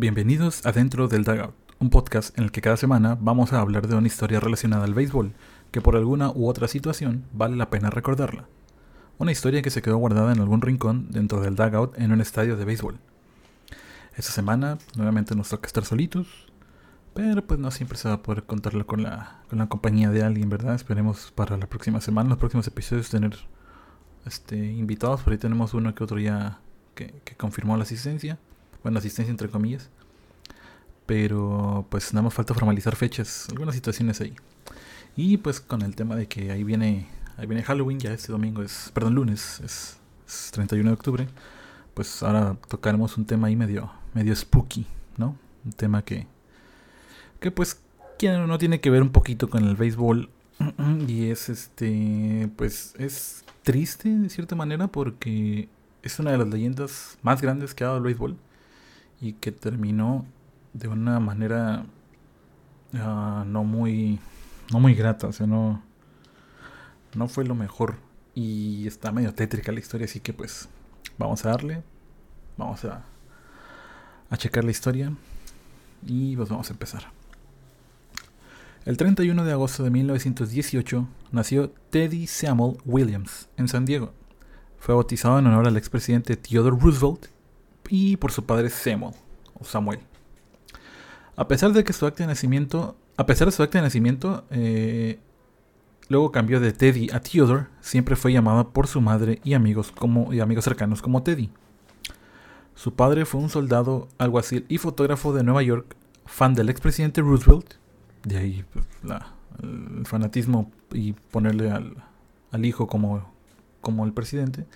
Bienvenidos 0.00 0.64
a 0.64 0.70
Dentro 0.70 1.08
del 1.08 1.24
Dugout, 1.24 1.56
un 1.80 1.90
podcast 1.90 2.38
en 2.38 2.44
el 2.44 2.52
que 2.52 2.60
cada 2.60 2.76
semana 2.76 3.18
vamos 3.20 3.52
a 3.52 3.58
hablar 3.58 3.88
de 3.88 3.96
una 3.96 4.06
historia 4.06 4.38
relacionada 4.38 4.84
al 4.84 4.94
béisbol 4.94 5.32
que 5.72 5.80
por 5.80 5.96
alguna 5.96 6.30
u 6.30 6.46
otra 6.46 6.68
situación 6.68 7.24
vale 7.32 7.56
la 7.56 7.68
pena 7.68 7.90
recordarla. 7.90 8.46
Una 9.18 9.32
historia 9.32 9.60
que 9.60 9.70
se 9.70 9.82
quedó 9.82 9.96
guardada 9.96 10.32
en 10.32 10.38
algún 10.38 10.62
rincón 10.62 11.10
dentro 11.10 11.40
del 11.40 11.56
dugout 11.56 11.98
en 11.98 12.12
un 12.12 12.20
estadio 12.20 12.56
de 12.56 12.64
béisbol. 12.64 13.00
Esta 14.16 14.30
semana 14.30 14.78
nuevamente 14.94 15.34
nos 15.34 15.48
toca 15.48 15.66
estar 15.66 15.84
solitos, 15.84 16.28
pero 17.12 17.44
pues 17.44 17.58
no 17.58 17.72
siempre 17.72 17.98
se 17.98 18.06
va 18.06 18.14
a 18.14 18.22
poder 18.22 18.44
contarlo 18.44 18.86
con 18.86 19.02
la, 19.02 19.40
con 19.50 19.58
la 19.58 19.66
compañía 19.68 20.10
de 20.10 20.22
alguien, 20.22 20.48
¿verdad? 20.48 20.76
Esperemos 20.76 21.32
para 21.32 21.56
la 21.56 21.66
próxima 21.66 22.00
semana, 22.00 22.28
los 22.28 22.38
próximos 22.38 22.68
episodios 22.68 23.10
tener 23.10 23.36
este, 24.26 24.64
invitados. 24.64 25.22
Por 25.22 25.32
ahí 25.32 25.40
tenemos 25.40 25.74
uno 25.74 25.92
que 25.96 26.04
otro 26.04 26.20
ya 26.20 26.60
que, 26.94 27.20
que 27.24 27.34
confirmó 27.34 27.76
la 27.76 27.82
asistencia. 27.82 28.38
Bueno, 28.82 28.98
asistencia 28.98 29.30
entre 29.30 29.48
comillas. 29.48 29.90
Pero 31.06 31.86
pues 31.88 32.12
nada 32.12 32.24
más 32.24 32.34
falta 32.34 32.54
formalizar 32.54 32.94
fechas, 32.94 33.48
algunas 33.50 33.74
situaciones 33.74 34.20
ahí. 34.20 34.34
Y 35.16 35.38
pues 35.38 35.60
con 35.60 35.82
el 35.82 35.96
tema 35.96 36.16
de 36.16 36.26
que 36.28 36.52
ahí 36.52 36.64
viene, 36.64 37.08
ahí 37.36 37.46
viene 37.46 37.62
Halloween, 37.62 37.98
ya 37.98 38.12
este 38.12 38.30
domingo 38.30 38.62
es, 38.62 38.90
perdón, 38.92 39.14
lunes, 39.14 39.60
es, 39.64 39.96
es 40.26 40.50
31 40.52 40.90
de 40.90 40.94
octubre. 40.94 41.28
Pues 41.94 42.22
ahora 42.22 42.56
tocaremos 42.68 43.16
un 43.16 43.24
tema 43.24 43.48
ahí 43.48 43.56
medio, 43.56 43.90
medio 44.14 44.36
spooky, 44.36 44.86
¿no? 45.16 45.36
Un 45.64 45.72
tema 45.72 46.04
que, 46.04 46.26
que 47.40 47.50
pues 47.50 47.80
quien 48.18 48.46
no 48.46 48.58
tiene 48.58 48.80
que 48.80 48.90
ver 48.90 49.02
un 49.02 49.10
poquito 49.10 49.48
con 49.48 49.64
el 49.64 49.76
béisbol 49.76 50.28
y 51.08 51.30
es 51.30 51.48
este, 51.48 52.50
pues 52.56 52.94
es 52.98 53.44
triste 53.62 54.08
de 54.10 54.28
cierta 54.28 54.56
manera 54.56 54.88
porque 54.88 55.68
es 56.02 56.18
una 56.18 56.32
de 56.32 56.38
las 56.38 56.48
leyendas 56.48 57.18
más 57.22 57.40
grandes 57.40 57.74
que 57.74 57.84
ha 57.84 57.88
dado 57.88 57.98
el 57.98 58.04
béisbol 58.04 58.36
y 59.20 59.34
que 59.34 59.52
terminó 59.52 60.24
de 60.72 60.88
una 60.88 61.20
manera 61.20 61.84
uh, 62.94 63.44
no 63.44 63.64
muy 63.64 64.18
no 64.72 64.80
muy 64.80 64.94
grata, 64.94 65.26
o 65.28 65.32
sea, 65.32 65.46
no 65.46 65.82
no 67.14 67.28
fue 67.28 67.44
lo 67.44 67.54
mejor 67.54 67.96
y 68.34 68.86
está 68.86 69.12
medio 69.12 69.34
tétrica 69.34 69.72
la 69.72 69.80
historia, 69.80 70.04
así 70.04 70.20
que 70.20 70.32
pues 70.32 70.68
vamos 71.18 71.44
a 71.44 71.50
darle, 71.50 71.82
vamos 72.56 72.84
a 72.84 73.04
a 74.30 74.36
checar 74.36 74.64
la 74.64 74.70
historia 74.70 75.12
y 76.06 76.36
pues 76.36 76.48
vamos 76.48 76.68
a 76.70 76.72
empezar. 76.72 77.18
El 78.84 78.96
31 78.96 79.44
de 79.44 79.52
agosto 79.52 79.82
de 79.82 79.90
1918 79.90 81.06
nació 81.32 81.70
Teddy 81.90 82.26
Samuel 82.26 82.78
Williams 82.86 83.48
en 83.56 83.68
San 83.68 83.84
Diego. 83.84 84.12
Fue 84.78 84.94
bautizado 84.94 85.38
en 85.38 85.46
honor 85.46 85.66
al 85.66 85.76
expresidente 85.76 86.36
Theodore 86.36 86.76
Roosevelt 86.80 87.26
y 87.88 88.16
por 88.16 88.32
su 88.32 88.44
padre 88.44 88.70
Samuel 88.70 89.14
o 89.58 89.64
Samuel. 89.64 90.00
A 91.36 91.48
pesar 91.48 91.72
de 91.72 91.84
que 91.84 91.92
su 91.92 92.06
acta 92.06 92.24
de 92.24 92.28
nacimiento, 92.28 92.96
a 93.16 93.26
pesar 93.26 93.46
de 93.46 93.52
su 93.52 93.62
acta 93.62 93.78
de 93.78 93.82
nacimiento, 93.82 94.44
eh, 94.50 95.18
luego 96.08 96.32
cambió 96.32 96.60
de 96.60 96.72
Teddy 96.72 97.10
a 97.12 97.20
Theodore, 97.20 97.66
siempre 97.80 98.16
fue 98.16 98.32
llamado 98.32 98.70
por 98.70 98.86
su 98.86 99.00
madre 99.00 99.40
y 99.44 99.54
amigos 99.54 99.92
como 99.92 100.32
y 100.32 100.40
amigos 100.40 100.64
cercanos 100.64 101.02
como 101.02 101.22
Teddy. 101.22 101.50
Su 102.74 102.94
padre 102.94 103.24
fue 103.24 103.40
un 103.40 103.50
soldado, 103.50 104.08
alguacil 104.18 104.64
y 104.68 104.78
fotógrafo 104.78 105.32
de 105.32 105.42
Nueva 105.42 105.62
York, 105.62 105.96
fan 106.26 106.54
del 106.54 106.68
expresidente 106.68 107.20
Roosevelt, 107.22 107.74
de 108.24 108.36
ahí 108.36 108.64
el 109.62 110.06
fanatismo 110.06 110.70
y 110.92 111.12
ponerle 111.12 111.70
al, 111.70 111.96
al 112.50 112.64
hijo 112.64 112.86
como, 112.86 113.32
como 113.80 114.04
el 114.04 114.12
presidente. 114.12 114.66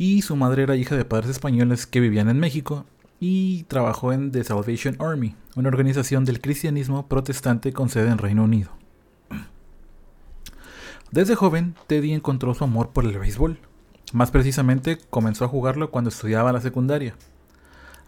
Y 0.00 0.22
su 0.22 0.34
madre 0.34 0.62
era 0.62 0.76
hija 0.76 0.96
de 0.96 1.04
padres 1.04 1.28
españoles 1.28 1.86
que 1.86 2.00
vivían 2.00 2.30
en 2.30 2.40
México 2.40 2.86
y 3.20 3.64
trabajó 3.64 4.14
en 4.14 4.32
The 4.32 4.44
Salvation 4.44 4.96
Army, 4.98 5.36
una 5.56 5.68
organización 5.68 6.24
del 6.24 6.40
cristianismo 6.40 7.06
protestante 7.06 7.74
con 7.74 7.90
sede 7.90 8.08
en 8.08 8.16
Reino 8.16 8.44
Unido. 8.44 8.70
Desde 11.10 11.34
joven, 11.34 11.74
Teddy 11.86 12.14
encontró 12.14 12.54
su 12.54 12.64
amor 12.64 12.92
por 12.92 13.04
el 13.04 13.18
béisbol. 13.18 13.58
Más 14.14 14.30
precisamente, 14.30 14.98
comenzó 15.10 15.44
a 15.44 15.48
jugarlo 15.48 15.90
cuando 15.90 16.08
estudiaba 16.08 16.50
la 16.50 16.62
secundaria. 16.62 17.14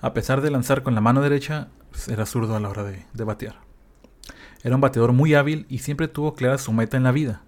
A 0.00 0.14
pesar 0.14 0.40
de 0.40 0.50
lanzar 0.50 0.82
con 0.82 0.94
la 0.94 1.02
mano 1.02 1.20
derecha, 1.20 1.68
era 2.08 2.24
zurdo 2.24 2.56
a 2.56 2.60
la 2.60 2.70
hora 2.70 2.84
de, 2.84 3.04
de 3.12 3.24
batear. 3.24 3.56
Era 4.62 4.76
un 4.76 4.80
bateador 4.80 5.12
muy 5.12 5.34
hábil 5.34 5.66
y 5.68 5.80
siempre 5.80 6.08
tuvo 6.08 6.32
clara 6.32 6.56
su 6.56 6.72
meta 6.72 6.96
en 6.96 7.02
la 7.02 7.12
vida. 7.12 7.42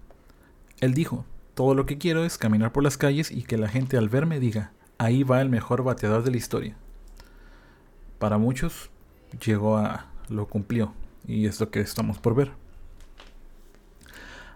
Él 0.80 0.92
dijo, 0.92 1.24
todo 1.54 1.74
lo 1.74 1.86
que 1.86 1.98
quiero 1.98 2.24
es 2.24 2.38
caminar 2.38 2.72
por 2.72 2.82
las 2.82 2.98
calles 2.98 3.30
y 3.30 3.42
que 3.42 3.56
la 3.56 3.68
gente 3.68 3.96
al 3.96 4.08
verme 4.08 4.40
diga, 4.40 4.72
ahí 4.98 5.22
va 5.22 5.40
el 5.40 5.48
mejor 5.48 5.84
bateador 5.84 6.22
de 6.22 6.32
la 6.32 6.36
historia. 6.36 6.76
Para 8.18 8.38
muchos 8.38 8.90
llegó 9.44 9.76
a... 9.76 10.06
lo 10.28 10.46
cumplió 10.46 10.92
y 11.26 11.46
es 11.46 11.60
lo 11.60 11.70
que 11.70 11.80
estamos 11.80 12.18
por 12.18 12.34
ver. 12.34 12.52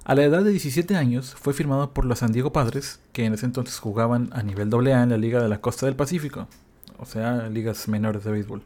A 0.04 0.14
la 0.14 0.24
edad 0.24 0.42
de 0.42 0.50
17 0.50 0.96
años 0.96 1.34
fue 1.34 1.52
firmado 1.52 1.92
por 1.92 2.04
los 2.04 2.20
San 2.20 2.32
Diego 2.32 2.52
Padres, 2.52 3.00
que 3.12 3.26
en 3.26 3.34
ese 3.34 3.44
entonces 3.44 3.78
jugaban 3.78 4.30
a 4.32 4.42
nivel 4.42 4.72
AA 4.72 5.02
en 5.02 5.10
la 5.10 5.18
Liga 5.18 5.42
de 5.42 5.48
la 5.48 5.60
Costa 5.60 5.86
del 5.86 5.96
Pacífico, 5.96 6.48
o 6.98 7.04
sea, 7.04 7.48
ligas 7.48 7.88
menores 7.88 8.24
de 8.24 8.32
béisbol. 8.32 8.62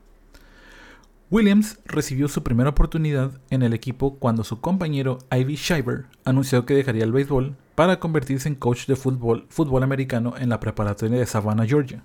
Williams 1.31 1.78
recibió 1.84 2.28
su 2.28 2.43
primera 2.43 2.70
oportunidad 2.70 3.32
en 3.50 3.62
el 3.62 3.72
equipo 3.72 4.19
cuando 4.19 4.44
su 4.44 4.60
compañero 4.60 5.19
Ivy 5.32 5.56
Shiver 5.56 6.04
anunció 6.25 6.64
que 6.64 6.75
dejaría 6.75 7.04
el 7.04 7.12
béisbol 7.12 7.56
para 7.75 7.99
convertirse 7.99 8.49
en 8.49 8.55
coach 8.55 8.87
de 8.87 8.97
fútbol, 8.97 9.47
americano 9.83 10.34
en 10.38 10.49
la 10.49 10.60
preparatoria 10.60 11.19
de 11.19 11.27
Savannah, 11.27 11.66
Georgia. 11.66 12.03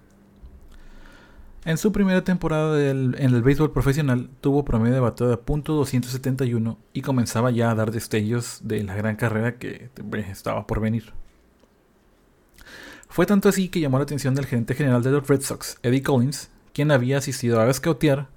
En 1.65 1.77
su 1.77 1.91
primera 1.91 2.23
temporada 2.23 2.81
en 2.89 3.13
el 3.17 3.41
béisbol 3.41 3.73
profesional 3.73 4.29
tuvo 4.39 4.63
promedio 4.63 4.95
de 4.95 5.01
bateo 5.01 5.27
de 5.27 5.37
.271 5.37 6.77
y 6.93 7.01
comenzaba 7.01 7.51
ya 7.51 7.71
a 7.71 7.75
dar 7.75 7.91
destellos 7.91 8.61
de 8.63 8.83
la 8.83 8.95
gran 8.95 9.17
carrera 9.17 9.57
que 9.57 9.89
estaba 10.29 10.65
por 10.65 10.79
venir. 10.79 11.13
Fue 13.09 13.25
tanto 13.25 13.49
así 13.49 13.67
que 13.67 13.79
llamó 13.79 13.97
la 13.97 14.03
atención 14.03 14.35
del 14.35 14.45
gerente 14.45 14.75
general 14.75 15.03
de 15.03 15.11
los 15.11 15.27
Red 15.27 15.41
Sox, 15.41 15.77
Eddie 15.83 16.03
Collins, 16.03 16.49
quien 16.73 16.91
había 16.91 17.17
asistido 17.17 17.59
a 17.59 17.73
scoutear 17.73 18.27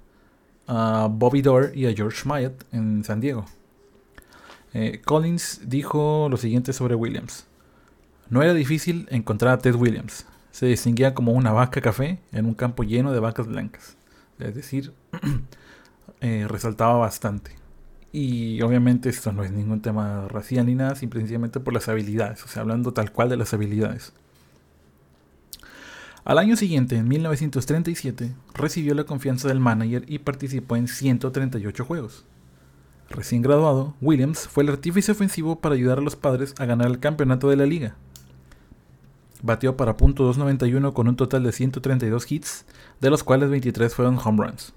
a 0.67 1.07
Bobby 1.09 1.41
Dorr 1.41 1.71
y 1.75 1.85
a 1.85 1.93
George 1.93 2.27
Myatt 2.27 2.63
en 2.73 3.03
San 3.03 3.21
Diego. 3.21 3.45
Eh, 4.73 5.01
Collins 5.03 5.61
dijo 5.65 6.27
lo 6.29 6.37
siguiente 6.37 6.73
sobre 6.73 6.95
Williams. 6.95 7.47
No 8.29 8.41
era 8.41 8.53
difícil 8.53 9.07
encontrar 9.11 9.53
a 9.53 9.57
Ted 9.57 9.75
Williams. 9.75 10.25
Se 10.51 10.65
distinguía 10.65 11.13
como 11.13 11.33
una 11.33 11.51
vaca 11.51 11.81
café 11.81 12.19
en 12.31 12.45
un 12.45 12.53
campo 12.53 12.83
lleno 12.83 13.11
de 13.11 13.19
vacas 13.19 13.47
blancas. 13.47 13.97
Es 14.39 14.55
decir, 14.55 14.93
eh, 16.21 16.45
resaltaba 16.47 16.93
bastante. 16.93 17.55
Y 18.13 18.61
obviamente 18.61 19.09
esto 19.09 19.31
no 19.31 19.43
es 19.43 19.51
ningún 19.51 19.81
tema 19.81 20.27
racial 20.27 20.65
ni 20.65 20.75
nada, 20.75 20.95
simplemente 20.95 21.59
por 21.59 21.73
las 21.73 21.87
habilidades. 21.87 22.43
O 22.43 22.47
sea, 22.47 22.61
hablando 22.61 22.93
tal 22.93 23.11
cual 23.11 23.29
de 23.29 23.37
las 23.37 23.53
habilidades. 23.53 24.13
Al 26.23 26.37
año 26.37 26.55
siguiente, 26.55 26.97
en 26.97 27.07
1937, 27.07 28.33
recibió 28.53 28.93
la 28.93 29.05
confianza 29.05 29.47
del 29.47 29.59
manager 29.59 30.03
y 30.07 30.19
participó 30.19 30.75
en 30.75 30.87
138 30.87 31.83
juegos. 31.83 32.25
Recién 33.11 33.41
graduado, 33.41 33.93
Williams 33.99 34.47
fue 34.47 34.63
el 34.63 34.69
artífice 34.69 35.11
ofensivo 35.11 35.59
para 35.59 35.75
ayudar 35.75 35.97
a 35.99 36.01
los 36.01 36.15
padres 36.15 36.55
a 36.57 36.65
ganar 36.65 36.87
el 36.87 36.99
campeonato 36.99 37.49
de 37.49 37.57
la 37.57 37.65
liga. 37.65 37.95
Batió 39.43 39.75
para 39.75 39.97
.291 39.97 40.93
con 40.93 41.09
un 41.09 41.17
total 41.17 41.43
de 41.43 41.51
132 41.51 42.31
hits, 42.31 42.65
de 43.01 43.09
los 43.09 43.23
cuales 43.23 43.49
23 43.49 43.93
fueron 43.93 44.17
home 44.17 44.45
runs. 44.45 44.73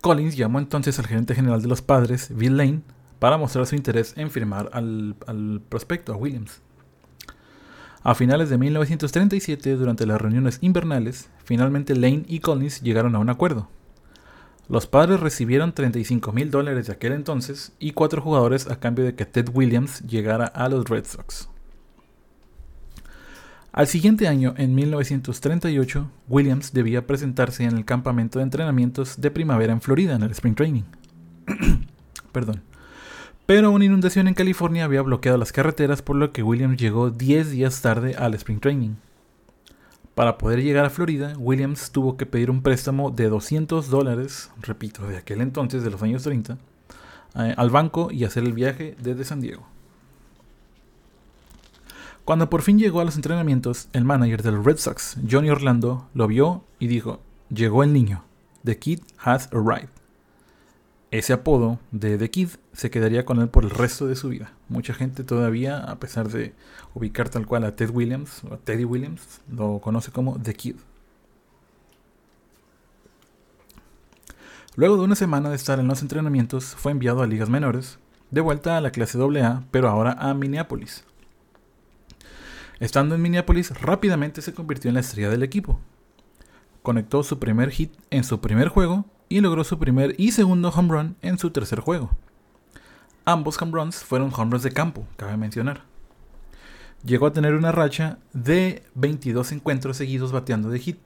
Collins 0.00 0.36
llamó 0.36 0.58
entonces 0.58 0.98
al 0.98 1.06
gerente 1.06 1.34
general 1.34 1.60
de 1.60 1.68
los 1.68 1.82
padres, 1.82 2.34
Bill 2.34 2.56
Lane, 2.56 2.80
para 3.18 3.36
mostrar 3.36 3.66
su 3.66 3.74
interés 3.74 4.14
en 4.16 4.30
firmar 4.30 4.70
al, 4.72 5.16
al 5.26 5.60
prospecto, 5.68 6.14
a 6.14 6.16
Williams. 6.16 6.62
A 8.02 8.14
finales 8.14 8.48
de 8.48 8.56
1937, 8.56 9.76
durante 9.76 10.06
las 10.06 10.18
reuniones 10.18 10.56
invernales, 10.62 11.28
finalmente 11.44 11.94
Lane 11.94 12.24
y 12.26 12.40
Collins 12.40 12.80
llegaron 12.80 13.14
a 13.14 13.18
un 13.18 13.28
acuerdo. 13.28 13.68
Los 14.70 14.86
padres 14.86 15.18
recibieron 15.18 15.72
35 15.72 16.30
mil 16.30 16.52
dólares 16.52 16.86
de 16.86 16.92
aquel 16.92 17.12
entonces 17.12 17.72
y 17.80 17.90
cuatro 17.90 18.22
jugadores 18.22 18.70
a 18.70 18.78
cambio 18.78 19.04
de 19.04 19.16
que 19.16 19.26
Ted 19.26 19.48
Williams 19.52 20.00
llegara 20.02 20.46
a 20.46 20.68
los 20.68 20.88
Red 20.88 21.06
Sox. 21.06 21.48
Al 23.72 23.88
siguiente 23.88 24.28
año, 24.28 24.54
en 24.56 24.76
1938, 24.76 26.08
Williams 26.28 26.72
debía 26.72 27.04
presentarse 27.04 27.64
en 27.64 27.78
el 27.78 27.84
campamento 27.84 28.38
de 28.38 28.44
entrenamientos 28.44 29.20
de 29.20 29.32
primavera 29.32 29.72
en 29.72 29.80
Florida, 29.80 30.14
en 30.14 30.22
el 30.22 30.30
Spring 30.30 30.54
Training. 30.54 30.84
Perdón. 32.32 32.62
Pero 33.46 33.72
una 33.72 33.86
inundación 33.86 34.28
en 34.28 34.34
California 34.34 34.84
había 34.84 35.02
bloqueado 35.02 35.36
las 35.36 35.50
carreteras, 35.50 36.00
por 36.00 36.14
lo 36.14 36.32
que 36.32 36.44
Williams 36.44 36.76
llegó 36.76 37.10
10 37.10 37.50
días 37.50 37.82
tarde 37.82 38.14
al 38.14 38.34
Spring 38.34 38.60
Training. 38.60 38.94
Para 40.20 40.36
poder 40.36 40.62
llegar 40.62 40.84
a 40.84 40.90
Florida, 40.90 41.32
Williams 41.38 41.92
tuvo 41.92 42.18
que 42.18 42.26
pedir 42.26 42.50
un 42.50 42.60
préstamo 42.60 43.10
de 43.10 43.30
200 43.30 43.88
dólares, 43.88 44.50
repito, 44.60 45.06
de 45.06 45.16
aquel 45.16 45.40
entonces, 45.40 45.82
de 45.82 45.88
los 45.88 46.02
años 46.02 46.24
30, 46.24 46.58
eh, 47.36 47.54
al 47.56 47.70
banco 47.70 48.10
y 48.12 48.24
hacer 48.24 48.44
el 48.44 48.52
viaje 48.52 48.96
desde 49.00 49.24
San 49.24 49.40
Diego. 49.40 49.66
Cuando 52.26 52.50
por 52.50 52.60
fin 52.60 52.78
llegó 52.78 53.00
a 53.00 53.06
los 53.06 53.16
entrenamientos, 53.16 53.88
el 53.94 54.04
manager 54.04 54.42
de 54.42 54.52
los 54.52 54.62
Red 54.62 54.76
Sox, 54.76 55.16
Johnny 55.26 55.48
Orlando, 55.48 56.06
lo 56.12 56.26
vio 56.26 56.64
y 56.78 56.88
dijo, 56.88 57.20
llegó 57.48 57.82
el 57.82 57.94
niño, 57.94 58.22
The 58.62 58.78
Kid 58.78 59.00
Has 59.24 59.48
Arrived. 59.54 59.99
Ese 61.10 61.32
apodo 61.32 61.80
de 61.90 62.16
The 62.18 62.30
Kid 62.30 62.50
se 62.72 62.90
quedaría 62.90 63.24
con 63.24 63.40
él 63.40 63.48
por 63.48 63.64
el 63.64 63.70
resto 63.70 64.06
de 64.06 64.14
su 64.14 64.28
vida. 64.28 64.52
Mucha 64.68 64.94
gente 64.94 65.24
todavía, 65.24 65.78
a 65.78 65.98
pesar 65.98 66.28
de 66.28 66.54
ubicar 66.94 67.28
tal 67.28 67.46
cual 67.46 67.64
a 67.64 67.74
Ted 67.74 67.90
Williams 67.90 68.44
o 68.44 68.54
a 68.54 68.58
Teddy 68.58 68.84
Williams, 68.84 69.40
lo 69.50 69.80
conoce 69.80 70.12
como 70.12 70.40
The 70.40 70.54
Kid. 70.54 70.76
Luego 74.76 74.96
de 74.96 75.02
una 75.02 75.16
semana 75.16 75.50
de 75.50 75.56
estar 75.56 75.80
en 75.80 75.88
los 75.88 76.00
entrenamientos, 76.00 76.76
fue 76.76 76.92
enviado 76.92 77.22
a 77.22 77.26
ligas 77.26 77.50
menores, 77.50 77.98
de 78.30 78.40
vuelta 78.40 78.76
a 78.76 78.80
la 78.80 78.92
clase 78.92 79.18
AA, 79.18 79.64
pero 79.72 79.88
ahora 79.88 80.12
a 80.12 80.32
Minneapolis. 80.32 81.04
Estando 82.78 83.16
en 83.16 83.22
Minneapolis, 83.22 83.70
rápidamente 83.80 84.42
se 84.42 84.54
convirtió 84.54 84.88
en 84.88 84.94
la 84.94 85.00
estrella 85.00 85.28
del 85.28 85.42
equipo. 85.42 85.80
Conectó 86.82 87.24
su 87.24 87.40
primer 87.40 87.72
hit 87.72 87.92
en 88.10 88.22
su 88.22 88.40
primer 88.40 88.68
juego 88.68 89.06
y 89.30 89.40
logró 89.40 89.64
su 89.64 89.78
primer 89.78 90.14
y 90.18 90.32
segundo 90.32 90.68
home 90.68 90.88
run 90.92 91.16
en 91.22 91.38
su 91.38 91.50
tercer 91.50 91.80
juego. 91.80 92.10
Ambos 93.24 93.62
home 93.62 93.72
runs 93.72 93.96
fueron 94.04 94.30
home 94.34 94.50
runs 94.50 94.64
de 94.64 94.72
campo, 94.72 95.06
cabe 95.16 95.38
mencionar. 95.38 95.84
Llegó 97.04 97.26
a 97.26 97.32
tener 97.32 97.54
una 97.54 97.72
racha 97.72 98.18
de 98.34 98.82
22 98.96 99.52
encuentros 99.52 99.96
seguidos 99.96 100.32
bateando 100.32 100.68
de 100.68 100.80
hit 100.80 100.98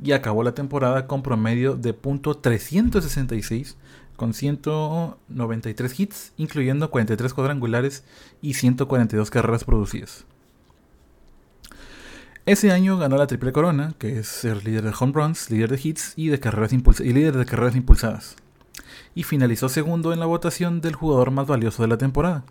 y 0.00 0.12
acabó 0.12 0.44
la 0.44 0.54
temporada 0.54 1.06
con 1.06 1.22
promedio 1.22 1.74
de 1.74 1.98
.366 1.98 3.74
con 4.16 4.34
193 4.34 5.98
hits, 5.98 6.32
incluyendo 6.36 6.90
43 6.90 7.32
cuadrangulares 7.32 8.04
y 8.42 8.54
142 8.54 9.30
carreras 9.30 9.64
producidas. 9.64 10.26
Ese 12.44 12.72
año 12.72 12.98
ganó 12.98 13.16
la 13.16 13.28
Triple 13.28 13.52
Corona, 13.52 13.94
que 13.98 14.18
es 14.18 14.26
ser 14.26 14.64
líder 14.64 14.82
de 14.82 14.92
home 14.98 15.12
runs, 15.12 15.48
líder 15.48 15.70
de 15.70 15.80
hits 15.80 16.14
y, 16.16 16.26
de 16.26 16.40
carreras 16.40 16.72
y 16.72 17.12
líder 17.12 17.36
de 17.36 17.46
carreras 17.46 17.76
impulsadas. 17.76 18.34
Y 19.14 19.22
finalizó 19.22 19.68
segundo 19.68 20.12
en 20.12 20.18
la 20.18 20.26
votación 20.26 20.80
del 20.80 20.96
jugador 20.96 21.30
más 21.30 21.46
valioso 21.46 21.82
de 21.82 21.88
la 21.88 21.98
temporada. 21.98 22.42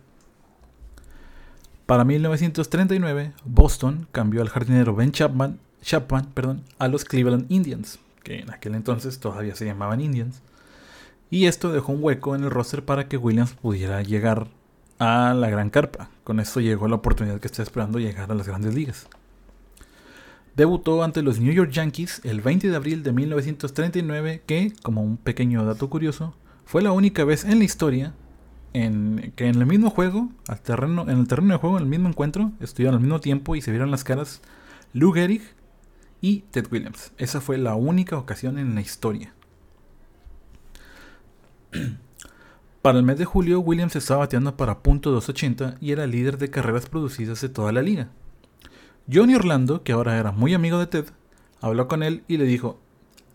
Para 1.84 2.04
1939, 2.04 3.34
Boston 3.44 4.08
cambió 4.12 4.40
al 4.40 4.48
jardinero 4.48 4.94
Ben 4.94 5.12
Chapman, 5.12 5.58
Chapman 5.82 6.24
perdón, 6.32 6.62
a 6.78 6.88
los 6.88 7.04
Cleveland 7.04 7.52
Indians, 7.52 7.98
que 8.22 8.38
en 8.38 8.50
aquel 8.50 8.74
entonces 8.74 9.20
todavía 9.20 9.54
se 9.54 9.66
llamaban 9.66 10.00
Indians. 10.00 10.40
Y 11.28 11.44
esto 11.44 11.70
dejó 11.70 11.92
un 11.92 12.02
hueco 12.02 12.34
en 12.34 12.44
el 12.44 12.50
roster 12.50 12.82
para 12.82 13.08
que 13.08 13.18
Williams 13.18 13.52
pudiera 13.52 14.00
llegar 14.00 14.48
a 14.98 15.34
la 15.34 15.50
gran 15.50 15.68
carpa. 15.68 16.08
Con 16.24 16.40
esto 16.40 16.60
llegó 16.60 16.88
la 16.88 16.96
oportunidad 16.96 17.40
que 17.40 17.48
está 17.48 17.62
esperando 17.62 17.98
llegar 17.98 18.32
a 18.32 18.34
las 18.34 18.48
grandes 18.48 18.74
ligas. 18.74 19.06
Debutó 20.56 21.02
ante 21.02 21.22
los 21.22 21.40
New 21.40 21.52
York 21.52 21.70
Yankees 21.70 22.20
el 22.24 22.40
20 22.42 22.68
de 22.68 22.76
abril 22.76 23.02
de 23.02 23.12
1939, 23.12 24.42
que, 24.46 24.72
como 24.82 25.02
un 25.02 25.16
pequeño 25.16 25.64
dato 25.64 25.88
curioso, 25.88 26.34
fue 26.64 26.82
la 26.82 26.92
única 26.92 27.24
vez 27.24 27.44
en 27.44 27.58
la 27.58 27.64
historia 27.64 28.14
en 28.74 29.32
que 29.36 29.46
en 29.46 29.56
el 29.56 29.66
mismo 29.66 29.90
juego, 29.90 30.30
al 30.48 30.60
terreno, 30.60 31.02
en 31.02 31.18
el 31.18 31.28
terreno 31.28 31.54
de 31.54 31.60
juego, 31.60 31.76
en 31.76 31.84
el 31.84 31.88
mismo 31.88 32.08
encuentro, 32.08 32.52
estuvieron 32.60 32.96
al 32.96 33.00
mismo 33.00 33.20
tiempo 33.20 33.56
y 33.56 33.62
se 33.62 33.70
vieron 33.70 33.90
las 33.90 34.04
caras 34.04 34.40
Lou 34.92 35.12
Gehrig 35.12 35.42
y 36.20 36.40
Ted 36.50 36.66
Williams. 36.70 37.12
Esa 37.18 37.40
fue 37.40 37.58
la 37.58 37.74
única 37.74 38.16
ocasión 38.18 38.58
en 38.58 38.74
la 38.74 38.80
historia. 38.80 39.34
Para 42.82 42.98
el 42.98 43.04
mes 43.04 43.18
de 43.18 43.24
julio, 43.24 43.60
Williams 43.60 43.94
estaba 43.94 44.20
bateando 44.20 44.56
para 44.56 44.82
.280 44.82 45.76
y 45.80 45.92
era 45.92 46.08
líder 46.08 46.36
de 46.36 46.50
carreras 46.50 46.86
producidas 46.86 47.40
de 47.40 47.48
toda 47.48 47.70
la 47.70 47.80
liga. 47.80 48.10
Johnny 49.10 49.34
Orlando, 49.34 49.82
que 49.82 49.92
ahora 49.92 50.18
era 50.18 50.30
muy 50.30 50.54
amigo 50.54 50.78
de 50.78 50.86
Ted, 50.86 51.06
habló 51.60 51.88
con 51.88 52.02
él 52.02 52.22
y 52.28 52.36
le 52.36 52.44
dijo, 52.44 52.78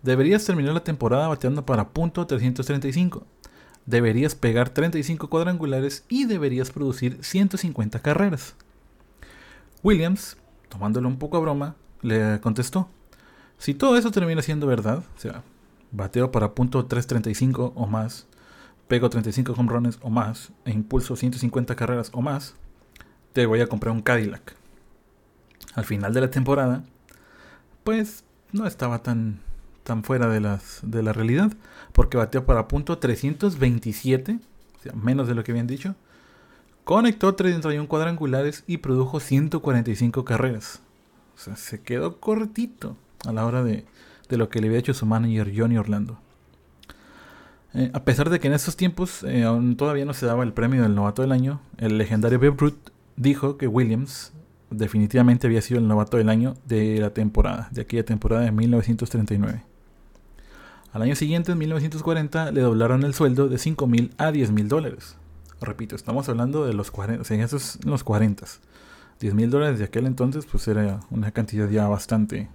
deberías 0.01 0.45
terminar 0.45 0.73
la 0.73 0.83
temporada 0.83 1.27
bateando 1.27 1.65
para 1.65 1.89
punto 1.89 2.25
335, 2.25 3.25
deberías 3.85 4.33
pegar 4.33 4.69
35 4.69 5.29
cuadrangulares 5.29 6.05
y 6.07 6.25
deberías 6.25 6.71
producir 6.71 7.17
150 7.21 7.99
carreras. 7.99 8.55
Williams, 9.83 10.37
tomándolo 10.69 11.09
un 11.09 11.17
poco 11.17 11.37
a 11.37 11.41
broma, 11.41 11.75
le 12.01 12.39
contestó, 12.39 12.89
si 13.57 13.73
todo 13.73 13.97
eso 13.97 14.11
termina 14.11 14.41
siendo 14.41 14.67
verdad, 14.67 14.99
o 14.99 15.19
sea, 15.19 15.43
bateo 15.91 16.31
para 16.31 16.53
punto 16.53 16.85
335 16.85 17.73
o 17.75 17.87
más, 17.87 18.25
pego 18.87 19.09
35 19.09 19.51
home 19.51 19.89
o 20.01 20.09
más 20.09 20.53
e 20.63 20.71
impulso 20.71 21.17
150 21.17 21.75
carreras 21.75 22.09
o 22.13 22.21
más, 22.21 22.55
te 23.33 23.45
voy 23.45 23.59
a 23.59 23.67
comprar 23.67 23.93
un 23.93 24.01
Cadillac 24.01 24.56
al 25.73 25.85
final 25.85 26.13
de 26.13 26.21
la 26.21 26.29
temporada, 26.29 26.83
pues 27.83 28.23
no 28.51 28.65
estaba 28.65 29.03
tan, 29.03 29.39
tan 29.83 30.03
fuera 30.03 30.27
de, 30.27 30.39
las, 30.39 30.79
de 30.83 31.03
la 31.03 31.13
realidad, 31.13 31.51
porque 31.93 32.17
bateó 32.17 32.45
para 32.45 32.67
punto 32.67 32.97
327, 32.97 34.39
o 34.79 34.81
sea, 34.81 34.93
menos 34.93 35.27
de 35.27 35.35
lo 35.35 35.43
que 35.43 35.51
habían 35.51 35.67
dicho. 35.67 35.95
Conectó 36.83 37.35
31 37.35 37.87
cuadrangulares 37.87 38.63
y 38.65 38.77
produjo 38.77 39.19
145 39.19 40.23
carreras. 40.23 40.81
O 41.35 41.39
sea, 41.39 41.55
se 41.55 41.81
quedó 41.81 42.19
cortito 42.19 42.95
a 43.25 43.33
la 43.33 43.45
hora 43.45 43.63
de, 43.63 43.85
de 44.29 44.37
lo 44.37 44.49
que 44.49 44.61
le 44.61 44.67
había 44.67 44.79
hecho 44.79 44.93
su 44.93 45.05
manager 45.05 45.51
Johnny 45.55 45.77
Orlando. 45.77 46.19
Eh, 47.73 47.91
a 47.93 48.03
pesar 48.03 48.29
de 48.29 48.39
que 48.39 48.47
en 48.47 48.53
estos 48.53 48.75
tiempos 48.75 49.23
eh, 49.23 49.43
aún 49.43 49.75
todavía 49.75 50.05
no 50.05 50.13
se 50.13 50.25
daba 50.25 50.43
el 50.43 50.53
premio 50.53 50.83
del 50.83 50.95
novato 50.95 51.21
del 51.21 51.31
año, 51.31 51.61
el 51.77 51.97
legendario 51.97 52.39
Babe 52.39 52.55
Ruth 52.57 52.89
dijo 53.17 53.57
que 53.57 53.67
Williams 53.67 54.31
definitivamente 54.69 55.47
había 55.47 55.61
sido 55.61 55.79
el 55.79 55.87
novato 55.87 56.17
del 56.17 56.29
año 56.29 56.55
de 56.65 56.99
la 56.99 57.11
temporada, 57.11 57.69
de 57.71 57.81
aquella 57.81 58.03
temporada 58.05 58.43
de 58.43 58.51
1939. 58.51 59.63
Al 60.93 61.01
año 61.01 61.15
siguiente, 61.15 61.51
en 61.51 61.57
1940, 61.57 62.51
le 62.51 62.61
doblaron 62.61 63.03
el 63.03 63.13
sueldo 63.13 63.49
de 63.49 63.57
5 63.57 63.87
mil 63.87 64.13
a 64.17 64.31
10 64.31 64.51
mil 64.51 64.67
dólares. 64.67 65.17
Repito, 65.61 65.95
estamos 65.95 66.29
hablando 66.29 66.65
de 66.65 66.73
los 66.73 66.91
40, 66.91 67.21
o 67.21 67.25
sea, 67.25 67.43
esos 67.43 67.79
los 67.85 68.03
40. 68.03 68.45
10 69.19 69.33
mil 69.33 69.49
dólares 69.49 69.79
de 69.79 69.85
aquel 69.85 70.05
entonces, 70.05 70.45
pues 70.45 70.67
era 70.67 70.99
una 71.09 71.31
cantidad 71.31 71.69
ya 71.69 71.87
bastante 71.87 72.49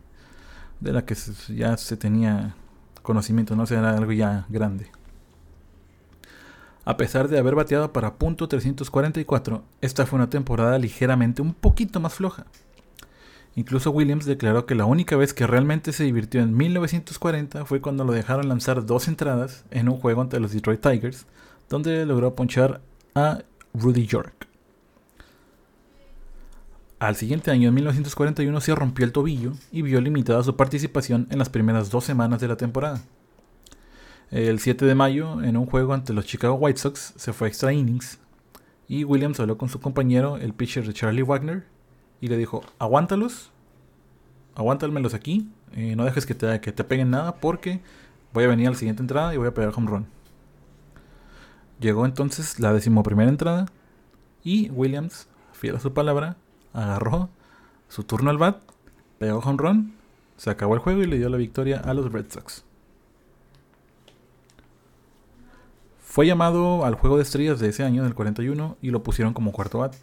de 0.81 0.93
la 0.93 1.05
que 1.05 1.17
ya 1.49 1.77
se 1.77 1.97
tenía 1.97 2.55
conocimiento, 3.03 3.57
no 3.57 3.65
o 3.65 3.67
sea, 3.67 3.81
era 3.81 3.97
algo 3.97 4.13
ya 4.13 4.47
grande. 4.49 4.91
A 6.85 6.97
pesar 6.97 7.29
de 7.29 7.39
haber 7.39 7.55
bateado 7.55 7.93
para 7.93 8.15
punto 8.15 8.49
.344, 8.49 9.63
esta 9.81 10.05
fue 10.05 10.17
una 10.19 10.31
temporada 10.31 10.79
ligeramente 10.79 11.41
un 11.41 11.55
poquito 11.55 12.01
más 12.01 12.15
floja. 12.15 12.47
Incluso 13.55 13.91
Williams 13.91 14.25
declaró 14.25 14.67
que 14.67 14.75
la 14.75 14.87
única 14.87 15.15
vez 15.17 15.35
que 15.35 15.47
realmente 15.47 15.93
se 15.93 16.05
divirtió 16.05 16.41
en 16.41 16.57
1940 16.57 17.67
fue 17.67 17.81
cuando 17.81 18.05
lo 18.05 18.13
dejaron 18.13 18.49
lanzar 18.49 18.85
dos 18.87 19.09
entradas 19.09 19.65
en 19.71 19.89
un 19.89 19.99
juego 19.99 20.23
ante 20.23 20.41
los 20.41 20.53
Detroit 20.53 20.81
Tigers, 20.81 21.27
donde 21.69 22.05
logró 22.07 22.35
ponchar 22.35 22.81
a 23.15 23.43
Rudy 23.75 24.07
York. 24.07 24.49
Al 26.99 27.17
siguiente 27.17 27.51
año, 27.51 27.69
en 27.69 27.75
1941, 27.75 28.61
se 28.61 28.75
rompió 28.75 29.05
el 29.05 29.13
tobillo 29.13 29.53
y 29.71 29.83
vio 29.83 30.01
limitada 30.01 30.43
su 30.43 30.57
participación 30.57 31.27
en 31.31 31.39
las 31.39 31.49
primeras 31.49 31.91
dos 31.91 32.05
semanas 32.05 32.41
de 32.41 32.49
la 32.49 32.57
temporada. 32.57 33.03
El 34.33 34.61
7 34.61 34.87
de 34.87 34.95
mayo, 34.95 35.43
en 35.43 35.59
un 35.59 35.67
juego 35.67 35.93
ante 35.93 36.15
los 36.15 36.25
Chicago 36.25 36.55
White 36.55 36.81
Sox, 36.81 37.13
se 37.17 37.35
fue 37.35 37.49
extra 37.49 37.75
innings 37.75 38.19
y 38.89 39.05
Williams 39.05 39.39
habló 39.41 39.59
con 39.59 39.69
su 39.69 39.79
compañero, 39.79 40.39
el 40.39 40.55
pitcher 40.55 40.87
de 40.87 40.95
Charlie 40.95 41.23
Wagner, 41.23 41.67
y 42.19 42.29
le 42.29 42.39
dijo, 42.39 42.63
aguántalos, 42.79 43.51
aguántamelos 44.55 45.13
aquí, 45.13 45.51
eh, 45.75 45.97
no 45.97 46.07
dejes 46.07 46.25
que 46.25 46.35
te, 46.35 46.63
que 46.63 46.73
te 46.73 46.83
peguen 46.83 47.11
nada 47.11 47.35
porque 47.35 47.83
voy 48.33 48.45
a 48.45 48.49
venir 48.49 48.69
a 48.69 48.71
la 48.71 48.77
siguiente 48.77 49.03
entrada 49.03 49.35
y 49.35 49.37
voy 49.37 49.49
a 49.49 49.53
pegar 49.53 49.71
home 49.77 49.91
run. 49.91 50.07
Llegó 51.79 52.07
entonces 52.07 52.59
la 52.59 52.73
decimoprimera 52.73 53.29
entrada 53.29 53.67
y 54.43 54.71
Williams, 54.71 55.29
fiel 55.53 55.77
a 55.77 55.81
su 55.81 55.93
palabra, 55.93 56.39
agarró 56.73 57.29
su 57.89 58.05
turno 58.05 58.31
al 58.31 58.39
bat, 58.39 58.63
pegó 59.19 59.41
home 59.41 59.59
run, 59.59 59.95
se 60.39 60.49
acabó 60.49 60.73
el 60.73 60.81
juego 60.81 61.03
y 61.03 61.07
le 61.07 61.19
dio 61.19 61.29
la 61.29 61.37
victoria 61.37 61.81
a 61.81 61.93
los 61.93 62.11
Red 62.11 62.31
Sox. 62.31 62.65
Fue 66.13 66.27
llamado 66.27 66.85
al 66.85 66.95
juego 66.95 67.17
de 67.17 67.23
estrellas 67.23 67.59
de 67.59 67.71
ese 67.71 67.85
año, 67.85 68.03
del 68.03 68.15
41, 68.15 68.77
y 68.83 68.91
lo 68.91 69.03
pusieron 69.03 69.33
como 69.33 69.51
cuarto 69.51 69.79
bat, 69.79 69.95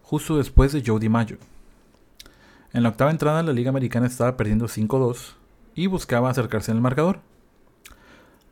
justo 0.00 0.38
después 0.38 0.72
de 0.72 0.82
Joe 0.82 0.98
DiMaggio. 0.98 1.36
En 2.72 2.82
la 2.82 2.88
octava 2.88 3.10
entrada, 3.10 3.42
la 3.42 3.52
Liga 3.52 3.68
Americana 3.68 4.06
estaba 4.06 4.38
perdiendo 4.38 4.64
5-2 4.66 5.34
y 5.74 5.88
buscaba 5.88 6.30
acercarse 6.30 6.70
en 6.70 6.78
el 6.78 6.82
marcador. 6.82 7.20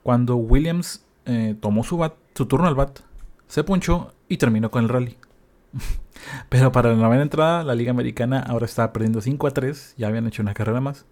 Cuando 0.02 0.36
Williams 0.36 1.02
eh, 1.24 1.56
tomó 1.58 1.84
su, 1.84 1.96
bat, 1.96 2.16
su 2.34 2.44
turno 2.44 2.68
al 2.68 2.74
bat, 2.74 3.00
se 3.48 3.64
ponchó 3.64 4.12
y 4.28 4.36
terminó 4.36 4.70
con 4.70 4.82
el 4.82 4.90
rally. 4.90 5.16
Pero 6.50 6.70
para 6.70 6.90
la 6.90 6.96
novena 6.96 7.22
entrada, 7.22 7.64
la 7.64 7.74
Liga 7.74 7.92
Americana 7.92 8.40
ahora 8.40 8.66
estaba 8.66 8.92
perdiendo 8.92 9.22
5 9.22 9.50
3, 9.52 9.94
ya 9.96 10.08
habían 10.08 10.26
hecho 10.26 10.42
una 10.42 10.52
carrera 10.52 10.82
más 10.82 11.06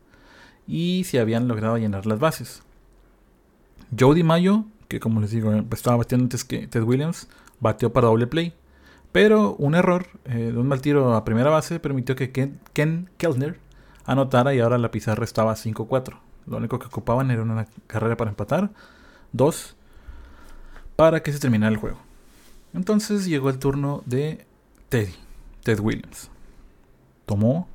y 0.67 1.05
se 1.05 1.19
habían 1.19 1.49
logrado 1.49 1.79
llenar 1.79 2.05
las 2.05 2.19
bases. 2.19 2.63
Joe 3.99 4.15
DiMaggio 4.15 4.67
que 4.91 4.99
como 4.99 5.21
les 5.21 5.31
digo, 5.31 5.55
estaba 5.73 5.99
batiendo 5.99 6.25
antes 6.25 6.45
que 6.45 6.67
Ted 6.67 6.83
Williams, 6.83 7.29
batió 7.61 7.93
para 7.93 8.09
doble 8.09 8.27
play. 8.27 8.55
Pero 9.13 9.55
un 9.55 9.77
error 9.77 10.09
eh, 10.25 10.51
de 10.53 10.59
un 10.59 10.67
mal 10.67 10.81
tiro 10.83 11.15
a 11.15 11.25
primera 11.25 11.49
base 11.49 11.79
permitió 11.79 12.17
que 12.17 12.33
Ken, 12.33 12.59
Ken 12.73 13.09
Kellner 13.17 13.61
anotara 14.05 14.53
y 14.53 14.59
ahora 14.59 14.79
la 14.79 14.91
pizarra 14.91 15.25
estaba 15.25 15.55
5-4. 15.55 16.19
Lo 16.47 16.57
único 16.57 16.81
que 16.81 16.89
ocupaban 16.89 17.31
era 17.31 17.41
una 17.43 17.69
carrera 17.87 18.17
para 18.17 18.31
empatar. 18.31 18.73
Dos, 19.33 19.77
para 20.97 21.23
que 21.23 21.33
se 21.33 21.39
terminara 21.39 21.71
el 21.71 21.79
juego. 21.79 21.99
Entonces 22.75 23.27
llegó 23.27 23.49
el 23.49 23.61
turno 23.61 24.03
de 24.07 24.45
Teddy, 24.89 25.15
Ted 25.63 25.79
Williams. 25.79 26.33
Tomó, 27.27 27.69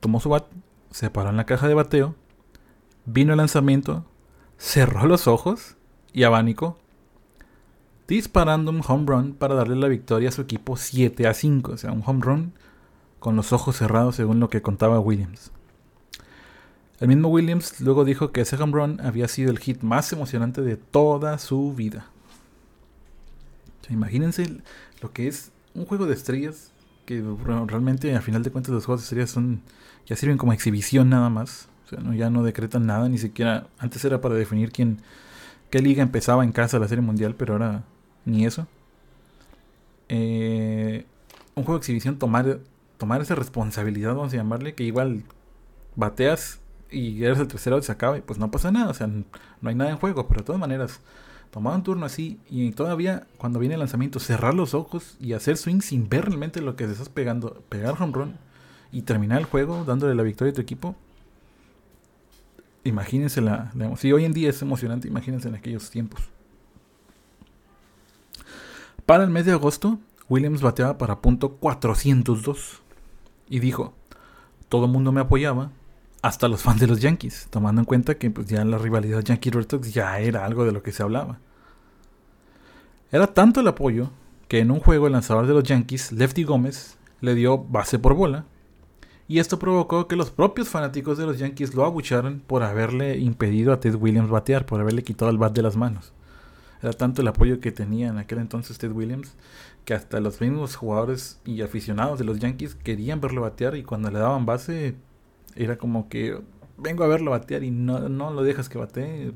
tomó 0.00 0.20
su 0.20 0.28
bat, 0.28 0.44
se 0.90 1.08
paró 1.08 1.30
en 1.30 1.38
la 1.38 1.46
caja 1.46 1.66
de 1.66 1.72
bateo, 1.72 2.14
vino 3.06 3.32
el 3.32 3.38
lanzamiento, 3.38 4.04
cerró 4.58 5.06
los 5.06 5.26
ojos 5.26 5.76
y 6.12 6.24
abanico, 6.24 6.78
disparando 8.08 8.70
un 8.70 8.82
home 8.86 9.06
run 9.06 9.34
para 9.34 9.54
darle 9.54 9.76
la 9.76 9.88
victoria 9.88 10.28
a 10.28 10.32
su 10.32 10.42
equipo 10.42 10.76
7 10.76 11.26
a 11.26 11.34
5. 11.34 11.72
O 11.72 11.76
sea, 11.76 11.92
un 11.92 12.02
home 12.04 12.20
run 12.22 12.52
con 13.18 13.36
los 13.36 13.52
ojos 13.52 13.76
cerrados 13.76 14.16
según 14.16 14.40
lo 14.40 14.50
que 14.50 14.62
contaba 14.62 14.98
Williams. 14.98 15.52
El 16.98 17.08
mismo 17.08 17.28
Williams 17.28 17.80
luego 17.80 18.04
dijo 18.04 18.32
que 18.32 18.42
ese 18.42 18.56
home 18.56 18.72
run 18.72 19.00
había 19.00 19.28
sido 19.28 19.50
el 19.50 19.58
hit 19.58 19.82
más 19.82 20.12
emocionante 20.12 20.60
de 20.60 20.76
toda 20.76 21.38
su 21.38 21.72
vida. 21.74 22.06
imagínense 23.88 24.58
lo 25.00 25.12
que 25.12 25.26
es 25.26 25.50
un 25.74 25.84
juego 25.86 26.06
de 26.06 26.14
estrellas 26.14 26.72
que 27.06 27.24
realmente 27.66 28.14
a 28.14 28.20
final 28.20 28.42
de 28.42 28.50
cuentas 28.50 28.72
los 28.72 28.86
juegos 28.86 29.00
de 29.00 29.04
estrellas 29.04 29.30
son 29.30 29.62
ya 30.06 30.16
sirven 30.16 30.38
como 30.38 30.52
exhibición 30.52 31.08
nada 31.08 31.30
más. 31.30 31.68
O 31.86 31.88
sea, 31.88 32.14
ya 32.14 32.30
no 32.30 32.42
decretan 32.42 32.86
nada, 32.86 33.08
ni 33.08 33.18
siquiera 33.18 33.66
antes 33.78 34.04
era 34.04 34.20
para 34.20 34.34
definir 34.34 34.70
quién 34.70 35.00
qué 35.70 35.80
liga 35.80 36.02
empezaba 36.02 36.44
en 36.44 36.52
casa 36.52 36.78
la 36.78 36.88
Serie 36.88 37.02
Mundial, 37.02 37.34
pero 37.36 37.54
ahora 37.54 37.84
ni 38.24 38.44
eso. 38.44 38.66
Eh, 40.08 41.06
un 41.54 41.64
juego 41.64 41.78
de 41.78 41.82
exhibición 41.82 42.18
tomar 42.18 42.58
tomar 43.00 43.22
esa 43.22 43.34
responsabilidad, 43.34 44.14
vamos 44.14 44.34
a 44.34 44.36
llamarle, 44.36 44.74
que 44.74 44.84
igual 44.84 45.24
bateas 45.96 46.60
y 46.90 47.24
eres 47.24 47.38
el 47.38 47.48
tercero 47.48 47.78
y 47.78 47.82
se 47.82 47.90
acaba 47.90 48.18
y 48.18 48.20
pues 48.20 48.38
no 48.38 48.50
pasa 48.50 48.70
nada, 48.70 48.90
o 48.90 48.94
sea, 48.94 49.06
no 49.06 49.24
hay 49.62 49.74
nada 49.74 49.90
en 49.90 49.96
juego, 49.96 50.28
pero 50.28 50.40
de 50.40 50.44
todas 50.44 50.60
maneras, 50.60 51.00
tomar 51.50 51.74
un 51.74 51.82
turno 51.82 52.04
así 52.04 52.38
y 52.50 52.72
todavía 52.72 53.26
cuando 53.38 53.58
viene 53.58 53.74
el 53.74 53.80
lanzamiento 53.80 54.20
cerrar 54.20 54.52
los 54.52 54.74
ojos 54.74 55.16
y 55.18 55.32
hacer 55.32 55.56
swing 55.56 55.80
sin 55.80 56.10
ver 56.10 56.26
realmente 56.26 56.60
lo 56.60 56.76
que 56.76 56.84
te 56.84 56.92
estás 56.92 57.08
pegando, 57.08 57.62
pegar 57.70 57.94
home 58.00 58.12
run 58.12 58.34
y 58.92 59.02
terminar 59.02 59.38
el 59.38 59.46
juego 59.46 59.84
dándole 59.86 60.14
la 60.14 60.22
victoria 60.22 60.52
a 60.52 60.54
tu 60.54 60.60
equipo. 60.60 60.94
Imagínense 62.84 63.40
la, 63.40 63.70
si 63.96 64.12
hoy 64.12 64.24
en 64.24 64.32
día 64.32 64.50
es 64.50 64.62
emocionante, 64.62 65.08
imagínense 65.08 65.48
en 65.48 65.54
aquellos 65.54 65.90
tiempos. 65.90 66.20
Para 69.04 69.24
el 69.24 69.30
mes 69.30 69.44
de 69.44 69.52
agosto, 69.52 69.98
Williams 70.28 70.62
bateaba 70.62 70.96
para 70.96 71.20
punto 71.20 71.56
402 71.56 72.80
y 73.48 73.58
dijo, 73.58 73.92
todo 74.68 74.86
el 74.86 74.92
mundo 74.92 75.12
me 75.12 75.20
apoyaba, 75.20 75.72
hasta 76.22 76.48
los 76.48 76.62
fans 76.62 76.80
de 76.80 76.86
los 76.86 77.00
Yankees, 77.00 77.48
tomando 77.50 77.80
en 77.80 77.86
cuenta 77.86 78.16
que 78.16 78.30
pues, 78.30 78.46
ya 78.46 78.64
la 78.64 78.78
rivalidad 78.78 79.22
Yankee-Red 79.22 79.82
ya 79.90 80.18
era 80.20 80.44
algo 80.44 80.64
de 80.64 80.72
lo 80.72 80.82
que 80.82 80.92
se 80.92 81.02
hablaba. 81.02 81.38
Era 83.10 83.26
tanto 83.26 83.60
el 83.60 83.68
apoyo 83.68 84.10
que 84.48 84.60
en 84.60 84.70
un 84.70 84.80
juego 84.80 85.06
el 85.06 85.12
lanzador 85.12 85.46
de 85.46 85.54
los 85.54 85.64
Yankees, 85.64 86.12
Lefty 86.12 86.44
Gómez, 86.44 86.98
le 87.20 87.34
dio 87.34 87.58
base 87.58 87.98
por 87.98 88.14
bola, 88.14 88.44
y 89.30 89.38
esto 89.38 89.60
provocó 89.60 90.08
que 90.08 90.16
los 90.16 90.32
propios 90.32 90.68
fanáticos 90.68 91.16
de 91.16 91.24
los 91.24 91.38
Yankees 91.38 91.72
lo 91.76 91.84
abucharan 91.84 92.42
por 92.44 92.64
haberle 92.64 93.16
impedido 93.18 93.72
a 93.72 93.78
Ted 93.78 93.94
Williams 93.94 94.28
batear, 94.28 94.66
por 94.66 94.80
haberle 94.80 95.04
quitado 95.04 95.30
el 95.30 95.38
bat 95.38 95.52
de 95.52 95.62
las 95.62 95.76
manos. 95.76 96.12
Era 96.82 96.92
tanto 96.94 97.22
el 97.22 97.28
apoyo 97.28 97.60
que 97.60 97.70
tenía 97.70 98.08
en 98.08 98.18
aquel 98.18 98.40
entonces 98.40 98.76
Ted 98.78 98.90
Williams 98.90 99.36
que 99.84 99.94
hasta 99.94 100.18
los 100.18 100.40
mismos 100.40 100.74
jugadores 100.74 101.38
y 101.44 101.62
aficionados 101.62 102.18
de 102.18 102.24
los 102.24 102.40
Yankees 102.40 102.74
querían 102.74 103.20
verlo 103.20 103.42
batear 103.42 103.76
y 103.76 103.84
cuando 103.84 104.10
le 104.10 104.18
daban 104.18 104.46
base 104.46 104.96
era 105.54 105.78
como 105.78 106.08
que 106.08 106.36
vengo 106.76 107.04
a 107.04 107.06
verlo 107.06 107.30
batear 107.30 107.62
y 107.62 107.70
no, 107.70 108.08
no 108.08 108.32
lo 108.32 108.42
dejas 108.42 108.68
que 108.68 108.78
batee, 108.78 109.32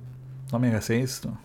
no 0.50 0.58
me 0.58 0.70
hagas 0.70 0.90
esto. 0.90 1.38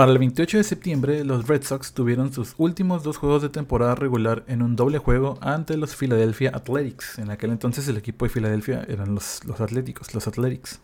Para 0.00 0.12
el 0.12 0.18
28 0.18 0.56
de 0.56 0.64
septiembre, 0.64 1.24
los 1.26 1.46
Red 1.46 1.62
Sox 1.62 1.92
tuvieron 1.92 2.32
sus 2.32 2.54
últimos 2.56 3.02
dos 3.02 3.18
juegos 3.18 3.42
de 3.42 3.50
temporada 3.50 3.94
regular 3.94 4.44
en 4.46 4.62
un 4.62 4.74
doble 4.74 4.96
juego 4.96 5.36
ante 5.42 5.76
los 5.76 5.94
Philadelphia 5.94 6.52
Athletics. 6.54 7.18
En 7.18 7.30
aquel 7.30 7.50
entonces 7.50 7.86
el 7.86 7.98
equipo 7.98 8.24
de 8.24 8.30
Filadelfia 8.30 8.82
eran 8.88 9.14
los, 9.14 9.44
los 9.44 9.60
Atléticos, 9.60 10.14
los 10.14 10.26
Athletics. 10.26 10.80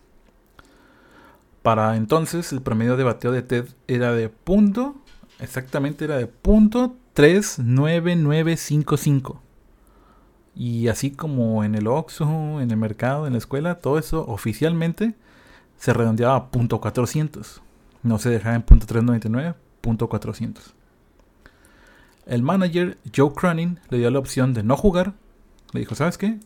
Para 1.63 1.97
entonces 1.97 2.53
el 2.53 2.61
promedio 2.61 2.99
de 2.99 3.05
bateo 3.05 3.33
de 3.33 3.41
Ted 3.41 3.69
era 3.89 4.13
de 4.13 4.29
punto 4.29 4.97
Exactamente 5.39 6.05
era 6.05 6.19
de 6.19 6.27
punto 6.27 6.95
39955. 7.15 9.41
Y 10.55 10.89
así 10.89 11.11
como 11.11 11.65
en 11.65 11.75
el 11.75 11.87
Oxxo, 11.87 12.61
en 12.61 12.71
el 12.71 12.77
mercado, 12.77 13.27
en 13.27 13.33
la 13.33 13.39
escuela, 13.39 13.77
todo 13.77 13.99
eso 13.99 14.27
oficialmente 14.29 15.15
se 15.79 15.95
redondeaba 15.95 16.37
a 16.37 16.51
punto 16.51 16.83
400. 16.83 17.63
No 18.03 18.19
se 18.19 18.31
dejaba 18.31 18.57
en 18.57 18.63
punto 18.63 18.87
399, 18.87 19.55
punto 19.81 20.09
400. 20.09 20.75
El 22.27 22.43
manager 22.43 22.99
Joe 23.15 23.33
Cronin 23.33 23.81
le 23.89 23.99
dio 23.99 24.11
la 24.11 24.19
opción 24.19 24.55
de 24.55 24.63
no 24.63 24.77
jugar. 24.77 25.15
Le 25.73 25.81
dijo, 25.81 25.95
¿sabes 25.95 26.19
qué? 26.19 26.39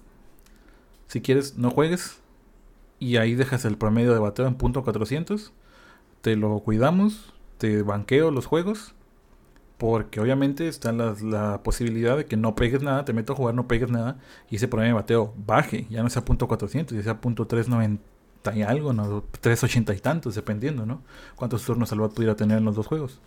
Si 1.07 1.21
quieres, 1.21 1.57
no 1.57 1.71
juegues. 1.71 2.21
Y 2.99 3.16
ahí 3.16 3.35
dejas 3.35 3.64
el 3.64 3.78
promedio 3.78 4.12
de 4.12 4.19
bateo 4.19 4.47
en 4.47 4.54
punto 4.54 4.83
400. 4.85 5.52
Te 6.21 6.37
lo 6.37 6.61
cuidamos 6.61 7.33
te 7.61 7.83
banqueo 7.83 8.33
los 8.33 8.47
juegos. 8.47 8.95
Porque 9.78 10.21
obviamente 10.21 10.69
está 10.69 10.92
la, 10.92 11.62
posibilidad 11.62 12.16
de 12.16 12.26
que 12.26 12.37
no 12.37 12.54
pegues 12.54 12.83
nada, 12.83 13.07
te 13.07 13.14
meto 13.14 13.33
a 13.33 13.37
jugar, 13.37 13.54
no 13.54 13.66
pegues 13.69 13.90
nada. 13.90 14.19
Y 14.50 14.57
ese 14.57 14.69
problema 14.69 14.88
de 14.88 14.95
bateo 14.95 15.33
baje, 15.47 15.87
ya 15.88 16.02
no 16.02 16.11
sea 16.11 16.25
punto 16.25 16.49
400, 16.49 16.97
ya 16.97 17.02
sea 17.02 17.21
punto 17.21 17.47
390 17.47 18.02
y 18.54 18.62
algo, 18.62 18.92
¿no? 18.92 19.23
380 19.40 19.94
y 19.94 19.99
tantos, 20.00 20.35
dependiendo, 20.35 20.87
¿no? 20.87 21.02
Cuántos 21.37 21.64
turnos 21.64 21.92
al 21.92 22.00
bat 22.00 22.12
pudiera 22.12 22.37
tener 22.37 22.59
en 22.59 22.64
los 22.64 22.75
dos 22.75 22.87
juegos. 22.87 23.20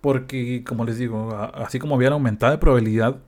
Porque, 0.00 0.64
como 0.64 0.84
les 0.84 0.98
digo, 0.98 1.34
así 1.54 1.78
como 1.78 1.94
había 1.94 2.08
aumentado 2.10 2.52
de 2.52 2.58
probabilidad, 2.58 3.18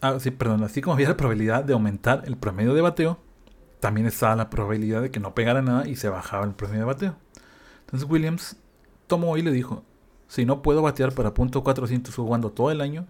ah, 0.00 0.16
perdón, 0.38 0.64
así 0.64 0.80
como 0.80 0.94
había 0.94 1.08
la 1.08 1.16
probabilidad 1.18 1.64
de 1.64 1.72
aumentar 1.72 2.22
el 2.26 2.36
promedio 2.36 2.74
de 2.74 2.80
bateo, 2.80 3.18
también 3.80 4.06
estaba 4.06 4.36
la 4.36 4.50
probabilidad 4.50 5.02
de 5.02 5.10
que 5.10 5.20
no 5.20 5.34
pegara 5.34 5.62
nada 5.62 5.88
y 5.88 5.96
se 5.96 6.08
bajaba 6.08 6.44
el 6.44 6.54
promedio 6.54 6.80
de 6.80 6.86
bateo. 6.86 7.16
Entonces 7.80 8.08
Williams 8.08 8.56
tomó 9.06 9.36
y 9.36 9.42
le 9.42 9.52
dijo, 9.52 9.84
si 10.28 10.44
no 10.44 10.62
puedo 10.62 10.82
batear 10.82 11.12
para 11.12 11.34
punto 11.34 11.62
400 11.62 12.14
jugando 12.14 12.50
todo 12.50 12.70
el 12.70 12.80
año, 12.80 13.06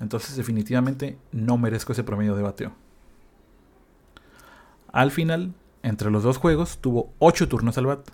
entonces 0.00 0.36
definitivamente 0.36 1.18
no 1.32 1.56
merezco 1.56 1.92
ese 1.92 2.04
promedio 2.04 2.34
de 2.34 2.42
bateo. 2.42 2.72
Al 4.94 5.10
final, 5.10 5.52
entre 5.82 6.08
los 6.08 6.22
dos 6.22 6.36
juegos, 6.36 6.78
tuvo 6.78 7.12
8 7.18 7.48
turnos 7.48 7.76
al 7.78 7.86
bat 7.86 8.08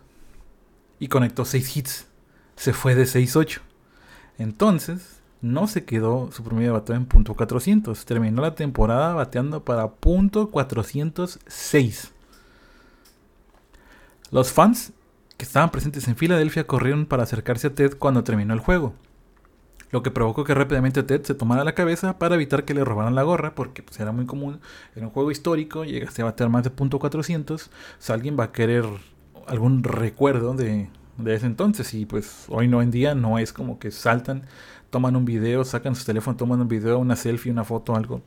y 0.98 1.08
conectó 1.08 1.44
6 1.44 1.76
hits. 1.76 2.06
Se 2.56 2.72
fue 2.72 2.94
de 2.94 3.04
6-8. 3.04 3.60
Entonces, 4.38 5.20
no 5.42 5.66
se 5.66 5.84
quedó 5.84 6.32
su 6.32 6.42
promedio 6.42 6.80
de 6.80 6.94
en 6.94 7.04
punto 7.04 7.34
400. 7.34 8.06
Terminó 8.06 8.40
la 8.40 8.54
temporada 8.54 9.12
bateando 9.12 9.62
para 9.62 9.90
punto 9.90 10.50
406. 10.50 12.12
Los 14.30 14.50
fans 14.50 14.94
que 15.36 15.44
estaban 15.44 15.68
presentes 15.68 16.08
en 16.08 16.16
Filadelfia 16.16 16.66
corrieron 16.66 17.04
para 17.04 17.24
acercarse 17.24 17.66
a 17.66 17.74
Ted 17.74 17.98
cuando 17.98 18.24
terminó 18.24 18.54
el 18.54 18.60
juego. 18.60 18.94
Lo 19.90 20.02
que 20.02 20.10
provocó 20.10 20.44
que 20.44 20.54
rápidamente 20.54 21.02
Ted 21.02 21.22
se 21.22 21.34
tomara 21.34 21.64
la 21.64 21.74
cabeza 21.74 22.18
para 22.18 22.36
evitar 22.36 22.64
que 22.64 22.74
le 22.74 22.84
robaran 22.84 23.14
la 23.14 23.24
gorra, 23.24 23.54
porque 23.54 23.82
pues, 23.82 23.98
era 23.98 24.12
muy 24.12 24.24
común. 24.24 24.60
Era 24.94 25.06
un 25.06 25.12
juego 25.12 25.30
histórico, 25.30 25.84
llegaste 25.84 26.22
a 26.22 26.26
bater 26.26 26.48
más 26.48 26.62
de 26.62 26.70
punto 26.70 27.00
.400. 27.00 27.68
O 28.08 28.12
alguien 28.12 28.36
va 28.38 28.44
a 28.44 28.52
querer 28.52 28.84
algún 29.48 29.82
recuerdo 29.82 30.54
de, 30.54 30.88
de 31.18 31.34
ese 31.34 31.46
entonces. 31.46 31.92
Y 31.94 32.06
pues 32.06 32.46
hoy 32.48 32.68
no 32.68 32.82
en 32.82 32.92
día 32.92 33.16
no 33.16 33.38
es 33.38 33.52
como 33.52 33.80
que 33.80 33.90
saltan, 33.90 34.44
toman 34.90 35.16
un 35.16 35.24
video, 35.24 35.64
sacan 35.64 35.96
su 35.96 36.04
teléfono, 36.04 36.36
toman 36.36 36.60
un 36.60 36.68
video, 36.68 36.98
una 36.98 37.16
selfie, 37.16 37.50
una 37.50 37.64
foto, 37.64 37.96
algo. 37.96 38.22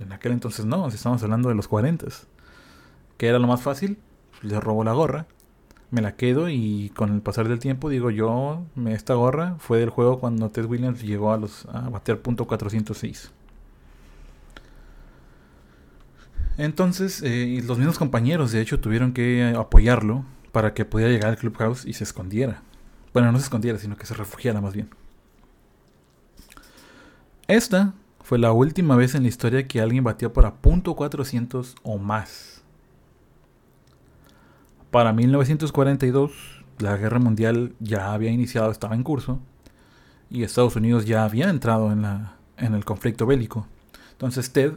En 0.00 0.12
aquel 0.12 0.32
entonces 0.32 0.64
no, 0.64 0.88
estamos 0.88 1.22
hablando 1.22 1.48
de 1.48 1.54
los 1.54 1.68
40. 1.68 2.06
¿Qué 3.16 3.28
era 3.28 3.38
lo 3.38 3.46
más 3.46 3.62
fácil? 3.62 3.98
Le 4.42 4.58
robó 4.58 4.82
la 4.82 4.92
gorra 4.92 5.26
me 5.94 6.02
la 6.02 6.16
quedo 6.16 6.48
y 6.48 6.90
con 6.94 7.14
el 7.14 7.22
pasar 7.22 7.48
del 7.48 7.60
tiempo 7.60 7.88
digo 7.88 8.10
yo, 8.10 8.64
esta 8.88 9.14
gorra 9.14 9.54
fue 9.58 9.78
del 9.78 9.90
juego 9.90 10.18
cuando 10.18 10.50
Ted 10.50 10.66
Williams 10.66 11.02
llegó 11.02 11.32
a, 11.32 11.38
los, 11.38 11.66
a 11.66 11.88
batear 11.88 12.18
punto 12.18 12.46
406. 12.46 13.30
Entonces, 16.56 17.22
eh, 17.24 17.62
los 17.64 17.78
mismos 17.78 17.98
compañeros 17.98 18.52
de 18.52 18.60
hecho 18.60 18.80
tuvieron 18.80 19.12
que 19.12 19.54
apoyarlo 19.56 20.24
para 20.52 20.74
que 20.74 20.84
pudiera 20.84 21.12
llegar 21.12 21.30
al 21.30 21.36
clubhouse 21.36 21.84
y 21.84 21.94
se 21.94 22.04
escondiera. 22.04 22.62
Bueno, 23.12 23.32
no 23.32 23.38
se 23.38 23.44
escondiera, 23.44 23.78
sino 23.78 23.96
que 23.96 24.06
se 24.06 24.14
refugiara 24.14 24.60
más 24.60 24.74
bien. 24.74 24.88
Esta 27.46 27.94
fue 28.22 28.38
la 28.38 28.52
última 28.52 28.96
vez 28.96 29.14
en 29.14 29.22
la 29.22 29.28
historia 29.28 29.66
que 29.66 29.80
alguien 29.80 30.04
batió 30.04 30.32
para 30.32 30.54
punto 30.54 30.94
400 30.94 31.76
o 31.82 31.98
más. 31.98 32.53
Para 34.94 35.12
1942, 35.12 36.30
la 36.78 36.96
guerra 36.96 37.18
mundial 37.18 37.74
ya 37.80 38.12
había 38.12 38.30
iniciado, 38.30 38.70
estaba 38.70 38.94
en 38.94 39.02
curso, 39.02 39.40
y 40.30 40.44
Estados 40.44 40.76
Unidos 40.76 41.04
ya 41.04 41.24
había 41.24 41.50
entrado 41.50 41.90
en, 41.90 42.04
el 42.74 42.84
conflicto 42.84 43.26
bélico. 43.26 43.66
Entonces 44.12 44.52
Ted 44.52 44.74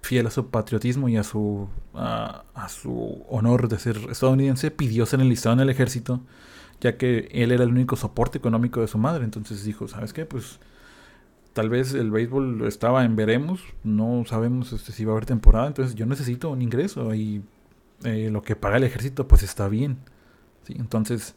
fiel 0.00 0.28
a 0.28 0.30
su 0.30 0.46
patriotismo 0.46 1.08
y 1.08 1.16
a 1.16 1.24
su, 1.24 1.68
a, 1.92 2.44
su 2.68 3.24
honor 3.28 3.66
de 3.66 3.80
ser 3.80 3.96
estadounidense, 4.08 4.70
pidió 4.70 5.04
ser 5.06 5.20
enlistado 5.20 5.54
en 5.54 5.60
el 5.62 5.70
ejército, 5.70 6.20
ya 6.80 6.96
que 6.96 7.28
él 7.32 7.50
era 7.50 7.64
el 7.64 7.70
único 7.70 7.96
soporte 7.96 8.38
económico 8.38 8.80
de 8.80 8.86
su 8.86 8.98
madre. 8.98 9.24
Entonces 9.24 9.64
dijo, 9.64 9.88
¿sabes 9.88 10.12
qué? 10.12 10.24
Pues 10.24 10.60
tal 11.52 11.68
vez 11.68 11.94
el 11.94 12.12
béisbol 12.12 12.64
estaba 12.68 13.04
en 13.04 13.16
veremos, 13.16 13.60
no 13.82 14.22
sabemos 14.24 14.72
este, 14.72 14.92
si 14.92 15.04
va 15.04 15.10
a 15.10 15.16
haber 15.16 15.26
temporada, 15.26 15.66
entonces 15.66 15.96
yo 15.96 16.06
necesito 16.06 16.48
un 16.50 16.62
ingreso 16.62 17.12
y 17.12 17.42
eh, 18.04 18.30
lo 18.30 18.42
que 18.42 18.56
paga 18.56 18.76
el 18.76 18.84
ejército 18.84 19.28
pues 19.28 19.42
está 19.42 19.68
bien. 19.68 19.98
Entonces 20.68 21.34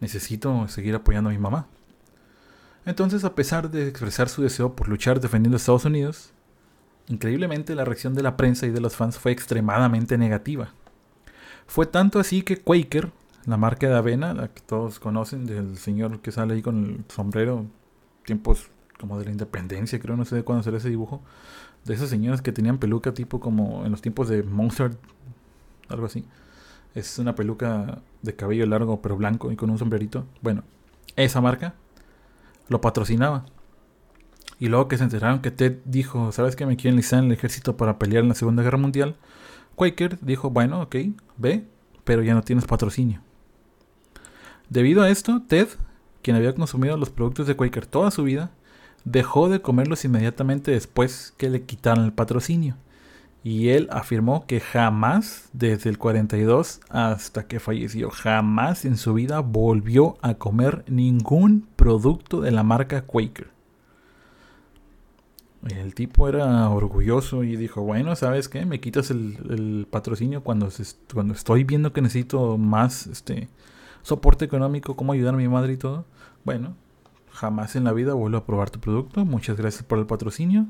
necesito 0.00 0.68
seguir 0.68 0.94
apoyando 0.94 1.30
a 1.30 1.32
mi 1.32 1.38
mamá. 1.38 1.66
Entonces, 2.84 3.24
a 3.24 3.34
pesar 3.34 3.70
de 3.70 3.88
expresar 3.88 4.28
su 4.28 4.42
deseo 4.42 4.76
por 4.76 4.88
luchar 4.88 5.20
defendiendo 5.20 5.56
a 5.56 5.58
Estados 5.58 5.84
Unidos, 5.84 6.30
increíblemente 7.08 7.74
la 7.74 7.84
reacción 7.84 8.14
de 8.14 8.22
la 8.22 8.36
prensa 8.36 8.66
y 8.66 8.70
de 8.70 8.80
los 8.80 8.94
fans 8.94 9.18
fue 9.18 9.32
extremadamente 9.32 10.16
negativa. 10.16 10.72
Fue 11.66 11.86
tanto 11.86 12.20
así 12.20 12.42
que 12.42 12.58
Quaker, 12.58 13.10
la 13.44 13.56
marca 13.56 13.88
de 13.88 13.96
avena, 13.96 14.34
la 14.34 14.48
que 14.48 14.60
todos 14.60 15.00
conocen, 15.00 15.46
del 15.46 15.78
señor 15.78 16.20
que 16.20 16.30
sale 16.30 16.54
ahí 16.54 16.62
con 16.62 16.84
el 16.84 17.04
sombrero, 17.12 17.66
tiempos 18.24 18.68
como 19.00 19.18
de 19.18 19.24
la 19.26 19.32
independencia, 19.32 19.98
creo, 19.98 20.16
no 20.16 20.24
sé 20.24 20.36
de 20.36 20.44
cuándo 20.44 20.62
será 20.62 20.76
ese 20.76 20.88
dibujo, 20.88 21.22
de 21.84 21.94
esas 21.94 22.08
señoras 22.08 22.40
que 22.40 22.52
tenían 22.52 22.78
peluca 22.78 23.12
tipo 23.12 23.40
como 23.40 23.84
en 23.84 23.90
los 23.90 24.00
tiempos 24.00 24.28
de 24.28 24.44
Monster, 24.44 24.96
algo 25.88 26.06
así. 26.06 26.24
Es 26.94 27.18
una 27.18 27.34
peluca 27.34 28.02
de 28.22 28.36
cabello 28.36 28.66
largo 28.66 29.02
pero 29.02 29.16
blanco 29.16 29.52
y 29.52 29.56
con 29.56 29.70
un 29.70 29.78
sombrerito. 29.78 30.26
Bueno, 30.40 30.64
esa 31.16 31.40
marca 31.40 31.74
lo 32.68 32.80
patrocinaba. 32.80 33.44
Y 34.58 34.68
luego 34.68 34.88
que 34.88 34.96
se 34.96 35.04
enteraron 35.04 35.40
que 35.40 35.50
Ted 35.50 35.78
dijo, 35.84 36.32
¿sabes 36.32 36.56
que 36.56 36.64
me 36.64 36.76
quieren 36.76 36.96
listar 36.96 37.18
en 37.18 37.26
el 37.26 37.32
ejército 37.32 37.76
para 37.76 37.98
pelear 37.98 38.22
en 38.22 38.30
la 38.30 38.34
Segunda 38.34 38.62
Guerra 38.62 38.78
Mundial? 38.78 39.16
Quaker 39.74 40.18
dijo, 40.22 40.48
bueno, 40.50 40.80
ok, 40.80 40.96
ve, 41.36 41.66
pero 42.04 42.22
ya 42.22 42.34
no 42.34 42.42
tienes 42.42 42.64
patrocinio. 42.64 43.20
Debido 44.70 45.02
a 45.02 45.10
esto, 45.10 45.42
Ted, 45.46 45.68
quien 46.22 46.36
había 46.36 46.54
consumido 46.54 46.96
los 46.96 47.10
productos 47.10 47.46
de 47.46 47.54
Quaker 47.54 47.86
toda 47.86 48.10
su 48.10 48.24
vida, 48.24 48.50
dejó 49.04 49.48
de 49.48 49.60
comerlos 49.60 50.04
inmediatamente 50.04 50.70
después 50.70 51.34
que 51.36 51.50
le 51.50 51.62
quitaron 51.62 52.04
el 52.04 52.12
patrocinio. 52.12 52.76
Y 53.46 53.68
él 53.68 53.86
afirmó 53.92 54.44
que 54.44 54.58
jamás, 54.58 55.50
desde 55.52 55.88
el 55.88 55.98
42 55.98 56.80
hasta 56.88 57.46
que 57.46 57.60
falleció, 57.60 58.10
jamás 58.10 58.84
en 58.84 58.96
su 58.96 59.14
vida 59.14 59.38
volvió 59.38 60.18
a 60.20 60.34
comer 60.34 60.82
ningún 60.88 61.68
producto 61.76 62.40
de 62.40 62.50
la 62.50 62.64
marca 62.64 63.02
Quaker. 63.02 63.50
El 65.62 65.94
tipo 65.94 66.28
era 66.28 66.68
orgulloso 66.70 67.44
y 67.44 67.54
dijo, 67.54 67.82
bueno, 67.82 68.16
¿sabes 68.16 68.48
qué? 68.48 68.66
Me 68.66 68.80
quitas 68.80 69.12
el, 69.12 69.86
patrocinio 69.92 70.42
cuando, 70.42 70.68
cuando 71.14 71.32
estoy 71.32 71.62
viendo 71.62 71.92
que 71.92 72.02
necesito 72.02 72.58
más 72.58 73.06
este, 73.06 73.48
soporte 74.02 74.44
económico, 74.44 74.96
cómo 74.96 75.12
ayudar 75.12 75.34
a 75.34 75.36
mi 75.36 75.46
madre 75.46 75.74
y 75.74 75.76
todo. 75.76 76.04
Bueno, 76.44 76.74
jamás 77.30 77.76
en 77.76 77.84
la 77.84 77.92
vida 77.92 78.12
vuelvo 78.14 78.38
a 78.38 78.44
probar 78.44 78.70
tu 78.70 78.80
producto. 78.80 79.24
Muchas 79.24 79.56
gracias 79.56 79.84
por 79.84 80.00
el 80.00 80.06
patrocinio. 80.06 80.66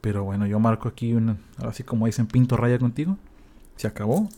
Pero 0.00 0.24
bueno, 0.24 0.46
yo 0.46 0.58
marco 0.58 0.88
aquí 0.88 1.12
un, 1.12 1.38
así 1.58 1.82
como 1.82 2.06
dicen, 2.06 2.26
pinto 2.26 2.56
raya 2.56 2.78
contigo. 2.78 3.16
Se 3.76 3.86
acabó. 3.86 4.28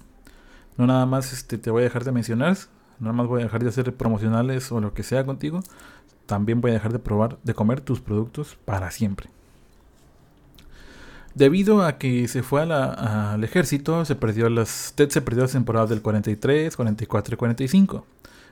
No 0.77 0.87
nada 0.87 1.07
más 1.07 1.33
este, 1.33 1.59
te 1.59 1.71
voy 1.71 1.83
a 1.83 1.85
dejar 1.85 2.05
de 2.05 2.13
mencionar. 2.13 2.57
Nada 2.99 3.13
más 3.13 3.27
voy 3.27 3.41
a 3.41 3.45
dejar 3.45 3.63
de 3.63 3.69
hacer 3.69 3.95
promocionales 3.95 4.73
o 4.73 4.81
lo 4.81 4.95
que 4.95 5.03
sea 5.03 5.25
contigo. 5.25 5.63
También 6.27 6.61
voy 6.61 6.71
a 6.71 6.75
dejar 6.75 6.93
de 6.93 6.99
probar, 6.99 7.39
de 7.43 7.55
comer 7.55 7.81
tus 7.81 8.01
productos 8.01 8.57
para 8.65 8.91
siempre. 8.91 9.29
Debido 11.35 11.83
a 11.83 11.97
que 11.97 12.29
se 12.29 12.43
fue 12.43 12.63
al 12.63 13.43
ejército, 13.43 14.05
se 14.05 14.15
perdió 14.15 14.51
las, 14.51 14.93
Ted 14.95 15.09
se 15.11 15.23
perdió 15.23 15.43
las 15.43 15.53
temporadas 15.53 15.89
del 15.89 16.03
43, 16.03 16.77
44 16.77 17.35
y 17.35 17.39
45. 17.39 18.07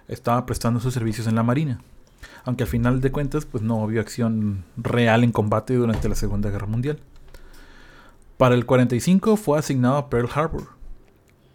Estaba 0.09 0.47
prestando 0.47 0.81
sus 0.81 0.95
servicios 0.95 1.27
en 1.27 1.35
la 1.35 1.43
Marina 1.43 1.81
aunque 2.45 2.65
al 2.65 2.69
final 2.69 3.01
de 3.01 3.11
cuentas 3.11 3.45
pues 3.45 3.63
no 3.63 3.77
hubo 3.77 4.01
acción 4.01 4.65
real 4.77 5.25
en 5.25 5.33
combate 5.33 5.75
durante 5.75 6.09
la 6.09 6.15
Segunda 6.15 6.51
Guerra 6.51 6.67
Mundial. 6.67 6.99
Para 8.37 8.55
el 8.55 8.65
45 8.67 9.37
fue 9.37 9.59
asignado 9.59 9.97
a 9.97 10.09
Pearl 10.09 10.29
Harbor, 10.35 10.69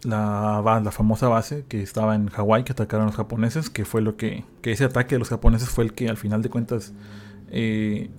la, 0.04 0.62
la 0.84 0.92
famosa 0.92 1.28
base 1.28 1.66
que 1.68 1.82
estaba 1.82 2.16
en 2.16 2.28
Hawái 2.30 2.64
que 2.64 2.74
atacaron 2.74 3.08
los 3.08 3.16
japoneses, 3.16 3.70
que 3.70 3.86
fue 3.86 4.02
lo 4.02 4.18
que, 4.18 4.46
que 4.62 4.72
ese 4.72 4.84
ataque 4.84 5.16
de 5.16 5.20
los 5.20 5.30
japoneses 5.30 5.70
fue 5.70 5.84
el 5.84 5.94
que 5.94 6.10
al 6.10 6.18
final 6.18 6.42
de 6.42 6.50
cuentas 6.50 6.94
eh, 7.50 8.10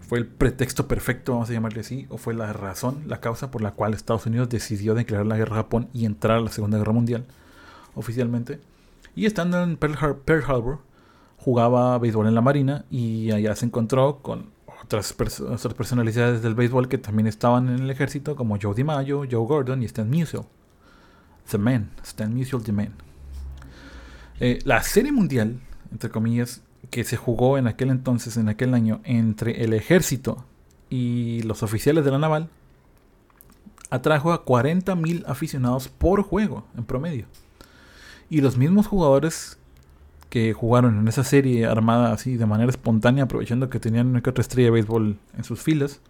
fue 0.00 0.18
el 0.18 0.26
pretexto 0.26 0.86
perfecto, 0.86 1.32
vamos 1.32 1.50
a 1.50 1.54
llamarle 1.54 1.80
así, 1.80 2.06
o 2.10 2.18
fue 2.18 2.34
la 2.34 2.52
razón, 2.52 3.02
la 3.06 3.20
causa 3.20 3.50
por 3.50 3.62
la 3.62 3.72
cual 3.72 3.94
Estados 3.94 4.26
Unidos 4.26 4.48
decidió 4.48 4.94
declarar 4.94 5.26
la 5.26 5.36
guerra 5.36 5.54
a 5.54 5.62
Japón 5.62 5.88
y 5.92 6.04
entrar 6.04 6.36
a 6.36 6.40
la 6.40 6.50
Segunda 6.50 6.78
Guerra 6.78 6.92
Mundial 6.92 7.24
oficialmente. 7.94 8.60
Y 9.16 9.26
estando 9.26 9.62
en 9.62 9.76
Pearl 9.76 10.44
Harbor, 10.46 10.80
jugaba 11.44 11.98
béisbol 11.98 12.26
en 12.26 12.34
la 12.34 12.40
Marina 12.40 12.86
y 12.90 13.30
allá 13.30 13.54
se 13.54 13.66
encontró 13.66 14.20
con 14.22 14.46
otras, 14.82 15.12
personalidades 15.12 16.42
del 16.42 16.54
béisbol 16.54 16.88
que 16.88 16.96
también 16.96 17.26
estaban 17.26 17.68
en 17.68 17.80
el 17.80 17.90
ejército, 17.90 18.34
como 18.34 18.56
Joe 18.60 18.74
DiMaggio, 18.74 19.24
Joe 19.30 19.46
Gordon 19.46 19.82
y 19.82 19.84
Stan 19.84 20.08
Musial. 20.08 20.44
The 21.50 21.58
Man, 21.58 21.90
Stan 22.02 22.34
Musial 22.34 22.62
The 22.62 22.72
Man. 22.72 22.94
Eh, 24.40 24.58
la 24.64 24.82
serie 24.82 25.12
mundial, 25.12 25.60
entre 25.92 26.08
comillas, 26.08 26.62
que 26.90 27.04
se 27.04 27.18
jugó 27.18 27.58
en 27.58 27.66
aquel 27.66 27.90
entonces, 27.90 28.38
en 28.38 28.48
aquel 28.48 28.72
año, 28.72 29.02
entre 29.04 29.64
el 29.64 29.74
ejército 29.74 30.46
y 30.88 31.42
los 31.42 31.62
oficiales 31.62 32.06
de 32.06 32.10
la 32.10 32.18
naval, 32.18 32.48
atrajo 33.90 34.32
a 34.32 34.46
40.000 34.46 35.24
aficionados 35.26 35.88
por 35.88 36.22
juego 36.22 36.64
en 36.74 36.84
promedio. 36.84 37.26
Y 38.30 38.40
los 38.40 38.56
mismos 38.56 38.86
jugadores 38.86 39.58
que 40.34 40.52
jugaron 40.52 40.98
en 40.98 41.06
esa 41.06 41.22
serie 41.22 41.64
armada 41.64 42.12
así 42.12 42.36
de 42.36 42.44
manera 42.44 42.68
espontánea, 42.68 43.22
aprovechando 43.22 43.70
que 43.70 43.78
tenían 43.78 44.08
una 44.08 44.20
que 44.20 44.30
otra 44.30 44.42
estrella 44.42 44.66
de 44.66 44.72
béisbol 44.72 45.16
en 45.38 45.44
sus 45.44 45.62
filas, 45.62 46.00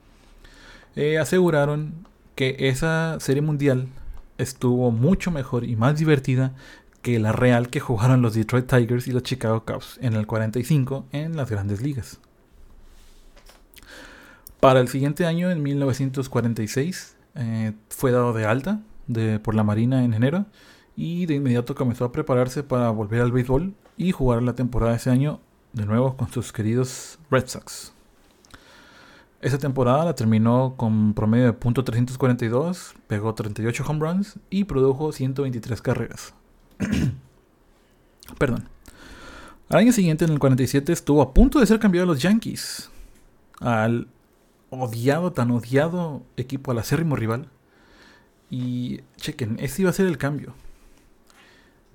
eh, 0.96 1.18
aseguraron 1.18 1.92
que 2.34 2.56
esa 2.58 3.20
serie 3.20 3.42
mundial 3.42 3.86
estuvo 4.38 4.90
mucho 4.90 5.30
mejor 5.30 5.64
y 5.64 5.76
más 5.76 5.98
divertida 5.98 6.54
que 7.02 7.18
la 7.18 7.32
real 7.32 7.68
que 7.68 7.80
jugaron 7.80 8.22
los 8.22 8.32
Detroit 8.32 8.66
Tigers 8.66 9.08
y 9.08 9.12
los 9.12 9.24
Chicago 9.24 9.62
Cubs 9.66 9.98
en 10.00 10.14
el 10.14 10.26
45 10.26 11.04
en 11.12 11.36
las 11.36 11.50
grandes 11.50 11.82
ligas. 11.82 12.18
Para 14.58 14.80
el 14.80 14.88
siguiente 14.88 15.26
año, 15.26 15.50
en 15.50 15.62
1946, 15.62 17.14
eh, 17.34 17.72
fue 17.90 18.10
dado 18.10 18.32
de 18.32 18.46
alta 18.46 18.80
de, 19.06 19.38
por 19.38 19.54
la 19.54 19.64
Marina 19.64 20.02
en 20.02 20.14
enero 20.14 20.46
y 20.96 21.26
de 21.26 21.34
inmediato 21.34 21.74
comenzó 21.74 22.06
a 22.06 22.12
prepararse 22.12 22.62
para 22.62 22.88
volver 22.88 23.20
al 23.20 23.30
béisbol 23.30 23.74
y 23.96 24.12
jugar 24.12 24.42
la 24.42 24.54
temporada 24.54 24.96
ese 24.96 25.10
año 25.10 25.40
de 25.72 25.86
nuevo 25.86 26.16
con 26.16 26.30
sus 26.30 26.52
queridos 26.52 27.18
Red 27.30 27.48
Sox. 27.48 27.92
Esa 29.40 29.58
temporada 29.58 30.06
la 30.06 30.14
terminó 30.14 30.74
con 30.76 31.12
promedio 31.12 31.46
de 31.46 31.58
.342, 31.58 32.94
pegó 33.06 33.34
38 33.34 33.84
home 33.86 34.00
runs 34.00 34.38
y 34.48 34.64
produjo 34.64 35.12
123 35.12 35.82
carreras. 35.82 36.34
Perdón. 38.38 38.68
Al 39.68 39.78
año 39.78 39.92
siguiente, 39.92 40.24
en 40.24 40.32
el 40.32 40.38
47, 40.38 40.92
estuvo 40.92 41.20
a 41.20 41.34
punto 41.34 41.60
de 41.60 41.66
ser 41.66 41.78
cambiado 41.78 42.04
a 42.04 42.06
los 42.14 42.22
Yankees. 42.22 42.90
Al 43.60 44.08
odiado, 44.70 45.32
tan 45.32 45.50
odiado 45.50 46.22
equipo, 46.36 46.70
al 46.70 46.78
acérrimo 46.78 47.16
rival. 47.16 47.48
Y 48.50 49.00
chequen, 49.16 49.56
ese 49.60 49.82
iba 49.82 49.90
a 49.90 49.94
ser 49.94 50.06
el 50.06 50.16
cambio. 50.16 50.54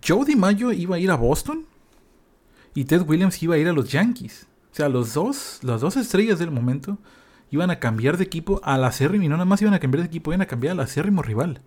Joe 0.05 0.25
DiMaggio 0.25 0.71
iba 0.71 0.97
a 0.97 0.99
ir 0.99 1.09
a 1.09 1.15
Boston 1.15 1.65
y 2.73 2.85
Ted 2.85 3.03
Williams 3.07 3.41
iba 3.41 3.55
a 3.55 3.57
ir 3.57 3.67
a 3.67 3.73
los 3.73 3.89
Yankees. 3.89 4.47
O 4.71 4.75
sea, 4.75 4.89
los 4.89 5.13
dos, 5.13 5.59
las 5.63 5.81
dos 5.81 5.97
estrellas 5.97 6.39
del 6.39 6.51
momento 6.51 6.97
iban 7.51 7.71
a 7.71 7.79
cambiar 7.79 8.17
de 8.17 8.23
equipo 8.23 8.61
al 8.63 8.83
acérrimo 8.83 9.23
y 9.23 9.27
no 9.27 9.35
nada 9.35 9.45
más 9.45 9.61
iban 9.61 9.73
a 9.73 9.79
cambiar 9.79 10.01
de 10.03 10.07
equipo, 10.07 10.31
iban 10.31 10.41
a 10.41 10.47
cambiar 10.47 10.73
al 10.73 10.81
acérrimo 10.81 11.21
rival. 11.21 11.61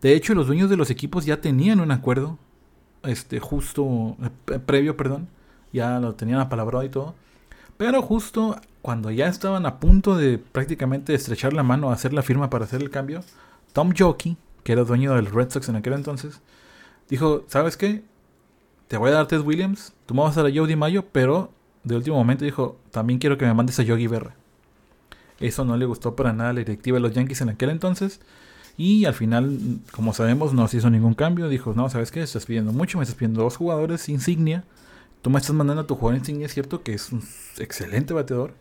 De 0.00 0.14
hecho, 0.14 0.34
los 0.34 0.46
dueños 0.46 0.70
de 0.70 0.76
los 0.76 0.90
equipos 0.90 1.24
ya 1.24 1.40
tenían 1.40 1.80
un 1.80 1.90
acuerdo, 1.90 2.38
este, 3.02 3.40
justo, 3.40 4.16
eh, 4.22 4.58
previo, 4.58 4.96
perdón, 4.96 5.28
ya 5.72 5.98
lo 5.98 6.14
tenían 6.14 6.40
apalabrado 6.40 6.84
y 6.84 6.88
todo. 6.88 7.14
Pero 7.76 8.02
justo 8.02 8.60
cuando 8.82 9.10
ya 9.10 9.28
estaban 9.28 9.66
a 9.66 9.80
punto 9.80 10.16
de 10.16 10.38
prácticamente 10.38 11.14
estrechar 11.14 11.52
la 11.52 11.62
mano 11.62 11.90
hacer 11.90 12.12
la 12.12 12.22
firma 12.22 12.50
para 12.50 12.64
hacer 12.64 12.80
el 12.80 12.90
cambio, 12.90 13.22
Tom 13.72 13.92
Jockey, 13.96 14.36
que 14.62 14.72
era 14.72 14.84
dueño 14.84 15.14
del 15.14 15.26
Red 15.26 15.50
Sox 15.50 15.68
en 15.68 15.76
aquel 15.76 15.94
entonces, 15.94 16.40
dijo, 17.08 17.44
¿sabes 17.48 17.76
qué? 17.76 18.02
Te 18.88 18.96
voy 18.96 19.10
a 19.10 19.14
dar 19.14 19.28
Ted 19.28 19.40
Williams, 19.40 19.92
tú 20.06 20.14
me 20.14 20.22
vas 20.22 20.36
a 20.36 20.42
dar 20.42 20.50
a 20.50 20.54
Joe 20.54 20.74
Mayo, 20.74 21.04
pero 21.12 21.52
de 21.84 21.96
último 21.96 22.16
momento 22.16 22.44
dijo, 22.44 22.78
también 22.90 23.18
quiero 23.18 23.38
que 23.38 23.46
me 23.46 23.54
mandes 23.54 23.78
a 23.78 23.82
Yogi 23.82 24.06
Berra. 24.06 24.34
Eso 25.40 25.64
no 25.64 25.76
le 25.76 25.84
gustó 25.84 26.16
para 26.16 26.32
nada 26.32 26.50
a 26.50 26.52
la 26.52 26.58
directiva 26.60 26.96
de 26.96 27.00
los 27.00 27.12
Yankees 27.12 27.40
en 27.40 27.50
aquel 27.50 27.70
entonces. 27.70 28.20
Y 28.76 29.04
al 29.04 29.14
final, 29.14 29.80
como 29.92 30.12
sabemos, 30.12 30.52
no 30.52 30.66
se 30.68 30.78
hizo 30.78 30.90
ningún 30.90 31.14
cambio. 31.14 31.48
Dijo, 31.48 31.74
no, 31.74 31.88
¿sabes 31.90 32.10
qué? 32.10 32.22
Estás 32.22 32.46
pidiendo 32.46 32.72
mucho, 32.72 32.98
me 32.98 33.04
estás 33.04 33.16
pidiendo 33.16 33.42
dos 33.42 33.56
jugadores 33.56 34.08
insignia. 34.08 34.64
Tú 35.22 35.30
me 35.30 35.38
estás 35.38 35.54
mandando 35.54 35.82
a 35.82 35.86
tu 35.86 35.94
jugador 35.94 36.18
insignia, 36.18 36.46
es 36.46 36.54
cierto 36.54 36.82
que 36.82 36.94
es 36.94 37.12
un 37.12 37.22
excelente 37.58 38.14
bateador. 38.14 38.54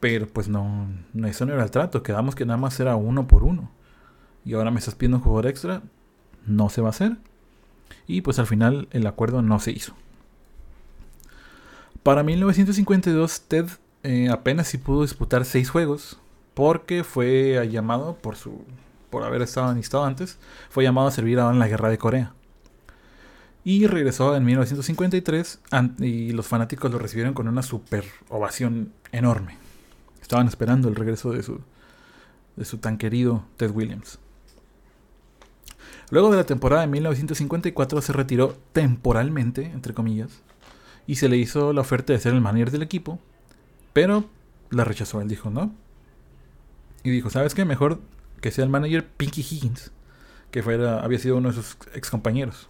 Pero 0.00 0.26
pues 0.26 0.48
no, 0.48 0.86
no, 1.12 1.26
eso 1.28 1.46
no 1.46 1.54
era 1.54 1.64
el 1.64 1.70
trato. 1.70 2.02
Quedamos 2.02 2.34
que 2.34 2.46
nada 2.46 2.58
más 2.58 2.78
era 2.80 2.96
uno 2.96 3.26
por 3.26 3.42
uno. 3.42 3.70
Y 4.44 4.54
ahora 4.54 4.70
me 4.70 4.78
estás 4.78 4.94
pidiendo 4.94 5.18
un 5.18 5.22
jugador 5.22 5.46
extra. 5.46 5.82
No 6.46 6.68
se 6.68 6.80
va 6.80 6.88
a 6.88 6.90
hacer. 6.90 7.16
Y 8.06 8.20
pues 8.20 8.38
al 8.38 8.46
final 8.46 8.88
el 8.92 9.06
acuerdo 9.06 9.42
no 9.42 9.58
se 9.58 9.72
hizo. 9.72 9.94
Para 12.02 12.22
1952, 12.22 13.42
Ted 13.48 13.66
eh, 14.02 14.28
apenas 14.30 14.68
si 14.68 14.78
pudo 14.78 15.02
disputar 15.02 15.44
seis 15.44 15.70
juegos. 15.70 16.18
Porque 16.54 17.04
fue 17.04 17.68
llamado 17.70 18.16
por 18.16 18.36
su. 18.36 18.64
por 19.10 19.24
haber 19.24 19.42
estado 19.42 19.70
enlistado 19.70 20.04
antes. 20.04 20.38
Fue 20.70 20.84
llamado 20.84 21.08
a 21.08 21.10
servir 21.10 21.38
ahora 21.38 21.52
en 21.52 21.58
la 21.58 21.68
guerra 21.68 21.90
de 21.90 21.98
Corea. 21.98 22.32
Y 23.64 23.88
regresó 23.88 24.36
en 24.36 24.44
1953 24.44 25.60
y 25.98 26.30
los 26.30 26.46
fanáticos 26.46 26.88
lo 26.92 27.00
recibieron 27.00 27.34
con 27.34 27.48
una 27.48 27.62
super 27.62 28.04
ovación 28.28 28.92
enorme. 29.10 29.58
Estaban 30.22 30.46
esperando 30.46 30.88
el 30.88 30.94
regreso 30.94 31.32
de 31.32 31.42
su, 31.42 31.60
de 32.54 32.64
su 32.64 32.78
tan 32.78 32.96
querido 32.96 33.44
Ted 33.56 33.72
Williams. 33.72 34.20
Luego 36.10 36.30
de 36.30 36.36
la 36.36 36.44
temporada 36.44 36.82
de 36.82 36.88
1954 36.88 38.00
se 38.00 38.12
retiró 38.12 38.56
temporalmente, 38.72 39.64
entre 39.64 39.94
comillas, 39.94 40.42
y 41.06 41.16
se 41.16 41.28
le 41.28 41.36
hizo 41.36 41.72
la 41.72 41.80
oferta 41.80 42.12
de 42.12 42.20
ser 42.20 42.34
el 42.34 42.40
manager 42.40 42.70
del 42.70 42.82
equipo, 42.82 43.18
pero 43.92 44.24
la 44.70 44.84
rechazó. 44.84 45.20
Él 45.20 45.28
dijo 45.28 45.50
no. 45.50 45.72
Y 47.02 47.10
dijo, 47.10 47.30
¿sabes 47.30 47.54
qué? 47.54 47.64
Mejor 47.64 48.00
que 48.40 48.50
sea 48.50 48.64
el 48.64 48.70
manager 48.70 49.06
Pinky 49.06 49.40
Higgins, 49.40 49.92
que 50.50 50.62
fuera, 50.62 51.00
había 51.00 51.18
sido 51.18 51.36
uno 51.36 51.48
de 51.48 51.54
sus 51.54 51.76
ex 51.94 52.10
compañeros. 52.10 52.68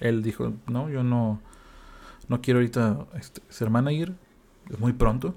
Él 0.00 0.22
dijo, 0.22 0.54
no, 0.66 0.88
yo 0.88 1.02
no, 1.02 1.40
no 2.28 2.40
quiero 2.40 2.60
ahorita 2.60 3.06
este, 3.18 3.42
ser 3.48 3.70
manager, 3.70 4.14
es 4.70 4.78
muy 4.78 4.92
pronto, 4.92 5.34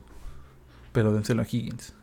pero 0.92 1.14
dénselo 1.14 1.42
a 1.42 1.46
Higgins. 1.46 1.94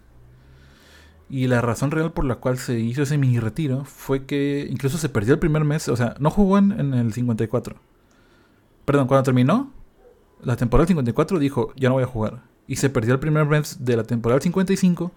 Y 1.30 1.46
la 1.46 1.60
razón 1.60 1.90
real 1.90 2.12
por 2.12 2.24
la 2.24 2.36
cual 2.36 2.58
se 2.58 2.78
hizo 2.78 3.02
ese 3.02 3.18
mini 3.18 3.38
retiro 3.38 3.84
fue 3.84 4.24
que 4.24 4.66
incluso 4.70 4.96
se 4.96 5.08
perdió 5.08 5.34
el 5.34 5.40
primer 5.40 5.64
mes, 5.64 5.88
o 5.88 5.96
sea, 5.96 6.14
no 6.18 6.30
jugó 6.30 6.58
en, 6.58 6.94
el 6.94 7.12
54. 7.12 7.76
Perdón, 8.84 9.06
cuando 9.06 9.24
terminó 9.24 9.70
la 10.42 10.56
temporada 10.56 10.86
54 10.86 11.38
dijo, 11.38 11.72
ya 11.76 11.88
no 11.88 11.96
voy 11.96 12.04
a 12.04 12.06
jugar. 12.06 12.42
Y 12.66 12.76
se 12.76 12.90
perdió 12.90 13.14
el 13.14 13.20
primer 13.20 13.44
mes 13.44 13.84
de 13.84 13.96
la 13.96 14.04
temporada 14.04 14.40
55, 14.40 15.12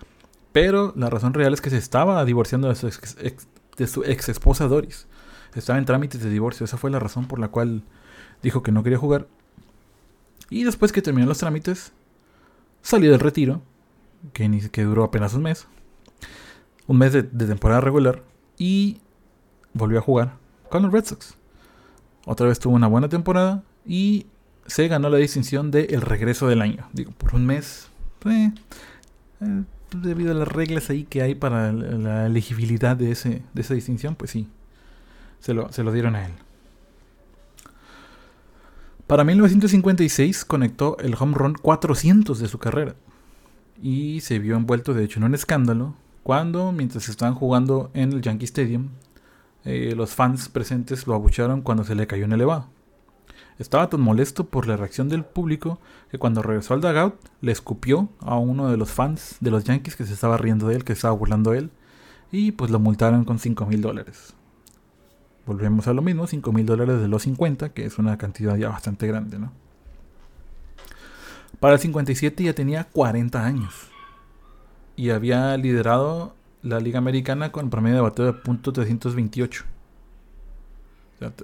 pero 0.52 0.94
la 0.98 1.10
razón 1.10 1.34
real 1.34 1.54
es 1.54 1.62
que 1.62 1.70
se 1.70 1.78
estaba 1.78 2.24
divorciando 2.26 2.68
de 2.68 2.76
su 2.76 2.88
ex, 2.88 3.16
de 3.78 3.88
su 3.88 4.04
ex 4.04 4.30
esposa 4.30 4.68
Doris 4.68 5.08
estaba 5.60 5.80
en 5.80 5.86
trámites 5.86 6.22
de 6.22 6.30
divorcio. 6.30 6.64
Esa 6.64 6.78
fue 6.78 6.92
la 6.92 7.00
razón 7.00 7.28
por 7.28 7.40
la 7.40 7.50
cual 7.50 7.84
dijo 8.42 8.64
que 8.64 8.72
no 8.72 8.84
quería 8.84 8.98
jugar. 8.98 9.28
Y 10.50 10.64
después 10.64 10.92
que 10.92 11.02
terminó 11.02 11.28
los 11.28 11.40
trámites, 11.40 11.92
salió 12.82 13.12
del 13.12 13.20
retiro, 13.20 13.62
que, 14.34 14.50
ni, 14.50 14.62
que 14.62 14.84
duró 14.84 15.04
apenas 15.04 15.34
un 15.34 15.44
mes. 15.44 15.68
Un 16.92 16.98
mes 16.98 17.14
de, 17.14 17.24
temporada 17.24 17.80
regular. 17.80 18.22
Y 18.58 18.98
volvió 19.74 20.00
a 20.00 20.02
jugar 20.02 20.34
con 20.70 20.84
los 20.84 20.92
Red 20.92 21.06
Sox. 21.06 21.36
Otra 22.26 22.48
vez 22.50 22.60
tuvo 22.60 22.76
una 22.76 22.88
buena 22.88 23.08
temporada 23.08 23.64
y 23.86 24.26
se 24.66 24.90
ganó 24.90 25.10
la 25.10 25.16
distinción 25.16 25.72
de 25.72 25.86
el 25.86 26.02
regreso 26.02 26.50
del 26.50 26.62
año. 26.62 26.90
Digo, 26.92 27.14
por 27.14 27.34
un 27.34 27.46
mes. 27.46 27.88
Eh, 28.26 28.52
eh, 29.40 29.64
debido 29.96 30.32
a 30.32 30.34
las 30.34 30.50
reglas 30.50 30.90
ahí 30.90 31.06
que 31.06 31.22
hay 31.22 31.34
para 31.34 31.72
la 31.72 32.26
elegibilidad 32.26 32.98
de, 32.98 33.12
ese, 33.12 33.42
de 33.54 33.62
esa 33.62 33.74
distinción, 33.74 34.16
pues 34.16 34.32
sí, 34.32 34.50
se 35.40 35.54
lo, 35.54 35.92
dieron 35.94 36.18
a 36.18 36.26
él. 36.26 36.34
Para 39.08 39.24
1956 39.24 40.44
conectó 40.44 40.98
el 41.00 41.16
home 41.18 41.36
run 41.36 41.54
400 41.54 42.38
de 42.38 42.50
su 42.50 42.60
carrera 42.60 42.96
y 43.82 44.20
se 44.20 44.40
vio 44.40 44.58
envuelto 44.58 44.94
de 44.94 45.06
hecho 45.06 45.20
en 45.20 45.24
un 45.24 45.36
escándalo 45.36 45.96
cuando 46.24 46.72
mientras 46.72 47.10
estaban 47.10 47.36
jugando 47.36 47.92
en 47.94 48.14
el 48.14 48.22
Yankee 48.22 48.46
Stadium 48.46 48.90
eh, 49.64 49.94
los 49.96 50.16
fans 50.16 50.50
presentes 50.50 51.08
lo 51.08 51.14
abucharon 51.14 51.62
cuando 51.62 51.84
se 51.84 51.96
le 51.96 52.08
cayó 52.08 52.26
un 52.26 52.34
elevado. 52.34 52.68
Estaba 53.60 53.90
tan 53.90 54.02
molesto 54.02 54.46
por 54.46 54.68
la 54.68 54.76
reacción 54.76 55.08
del 55.08 55.24
público 55.24 55.80
que 56.10 56.18
cuando 56.18 56.42
regresó 56.42 56.74
al 56.74 56.82
dugout 56.82 57.16
le 57.42 57.52
escupió 57.52 58.10
a 58.20 58.38
uno 58.38 58.70
de 58.70 58.78
los 58.78 58.92
fans 58.92 59.38
de 59.40 59.52
los 59.52 59.64
Yankees 59.66 59.96
que 59.96 60.06
se 60.06 60.14
estaba 60.14 60.38
riendo 60.38 60.68
de 60.68 60.76
él, 60.76 60.84
que 60.84 60.94
estaba 60.94 61.14
burlando 61.14 61.52
de 61.52 61.60
él, 61.60 61.72
y 62.32 62.54
pues 62.54 62.72
lo 62.72 62.80
multaron 62.80 63.24
con 63.24 63.38
5 63.38 63.66
mil 63.68 63.82
dólares 63.82 64.34
volvemos 65.46 65.88
a 65.88 65.94
lo 65.94 66.02
mismo, 66.02 66.28
5 66.28 66.52
mil 66.54 66.66
dólares 66.66 67.02
de 67.02 67.08
los 67.08 67.24
50, 67.24 67.70
que 67.70 67.86
es 67.86 67.98
una 67.98 68.18
cantidad 68.18 68.56
ya 68.56 68.70
bastante 68.70 69.08
grande, 69.08 69.40
¿no? 69.40 69.52
Para 71.60 71.76
el 71.76 71.80
57 71.80 72.44
ya 72.44 72.54
tenía 72.54 72.86
40 72.86 73.46
años 73.46 73.91
y 74.96 75.10
había 75.10 75.56
liderado 75.58 76.36
la 76.64 76.80
Liga 76.80 77.00
Americana 77.00 77.52
con 77.52 77.70
promedio 77.70 77.98
de 77.98 78.02
bateo 78.02 78.26
de 78.26 78.34
punto 78.34 78.72
.328. 78.74 79.64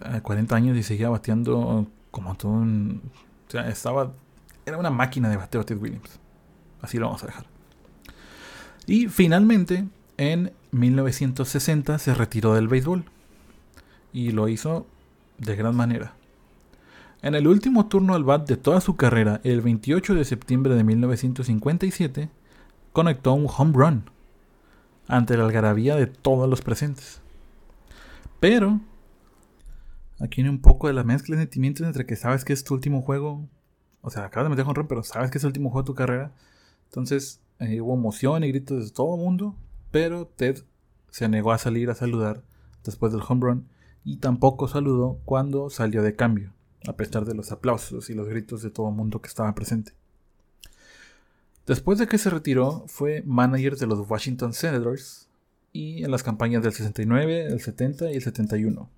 a 0.01 0.21
40 0.21 0.55
años 0.55 0.77
y 0.77 0.83
seguía 0.83 1.09
bateando 1.09 1.87
como 2.11 2.35
todo 2.35 2.51
un... 2.51 3.01
O 3.47 3.51
sea, 3.51 3.69
estaba... 3.69 4.11
Era 4.65 4.77
una 4.77 4.89
máquina 4.89 5.29
de 5.29 5.37
bateo 5.37 5.63
Ted 5.65 5.77
Williams. 5.77 6.19
Así 6.81 6.97
lo 6.97 7.05
vamos 7.05 7.23
a 7.23 7.27
dejar. 7.27 7.45
Y 8.85 9.07
finalmente, 9.07 9.85
en 10.17 10.51
1960 10.71 11.99
se 11.99 12.13
retiró 12.13 12.53
del 12.53 12.67
béisbol 12.67 13.05
y 14.13 14.31
lo 14.31 14.47
hizo 14.47 14.87
de 15.37 15.55
gran 15.55 15.75
manera. 15.75 16.13
En 17.21 17.35
el 17.35 17.47
último 17.47 17.87
turno 17.87 18.13
al 18.13 18.23
bat 18.23 18.47
de 18.47 18.57
toda 18.57 18.79
su 18.79 18.95
carrera, 18.95 19.41
el 19.43 19.61
28 19.61 20.15
de 20.15 20.25
septiembre 20.25 20.75
de 20.75 20.83
1957, 20.83 22.29
conectó 22.97 23.33
un 23.33 23.45
home 23.47 23.73
run 23.75 24.09
ante 25.07 25.37
la 25.37 25.45
algarabía 25.45 25.95
de 25.95 26.07
todos 26.07 26.49
los 26.49 26.61
presentes. 26.61 27.21
Pero 28.39 28.81
aquí 30.19 30.41
hay 30.41 30.47
un 30.47 30.61
poco 30.61 30.87
de 30.87 30.93
la 30.93 31.03
mezcla 31.03 31.35
de 31.35 31.43
sentimientos 31.43 31.85
entre 31.85 32.07
que 32.07 32.15
sabes 32.15 32.43
que 32.43 32.53
es 32.53 32.63
tu 32.63 32.73
último 32.73 33.03
juego, 33.03 33.47
o 34.01 34.09
sea, 34.09 34.25
acabas 34.25 34.47
de 34.47 34.49
meter 34.49 34.65
home 34.65 34.73
run, 34.73 34.87
pero 34.87 35.03
sabes 35.03 35.29
que 35.29 35.37
es 35.37 35.43
el 35.43 35.49
último 35.49 35.69
juego 35.69 35.83
de 35.83 35.85
tu 35.85 35.93
carrera. 35.93 36.31
Entonces 36.85 37.39
eh, 37.59 37.81
hubo 37.81 37.93
emoción 37.93 38.43
y 38.43 38.47
gritos 38.47 38.85
de 38.85 38.91
todo 38.91 39.13
el 39.13 39.21
mundo, 39.21 39.55
pero 39.91 40.25
Ted 40.25 40.63
se 41.11 41.29
negó 41.29 41.51
a 41.51 41.59
salir 41.59 41.91
a 41.91 41.93
saludar 41.93 42.41
después 42.83 43.13
del 43.13 43.21
home 43.21 43.41
run 43.41 43.67
y 44.05 44.17
tampoco 44.17 44.67
saludó 44.67 45.19
cuando 45.23 45.69
salió 45.69 46.01
de 46.01 46.15
cambio, 46.15 46.51
a 46.87 46.93
pesar 46.93 47.25
de 47.25 47.35
los 47.35 47.51
aplausos 47.51 48.09
y 48.09 48.15
los 48.15 48.27
gritos 48.27 48.63
de 48.63 48.71
todo 48.71 48.89
el 48.89 48.95
mundo 48.95 49.21
que 49.21 49.27
estaba 49.27 49.53
presente. 49.53 49.93
Después 51.67 51.99
de 51.99 52.07
que 52.07 52.17
se 52.17 52.29
retiró, 52.29 52.85
fue 52.87 53.23
manager 53.25 53.75
de 53.75 53.87
los 53.87 54.09
Washington 54.09 54.53
Senators 54.53 55.27
y 55.73 56.01
en 56.05 56.11
las 56.11 56.23
campañas 56.23 56.63
del 56.63 56.71
69, 56.71 57.47
el 57.47 57.59
70 57.59 58.09
y 58.09 58.15
el 58.15 58.21
71. 58.21 58.89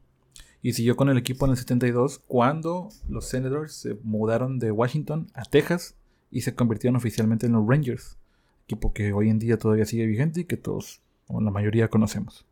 Y 0.61 0.73
siguió 0.73 0.95
con 0.95 1.09
el 1.09 1.17
equipo 1.17 1.45
en 1.45 1.51
el 1.51 1.57
72 1.57 2.21
cuando 2.27 2.89
los 3.09 3.25
Senators 3.25 3.73
se 3.73 3.97
mudaron 4.03 4.59
de 4.59 4.69
Washington 4.69 5.31
a 5.33 5.45
Texas 5.45 5.95
y 6.29 6.41
se 6.41 6.53
convirtieron 6.53 6.95
oficialmente 6.95 7.47
en 7.47 7.53
los 7.53 7.67
Rangers, 7.67 8.17
equipo 8.65 8.93
que 8.93 9.13
hoy 9.13 9.29
en 9.29 9.39
día 9.39 9.57
todavía 9.57 9.87
sigue 9.87 10.05
vigente 10.05 10.41
y 10.41 10.45
que 10.45 10.57
todos, 10.57 11.01
o 11.25 11.41
la 11.41 11.49
mayoría, 11.49 11.87
conocemos. 11.87 12.45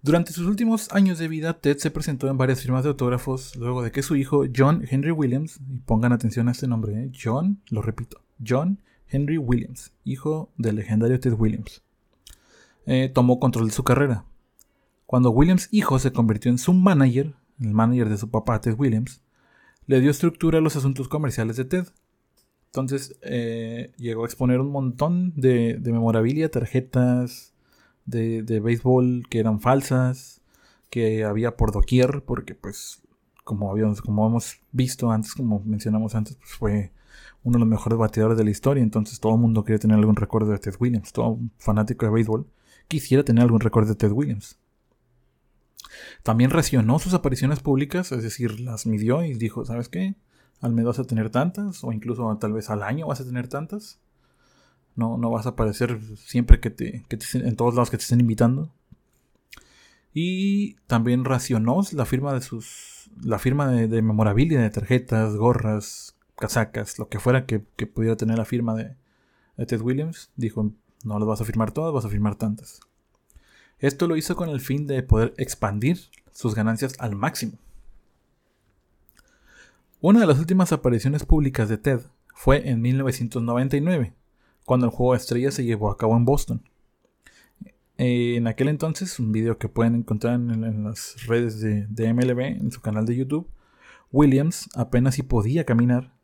Durante 0.00 0.32
sus 0.32 0.46
últimos 0.46 0.92
años 0.92 1.18
de 1.18 1.26
vida, 1.26 1.58
Ted 1.58 1.78
se 1.78 1.90
presentó 1.90 2.28
en 2.28 2.38
varias 2.38 2.62
firmas 2.62 2.84
de 2.84 2.90
autógrafos 2.90 3.56
luego 3.56 3.82
de 3.82 3.90
que 3.90 4.04
su 4.04 4.14
hijo 4.14 4.44
John 4.54 4.84
Henry 4.88 5.10
Williams, 5.10 5.58
y 5.68 5.78
pongan 5.80 6.12
atención 6.12 6.46
a 6.46 6.52
este 6.52 6.68
nombre, 6.68 7.02
¿eh? 7.02 7.10
John, 7.20 7.60
lo 7.70 7.82
repito, 7.82 8.20
John 8.46 8.82
Henry 9.08 9.38
Williams, 9.38 9.92
hijo 10.04 10.50
del 10.56 10.76
legendario 10.76 11.18
Ted 11.18 11.34
Williams, 11.34 11.82
eh, 12.86 13.10
tomó 13.12 13.38
control 13.38 13.66
de 13.66 13.72
su 13.72 13.84
carrera. 13.84 14.24
Cuando 15.06 15.30
Williams 15.30 15.68
hijo 15.70 15.98
se 15.98 16.12
convirtió 16.12 16.50
en 16.50 16.58
su 16.58 16.72
manager, 16.74 17.34
el 17.60 17.72
manager 17.72 18.08
de 18.08 18.18
su 18.18 18.30
papá 18.30 18.60
Ted 18.60 18.74
Williams, 18.78 19.22
le 19.86 20.00
dio 20.00 20.10
estructura 20.10 20.58
a 20.58 20.60
los 20.60 20.76
asuntos 20.76 21.08
comerciales 21.08 21.56
de 21.56 21.64
Ted. 21.64 21.88
Entonces 22.66 23.16
eh, 23.22 23.92
llegó 23.96 24.24
a 24.24 24.26
exponer 24.26 24.60
un 24.60 24.70
montón 24.70 25.32
de, 25.34 25.78
de 25.80 25.92
memorabilia, 25.92 26.50
tarjetas, 26.50 27.54
de, 28.08 28.60
béisbol 28.60 29.26
que 29.28 29.38
eran 29.38 29.60
falsas, 29.60 30.40
que 30.90 31.24
había 31.24 31.56
por 31.56 31.72
doquier, 31.72 32.22
porque 32.24 32.54
pues 32.54 33.02
como, 33.44 33.70
habíamos, 33.70 34.00
como 34.00 34.26
hemos 34.26 34.60
visto 34.72 35.10
antes, 35.10 35.34
como 35.34 35.60
mencionamos 35.60 36.14
antes, 36.14 36.36
pues 36.36 36.50
fue 36.50 36.92
uno 37.42 37.54
de 37.54 37.60
los 37.60 37.68
mejores 37.68 37.98
bateadores 37.98 38.38
de 38.38 38.44
la 38.44 38.50
historia, 38.50 38.82
entonces 38.82 39.20
todo 39.20 39.34
el 39.34 39.40
mundo 39.40 39.64
quería 39.64 39.78
tener 39.78 39.96
algún 39.96 40.16
recuerdo 40.16 40.50
de 40.52 40.58
Ted 40.58 40.74
Williams, 40.78 41.12
todo 41.12 41.38
fanático 41.58 42.06
de 42.06 42.12
béisbol 42.12 42.46
quisiera 42.88 43.22
tener 43.22 43.44
algún 43.44 43.60
recuerdo 43.60 43.90
de 43.90 43.96
Ted 43.96 44.10
Williams. 44.10 44.58
También 46.22 46.50
racionó 46.50 46.98
sus 46.98 47.14
apariciones 47.14 47.60
públicas, 47.60 48.10
es 48.12 48.22
decir, 48.22 48.60
las 48.60 48.86
midió 48.86 49.22
y 49.24 49.34
dijo, 49.34 49.64
¿sabes 49.64 49.88
qué? 49.88 50.16
Al 50.60 50.72
mes 50.72 50.86
vas 50.86 50.98
a 50.98 51.04
tener 51.04 51.30
tantas, 51.30 51.84
o 51.84 51.92
incluso 51.92 52.36
tal 52.38 52.52
vez 52.52 52.70
al 52.70 52.82
año 52.82 53.06
vas 53.06 53.20
a 53.20 53.24
tener 53.24 53.48
tantas. 53.48 54.00
No, 54.96 55.16
no 55.16 55.30
vas 55.30 55.46
a 55.46 55.50
aparecer 55.50 56.00
siempre 56.16 56.58
que 56.58 56.70
te, 56.70 57.04
que 57.08 57.18
en 57.34 57.54
todos 57.54 57.74
lados 57.74 57.90
que 57.90 57.98
te 57.98 58.02
estén 58.02 58.20
invitando. 58.20 58.72
Y 60.12 60.74
también 60.86 61.24
racionó 61.24 61.80
la 61.92 62.04
firma 62.04 62.32
de 62.34 62.40
sus. 62.40 63.08
la 63.22 63.38
firma 63.38 63.68
de, 63.68 63.86
de 63.86 64.02
memorabilia, 64.02 64.60
de 64.60 64.70
tarjetas, 64.70 65.36
gorras, 65.36 66.16
casacas, 66.38 66.98
lo 66.98 67.08
que 67.08 67.18
fuera 67.18 67.46
que, 67.46 67.58
pudiera 67.58 68.16
tener 68.16 68.38
la 68.38 68.44
firma 68.44 68.74
de, 68.74 68.96
Ted 69.66 69.80
Williams, 69.80 70.30
dijo, 70.36 70.72
no 71.04 71.18
las 71.18 71.28
vas 71.28 71.40
a 71.40 71.44
firmar 71.44 71.72
todas, 71.72 71.92
vas 71.92 72.04
a 72.04 72.08
firmar 72.08 72.36
tantas. 72.36 72.80
Esto 73.80 74.06
lo 74.06 74.16
hizo 74.16 74.36
con 74.36 74.48
el 74.48 74.60
fin 74.60 74.86
de 74.86 75.02
poder 75.02 75.34
expandir 75.36 75.98
sus 76.32 76.54
ganancias 76.54 76.94
al 76.98 77.16
máximo. 77.16 77.58
Una 80.00 80.20
de 80.20 80.26
las 80.26 80.38
últimas 80.38 80.72
apariciones 80.72 81.24
públicas 81.24 81.68
de 81.68 81.78
Ted 81.78 82.00
fue 82.34 82.68
en 82.68 82.80
1999, 82.80 84.14
cuando 84.64 84.86
el 84.86 84.92
juego 84.92 85.12
de 85.12 85.18
estrellas 85.18 85.54
se 85.54 85.64
llevó 85.64 85.90
a 85.90 85.96
cabo 85.96 86.16
en 86.16 86.24
Boston. 86.24 86.62
en 87.96 88.46
aquel 88.46 88.68
entonces, 88.68 89.18
un 89.18 89.32
video 89.32 89.58
que 89.58 89.68
pueden 89.68 89.96
encontrar 89.96 90.34
en, 90.34 90.84
las 90.84 91.26
redes 91.26 91.60
de, 91.60 91.86
de, 91.88 92.14
MLB, 92.14 92.40
en 92.60 92.70
su 92.70 92.80
canal 92.80 93.06
de 93.06 93.16
YouTube, 93.16 93.48
Williams 94.12 94.68
apenas 94.76 95.16
si 95.16 95.24
podía 95.24 95.64
caminar. 95.64 96.17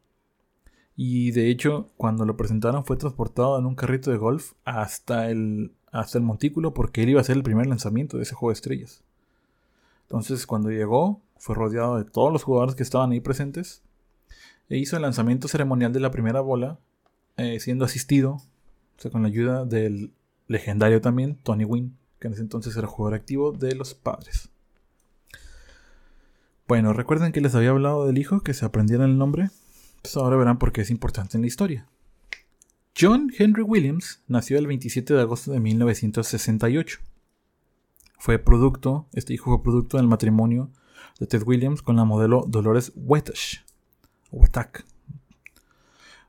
Y 0.96 1.32
de 1.32 1.50
hecho, 1.50 1.90
cuando 1.96 2.24
lo 2.24 2.36
presentaron 2.36 2.84
fue 2.84 2.96
transportado 2.96 3.58
en 3.58 3.66
un 3.66 3.74
carrito 3.74 4.10
de 4.10 4.16
golf 4.16 4.52
hasta 4.64 5.30
el, 5.30 5.72
hasta 5.90 6.18
el 6.18 6.24
montículo 6.24 6.72
porque 6.72 7.02
él 7.02 7.10
iba 7.10 7.20
a 7.20 7.24
ser 7.24 7.36
el 7.36 7.42
primer 7.42 7.66
lanzamiento 7.66 8.16
de 8.16 8.22
ese 8.22 8.34
juego 8.34 8.50
de 8.50 8.54
estrellas. 8.54 9.02
Entonces, 10.02 10.46
cuando 10.46 10.70
llegó, 10.70 11.20
fue 11.36 11.54
rodeado 11.54 11.96
de 11.96 12.04
todos 12.04 12.32
los 12.32 12.44
jugadores 12.44 12.74
que 12.74 12.82
estaban 12.82 13.10
ahí 13.10 13.20
presentes 13.20 13.82
e 14.68 14.78
hizo 14.78 14.96
el 14.96 15.02
lanzamiento 15.02 15.48
ceremonial 15.48 15.92
de 15.92 16.00
la 16.00 16.10
primera 16.10 16.40
bola, 16.40 16.78
eh, 17.36 17.58
siendo 17.60 17.84
asistido, 17.84 18.34
o 18.34 19.00
sea, 19.00 19.10
con 19.10 19.22
la 19.22 19.28
ayuda 19.28 19.64
del 19.64 20.12
legendario 20.46 21.00
también 21.00 21.36
Tony 21.42 21.64
Wynn, 21.64 21.96
que 22.18 22.28
en 22.28 22.34
ese 22.34 22.42
entonces 22.42 22.76
era 22.76 22.86
jugador 22.86 23.18
activo 23.18 23.52
de 23.52 23.74
los 23.74 23.94
padres. 23.94 24.48
Bueno, 26.66 26.92
recuerden 26.92 27.32
que 27.32 27.40
les 27.40 27.54
había 27.54 27.70
hablado 27.70 28.06
del 28.06 28.16
hijo, 28.16 28.40
que 28.40 28.54
se 28.54 28.64
aprendieran 28.64 29.10
el 29.10 29.18
nombre. 29.18 29.50
Pues 30.04 30.18
ahora 30.18 30.36
verán 30.36 30.58
por 30.58 30.70
qué 30.70 30.82
es 30.82 30.90
importante 30.90 31.38
en 31.38 31.40
la 31.40 31.46
historia. 31.46 31.86
John 32.94 33.32
Henry 33.38 33.62
Williams 33.62 34.22
nació 34.28 34.58
el 34.58 34.66
27 34.66 35.14
de 35.14 35.20
agosto 35.22 35.50
de 35.50 35.60
1968. 35.60 36.98
Fue 38.18 38.38
producto, 38.38 39.06
este 39.14 39.32
hijo 39.32 39.46
fue 39.46 39.62
producto 39.62 39.96
del 39.96 40.06
matrimonio 40.06 40.68
de 41.18 41.26
Ted 41.26 41.42
Williams 41.46 41.80
con 41.80 41.96
la 41.96 42.04
modelo 42.04 42.44
Dolores 42.46 42.92
Wetash. 42.96 43.60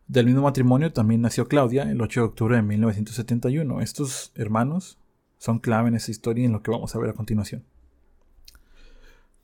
Del 0.07 0.25
mismo 0.27 0.43
matrimonio 0.43 0.93
también 0.93 1.19
nació 1.19 1.49
Claudia 1.49 1.83
el 1.83 2.01
8 2.01 2.21
de 2.21 2.25
octubre 2.27 2.55
de 2.55 2.61
1971. 2.61 3.81
Estos 3.81 4.31
hermanos 4.35 4.97
son 5.37 5.59
clave 5.59 5.89
en 5.89 5.95
esta 5.95 6.11
historia 6.11 6.43
y 6.43 6.45
en 6.45 6.53
lo 6.53 6.63
que 6.63 6.71
vamos 6.71 6.95
a 6.95 6.99
ver 6.99 7.09
a 7.09 7.13
continuación. 7.13 7.65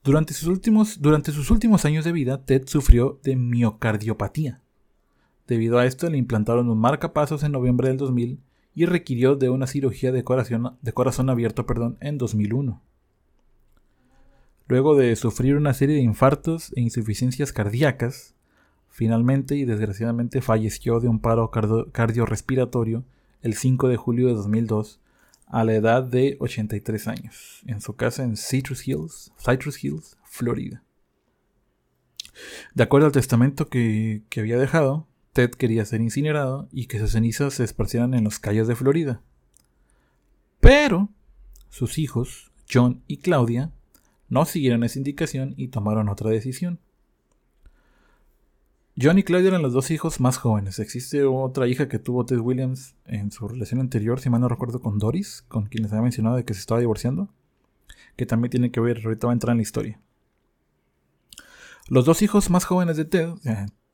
Durante 0.03 0.33
sus, 0.33 0.47
últimos, 1.51 1.85
años 1.85 2.03
de 2.03 2.11
vida, 2.11 2.43
Ted 2.43 2.63
sufrió 2.65 3.19
de 3.21 3.35
miocardiopatía. 3.35 4.59
Debido 5.47 5.77
a 5.77 5.85
esto, 5.85 6.09
le 6.09 6.17
implantaron 6.17 6.69
un 6.69 6.79
marcapasos 6.79 7.43
en 7.43 7.51
noviembre 7.51 7.89
del 7.89 7.97
2000 7.97 8.39
y 8.73 8.85
requirió 8.85 9.35
de 9.35 9.51
una 9.51 9.67
cirugía 9.67 10.11
de 10.11 10.23
corazón, 10.23 11.29
abierto 11.29 11.65
en 11.99 12.17
2001. 12.17 12.81
Luego 14.67 14.95
de 14.95 15.15
sufrir 15.15 15.55
una 15.55 15.73
serie 15.75 15.97
de 15.97 16.01
infartos 16.01 16.73
e 16.75 16.81
insuficiencias 16.81 17.53
cardíacas, 17.53 18.33
finalmente 18.89 19.55
y 19.55 19.65
desgraciadamente 19.65 20.41
falleció 20.41 20.99
de 20.99 21.09
un 21.09 21.19
paro 21.19 21.51
cardiorrespiratorio 21.91 23.03
el 23.43 23.53
5 23.53 23.87
de 23.87 23.97
julio 23.97 24.27
de 24.29 24.33
2002 24.33 25.00
a 25.51 25.65
la 25.65 25.73
edad 25.73 26.01
de 26.01 26.37
83 26.39 27.07
años, 27.07 27.61
en 27.67 27.81
su 27.81 27.95
casa 27.95 28.23
en 28.23 28.37
Citrus 28.37 28.87
Hills, 28.87 29.31
Citrus 29.37 29.83
Hills, 29.83 30.17
Florida. 30.23 30.81
De 32.73 32.83
acuerdo 32.83 33.07
al 33.07 33.11
testamento 33.11 33.67
que, 33.67 34.23
que 34.29 34.39
había 34.39 34.57
dejado, 34.57 35.07
Ted 35.33 35.51
quería 35.51 35.85
ser 35.85 35.99
incinerado 35.99 36.69
y 36.71 36.87
que 36.87 36.99
sus 36.99 37.11
cenizas 37.11 37.53
se 37.55 37.65
esparcieran 37.65 38.13
en 38.13 38.23
los 38.23 38.39
calles 38.39 38.67
de 38.67 38.75
Florida. 38.75 39.21
Pero 40.61 41.09
sus 41.69 41.97
hijos, 41.97 42.51
John 42.71 43.03
y 43.07 43.17
Claudia, 43.17 43.71
no 44.29 44.45
siguieron 44.45 44.85
esa 44.85 44.99
indicación 44.99 45.53
y 45.57 45.67
tomaron 45.67 46.07
otra 46.07 46.29
decisión. 46.29 46.79
John 48.99 49.17
y 49.17 49.23
Claudia 49.23 49.49
eran 49.49 49.62
los 49.62 49.73
dos 49.73 49.89
hijos 49.91 50.19
más 50.19 50.38
jóvenes. 50.38 50.80
Existe 50.80 51.23
otra 51.23 51.67
hija 51.67 51.88
que 51.88 51.99
tuvo 51.99 52.25
Ted 52.25 52.39
Williams 52.39 52.95
en 53.06 53.32
su 53.32 53.47
relación 53.47 53.80
anterior, 53.80 54.19
si 54.19 54.30
mal 54.30 54.41
no 54.41 54.49
recuerdo, 54.49 54.82
con 54.82 54.99
Doris, 54.99 55.43
con 55.47 55.65
quien 55.65 55.84
les 55.84 55.91
había 55.91 56.04
mencionado 56.04 56.36
de 56.36 56.45
que 56.45 56.54
se 56.54 56.60
estaba 56.60 56.80
divorciando, 56.80 57.30
que 58.15 58.25
también 58.25 58.51
tiene 58.51 58.71
que 58.71 58.82
ver, 58.82 59.01
ahorita 59.04 59.27
va 59.27 59.34
a 59.34 59.36
entrar 59.36 59.54
en 59.54 59.58
la 59.58 59.63
historia. 59.63 59.99
Los 61.88 62.06
dos 62.06 62.21
hijos 62.21 62.49
más 62.49 62.65
jóvenes 62.65 62.97
de 62.97 63.06
Ted, 63.06 63.30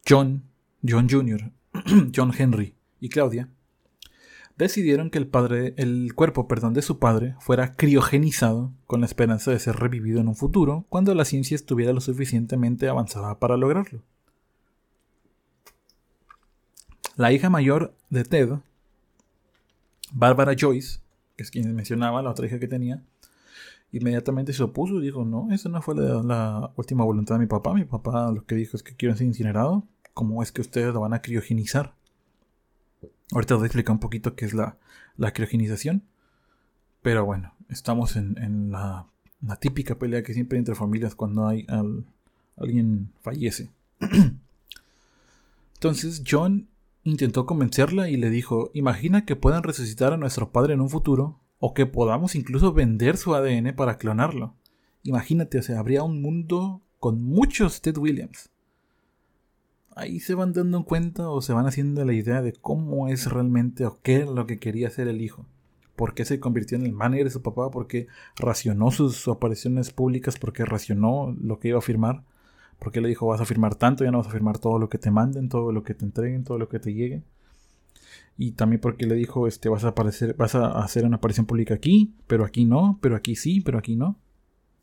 John 0.07 0.43
John 0.87 1.07
Jr., 1.09 1.51
John 2.15 2.31
Henry 2.37 2.75
y 2.99 3.09
Claudia, 3.09 3.49
decidieron 4.57 5.09
que 5.09 5.17
el, 5.17 5.27
padre, 5.27 5.73
el 5.77 6.13
cuerpo 6.15 6.47
perdón, 6.47 6.73
de 6.73 6.81
su 6.81 6.99
padre 6.99 7.35
fuera 7.39 7.73
criogenizado 7.73 8.73
con 8.85 9.01
la 9.01 9.05
esperanza 9.05 9.51
de 9.51 9.59
ser 9.59 9.75
revivido 9.75 10.19
en 10.19 10.27
un 10.27 10.35
futuro 10.35 10.85
cuando 10.89 11.13
la 11.13 11.25
ciencia 11.25 11.55
estuviera 11.55 11.93
lo 11.93 12.01
suficientemente 12.01 12.87
avanzada 12.87 13.39
para 13.39 13.57
lograrlo. 13.57 14.01
La 17.17 17.33
hija 17.33 17.49
mayor 17.49 17.95
de 18.11 18.23
Ted, 18.23 18.49
Barbara 20.13 20.53
Joyce, 20.57 20.99
que 21.35 21.43
es 21.43 21.51
quien 21.51 21.75
mencionaba, 21.75 22.21
la 22.21 22.29
otra 22.29 22.45
hija 22.45 22.59
que 22.59 22.67
tenía, 22.67 23.03
inmediatamente 23.91 24.53
se 24.53 24.61
opuso 24.61 24.99
y 24.99 25.01
dijo, 25.01 25.25
no, 25.25 25.51
esa 25.51 25.67
no 25.67 25.81
fue 25.81 25.95
la, 25.95 26.21
la, 26.21 26.71
última 26.75 27.03
voluntad 27.03 27.35
de 27.35 27.39
mi 27.39 27.47
papá. 27.47 27.73
Mi 27.73 27.85
papá 27.85 28.31
lo 28.31 28.45
que 28.45 28.53
dijo 28.53 28.77
es 28.77 28.83
que 28.83 28.95
quiero 28.95 29.15
ser 29.15 29.25
incinerado 29.25 29.83
cómo 30.13 30.43
es 30.43 30.51
que 30.51 30.61
ustedes 30.61 30.93
lo 30.93 31.01
van 31.01 31.13
a 31.13 31.21
criogenizar. 31.23 31.95
Ahorita 33.31 33.55
os 33.55 33.61
voy 33.61 33.65
a 33.65 33.67
explicar 33.67 33.93
un 33.93 33.99
poquito 33.99 34.35
qué 34.35 34.45
es 34.45 34.53
la, 34.53 34.77
criogenización. 35.33 36.03
Pero 37.01 37.25
bueno, 37.25 37.53
estamos 37.69 38.15
en, 38.15 38.71
la, 38.71 39.07
típica 39.59 39.95
pelea 39.95 40.21
que 40.21 40.35
siempre 40.35 40.57
hay 40.57 40.59
entre 40.59 40.75
familias 40.75 41.15
cuando 41.15 41.47
hay 41.47 41.65
alguien 42.57 43.11
fallece. 43.21 43.71
Entonces 45.73 46.23
John 46.29 46.67
intentó 47.09 47.45
convencerla 47.45 48.09
y 48.09 48.17
le 48.17 48.29
dijo, 48.29 48.71
imagina 48.73 49.25
que 49.25 49.35
puedan 49.35 49.63
resucitar 49.63 50.13
a 50.13 50.17
nuestro 50.17 50.51
padre 50.51 50.73
en 50.73 50.81
un 50.81 50.89
futuro 50.89 51.39
o 51.59 51.73
que 51.73 51.85
podamos 51.85 52.35
incluso 52.35 52.73
vender 52.73 53.17
su 53.17 53.33
ADN 53.33 53.75
para 53.75 53.97
clonarlo. 53.97 54.55
Imagínate, 55.03 55.59
o 55.59 55.61
sea, 55.61 55.79
habría 55.79 56.03
un 56.03 56.21
mundo 56.21 56.81
con 56.99 57.23
muchos 57.23 57.81
Ted 57.81 57.97
Williams 57.97 58.51
ahí 59.97 60.19
se 60.19 60.35
van 60.35 60.53
dando 60.53 60.85
cuenta 60.85 61.29
o 61.29 61.41
se 61.41 61.53
van 61.53 61.65
haciendo 61.65 62.05
la 62.05 62.13
idea 62.13 62.41
de 62.41 62.53
cómo 62.53 63.07
es 63.07 63.29
realmente 63.31 63.85
o 63.85 63.99
qué 64.01 64.21
es 64.21 64.27
lo 64.27 64.45
que 64.45 64.59
quería 64.59 64.87
hacer 64.87 65.07
el 65.07 65.21
hijo. 65.21 65.45
¿Por 65.95 66.13
qué 66.13 66.23
se 66.25 66.39
convirtió 66.39 66.77
en 66.77 66.85
el 66.85 66.93
manager 66.93 67.25
de 67.25 67.31
su 67.31 67.41
papá? 67.41 67.71
¿Por 67.71 67.87
qué 67.87 68.07
racionó 68.35 68.91
sus 68.91 69.27
apariciones 69.27 69.91
públicas? 69.91 70.37
¿Por 70.37 70.53
qué 70.53 70.63
racionó 70.63 71.35
lo 71.41 71.59
que 71.59 71.69
iba 71.69 71.79
a 71.79 71.81
firmar? 71.81 72.23
¿Por 72.79 72.91
qué 72.91 73.01
le 73.01 73.09
dijo 73.09 73.27
vas 73.27 73.41
a 73.41 73.45
firmar 73.45 73.75
tanto? 73.75 74.03
Ya 74.03 74.11
no 74.11 74.19
vas 74.19 74.27
a 74.27 74.31
firmar 74.31 74.59
todo 74.59 74.79
lo 74.79 74.89
que 74.89 74.97
te 74.97 75.11
manden, 75.11 75.49
todo 75.49 75.71
lo 75.71 75.83
que 75.83 75.93
te 75.93 76.05
entreguen, 76.05 76.43
todo 76.43 76.57
lo 76.57 76.69
que 76.69 76.79
te 76.79 76.93
llegue. 76.93 77.23
Y 78.37 78.51
también 78.51 78.79
porque 78.79 79.07
le 79.07 79.15
dijo, 79.15 79.47
este, 79.47 79.67
vas 79.67 79.83
a 79.83 79.89
aparecer, 79.89 80.35
vas 80.35 80.53
a 80.53 80.79
hacer 80.79 81.05
una 81.05 81.17
aparición 81.17 81.47
pública 81.47 81.73
aquí, 81.73 82.13
pero 82.27 82.45
aquí 82.45 82.65
no, 82.65 82.99
pero 83.01 83.15
aquí 83.15 83.35
sí, 83.35 83.61
pero 83.61 83.79
aquí 83.79 83.95
no. 83.95 84.19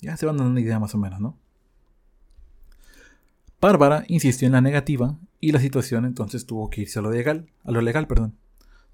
Ya 0.01 0.17
se 0.17 0.27
van 0.27 0.37
dando 0.37 0.51
una 0.51 0.61
idea 0.61 0.81
más 0.81 0.95
o 0.95 0.99
menos, 0.99 1.21
¿no? 1.21 1.39
Bárbara 3.61 4.05
insistió 4.09 4.47
en 4.47 4.53
la 4.53 4.61
negativa 4.61 5.19
y 5.41 5.53
la 5.53 5.61
situación 5.61 6.05
entonces 6.05 6.45
tuvo 6.45 6.69
que 6.69 6.83
irse 6.83 6.99
a 6.99 7.03
lo 7.03 7.11
legal, 7.11 7.51
a 7.63 7.71
lo 7.71 7.81
legal, 7.81 8.07
perdón, 8.07 8.37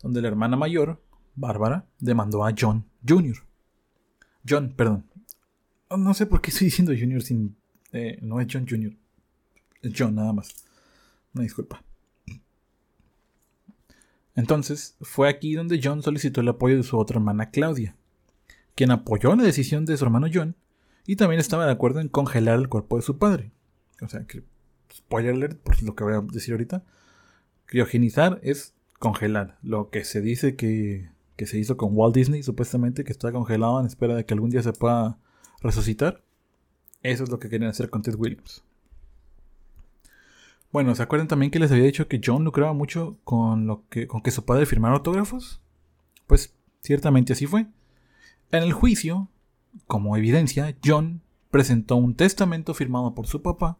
donde 0.02 0.22
la 0.22 0.28
hermana 0.28 0.56
mayor, 0.56 1.02
Bárbara, 1.34 1.86
demandó 1.98 2.44
a 2.44 2.54
John 2.56 2.86
Jr. 3.08 3.36
John, 4.48 4.74
perdón. 4.76 5.06
No 5.96 6.14
sé 6.14 6.26
por 6.26 6.40
qué 6.40 6.50
estoy 6.50 6.66
diciendo 6.66 6.92
Jr. 6.96 7.22
sin... 7.22 7.56
Eh, 7.92 8.18
no 8.22 8.40
es 8.40 8.48
John 8.50 8.66
Jr. 8.68 8.92
Es 9.82 9.92
John 9.96 10.14
nada 10.14 10.32
más. 10.32 10.54
Una 11.34 11.44
disculpa. 11.44 11.82
Entonces, 14.34 14.96
fue 15.00 15.28
aquí 15.28 15.54
donde 15.54 15.80
John 15.82 16.02
solicitó 16.02 16.40
el 16.40 16.48
apoyo 16.48 16.76
de 16.76 16.82
su 16.82 16.98
otra 16.98 17.18
hermana 17.18 17.50
Claudia, 17.50 17.96
quien 18.74 18.90
apoyó 18.90 19.34
la 19.34 19.42
decisión 19.42 19.84
de 19.84 19.96
su 19.96 20.04
hermano 20.04 20.28
John 20.32 20.56
y 21.06 21.16
también 21.16 21.40
estaba 21.40 21.66
de 21.66 21.72
acuerdo 21.72 22.00
en 22.00 22.08
congelar 22.08 22.58
el 22.58 22.68
cuerpo 22.68 22.96
de 22.96 23.02
su 23.02 23.18
padre. 23.18 23.52
O 24.00 24.08
sea, 24.08 24.24
que 24.24 24.42
spoiler 24.94 25.34
alert, 25.34 25.60
por 25.60 25.82
lo 25.82 25.94
que 25.94 26.04
voy 26.04 26.14
a 26.14 26.20
decir 26.20 26.52
ahorita, 26.52 26.84
criogenizar 27.66 28.40
es 28.42 28.74
congelar. 28.98 29.58
Lo 29.62 29.90
que 29.90 30.04
se 30.04 30.20
dice 30.20 30.56
que, 30.56 31.10
que 31.36 31.46
se 31.46 31.58
hizo 31.58 31.76
con 31.76 31.90
Walt 31.92 32.14
Disney, 32.14 32.42
supuestamente, 32.42 33.04
que 33.04 33.12
está 33.12 33.32
congelado 33.32 33.80
en 33.80 33.86
espera 33.86 34.14
de 34.14 34.24
que 34.24 34.34
algún 34.34 34.50
día 34.50 34.62
se 34.62 34.72
pueda 34.72 35.18
resucitar. 35.60 36.22
Eso 37.02 37.24
es 37.24 37.30
lo 37.30 37.38
que 37.38 37.48
querían 37.48 37.70
hacer 37.70 37.90
con 37.90 38.02
Ted 38.02 38.14
Williams. 38.14 38.62
Bueno, 40.72 40.94
¿se 40.94 41.02
acuerdan 41.02 41.28
también 41.28 41.50
que 41.50 41.58
les 41.58 41.72
había 41.72 41.84
dicho 41.84 42.06
que 42.06 42.20
John 42.24 42.44
lucraba 42.44 42.72
mucho 42.72 43.18
con, 43.24 43.66
lo 43.66 43.88
que, 43.88 44.06
con 44.06 44.22
que 44.22 44.30
su 44.30 44.44
padre 44.44 44.66
firmara 44.66 44.94
autógrafos? 44.94 45.60
Pues 46.26 46.54
ciertamente 46.80 47.32
así 47.32 47.46
fue. 47.46 47.66
En 48.52 48.62
el 48.62 48.72
juicio, 48.72 49.28
como 49.86 50.16
evidencia, 50.16 50.76
John 50.84 51.22
presentó 51.50 51.96
un 51.96 52.14
testamento 52.14 52.74
firmado 52.74 53.14
por 53.14 53.26
su 53.26 53.42
papá 53.42 53.78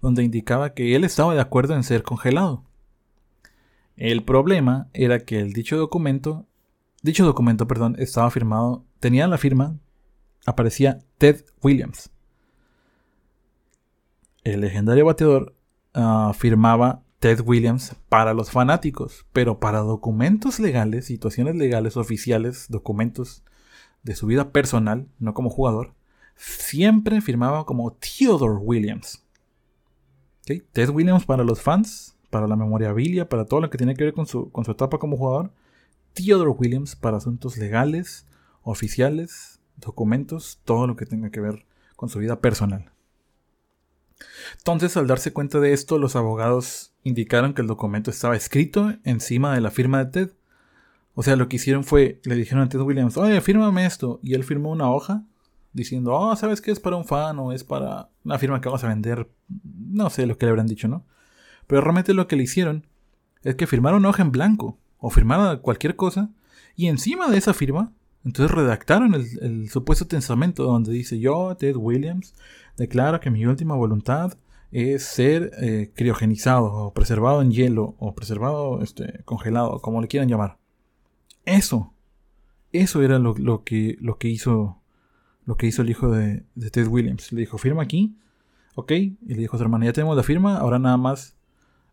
donde 0.00 0.24
indicaba 0.24 0.74
que 0.74 0.96
él 0.96 1.04
estaba 1.04 1.34
de 1.34 1.40
acuerdo 1.40 1.74
en 1.74 1.84
ser 1.84 2.02
congelado. 2.02 2.64
El 3.96 4.24
problema 4.24 4.88
era 4.92 5.20
que 5.20 5.38
el 5.38 5.52
dicho 5.52 5.76
documento, 5.76 6.44
dicho 7.02 7.24
documento, 7.24 7.68
perdón, 7.68 7.94
estaba 7.98 8.30
firmado, 8.30 8.84
tenía 8.98 9.28
la 9.28 9.38
firma, 9.38 9.78
aparecía 10.44 10.98
Ted 11.18 11.44
Williams. 11.62 12.11
El 14.44 14.60
legendario 14.60 15.06
bateador 15.06 15.54
ah, 15.94 16.32
firmaba 16.36 17.02
Ted 17.20 17.40
Williams 17.44 17.94
para 18.08 18.34
los 18.34 18.50
fanáticos, 18.50 19.24
pero 19.32 19.60
para 19.60 19.78
documentos 19.78 20.58
legales, 20.58 21.06
situaciones 21.06 21.54
legales 21.54 21.96
oficiales, 21.96 22.66
documentos 22.68 23.44
de 24.02 24.16
su 24.16 24.26
vida 24.26 24.50
personal, 24.50 25.06
no 25.20 25.32
como 25.32 25.48
jugador, 25.48 25.94
siempre 26.34 27.20
firmaba 27.20 27.64
como 27.64 27.92
Theodore 27.92 28.58
Williams. 28.60 29.24
Ted 30.44 30.90
Williams 30.90 31.24
para 31.24 31.44
los 31.44 31.62
fans, 31.62 32.16
para 32.28 32.48
la 32.48 32.56
memorabilia, 32.56 33.28
para 33.28 33.44
todo 33.44 33.60
lo 33.60 33.70
que 33.70 33.78
tiene 33.78 33.94
que 33.94 34.02
ver 34.02 34.14
con 34.14 34.26
su, 34.26 34.50
con 34.50 34.64
su 34.64 34.72
etapa 34.72 34.98
como 34.98 35.16
jugador. 35.16 35.52
Theodore 36.14 36.50
Williams 36.50 36.96
para 36.96 37.18
asuntos 37.18 37.56
legales, 37.56 38.26
oficiales, 38.62 39.60
documentos, 39.76 40.60
todo 40.64 40.88
lo 40.88 40.96
que 40.96 41.06
tenga 41.06 41.30
que 41.30 41.40
ver 41.40 41.64
con 41.94 42.08
su 42.08 42.18
vida 42.18 42.40
personal. 42.40 42.90
Entonces, 44.58 44.96
al 44.96 45.06
darse 45.06 45.32
cuenta 45.32 45.60
de 45.60 45.72
esto, 45.72 45.98
los 45.98 46.16
abogados 46.16 46.92
indicaron 47.04 47.54
que 47.54 47.62
el 47.62 47.68
documento 47.68 48.10
estaba 48.10 48.36
escrito 48.36 48.92
encima 49.04 49.54
de 49.54 49.60
la 49.60 49.70
firma 49.70 50.04
de 50.04 50.10
Ted. 50.10 50.30
O 51.14 51.22
sea, 51.22 51.36
lo 51.36 51.48
que 51.48 51.56
hicieron 51.56 51.84
fue, 51.84 52.20
le 52.24 52.34
dijeron 52.34 52.62
a 52.62 52.68
Ted 52.68 52.80
Williams, 52.80 53.16
oye, 53.16 53.40
fírmame 53.40 53.84
esto. 53.84 54.20
Y 54.22 54.34
él 54.34 54.44
firmó 54.44 54.70
una 54.70 54.90
hoja 54.90 55.24
diciendo, 55.72 56.14
oh, 56.14 56.36
¿sabes 56.36 56.60
qué? 56.60 56.70
Es 56.70 56.80
para 56.80 56.96
un 56.96 57.04
fan 57.04 57.38
o 57.38 57.52
es 57.52 57.64
para 57.64 58.08
una 58.24 58.38
firma 58.38 58.60
que 58.60 58.68
vamos 58.68 58.84
a 58.84 58.88
vender. 58.88 59.28
No 59.48 60.10
sé 60.10 60.26
lo 60.26 60.38
que 60.38 60.46
le 60.46 60.50
habrán 60.50 60.66
dicho, 60.66 60.88
¿no? 60.88 61.04
Pero 61.66 61.80
realmente 61.80 62.14
lo 62.14 62.28
que 62.28 62.36
le 62.36 62.44
hicieron 62.44 62.86
es 63.42 63.54
que 63.54 63.66
firmaron 63.66 64.00
una 64.00 64.10
hoja 64.10 64.22
en 64.22 64.32
blanco 64.32 64.78
o 64.98 65.10
firmaron 65.10 65.58
cualquier 65.58 65.96
cosa 65.96 66.30
y 66.76 66.88
encima 66.88 67.28
de 67.28 67.38
esa 67.38 67.54
firma, 67.54 67.92
entonces 68.24 68.54
redactaron 68.54 69.14
el, 69.14 69.68
supuesto 69.70 70.06
testamento 70.06 70.64
donde 70.64 70.92
dice 70.92 71.18
yo, 71.18 71.56
Ted 71.56 71.76
Williams, 71.76 72.34
declaro 72.76 73.20
que 73.20 73.30
mi 73.30 73.44
última 73.46 73.74
voluntad 73.74 74.34
es 74.70 75.04
ser 75.04 75.50
eh, 75.60 75.92
criogenizado 75.94 76.72
o 76.72 76.94
preservado 76.94 77.42
en 77.42 77.50
hielo 77.50 77.94
o 77.98 78.14
preservado 78.14 78.82
este, 78.82 79.22
congelado, 79.24 79.80
como 79.80 80.00
le 80.00 80.08
quieran 80.08 80.28
llamar. 80.28 80.58
Eso, 81.44 81.92
eso 82.72 83.02
era 83.02 83.18
lo, 83.18 83.34
que, 83.64 83.96
lo 84.00 84.18
que 84.18 84.28
hizo 84.28 84.82
lo 85.44 85.56
que 85.56 85.66
hizo 85.66 85.82
el 85.82 85.90
hijo 85.90 86.10
de, 86.10 86.44
Ted 86.70 86.86
Williams. 86.86 87.32
Le 87.32 87.40
dijo, 87.40 87.58
firma 87.58 87.82
aquí, 87.82 88.16
ok, 88.74 88.92
y 88.92 89.16
le 89.26 89.36
dijo 89.36 89.56
a 89.56 89.58
su 89.58 89.64
hermana, 89.64 89.86
ya 89.86 89.92
tenemos 89.92 90.16
la 90.16 90.22
firma, 90.22 90.58
ahora 90.58 90.78
nada 90.78 90.96
más 90.96 91.36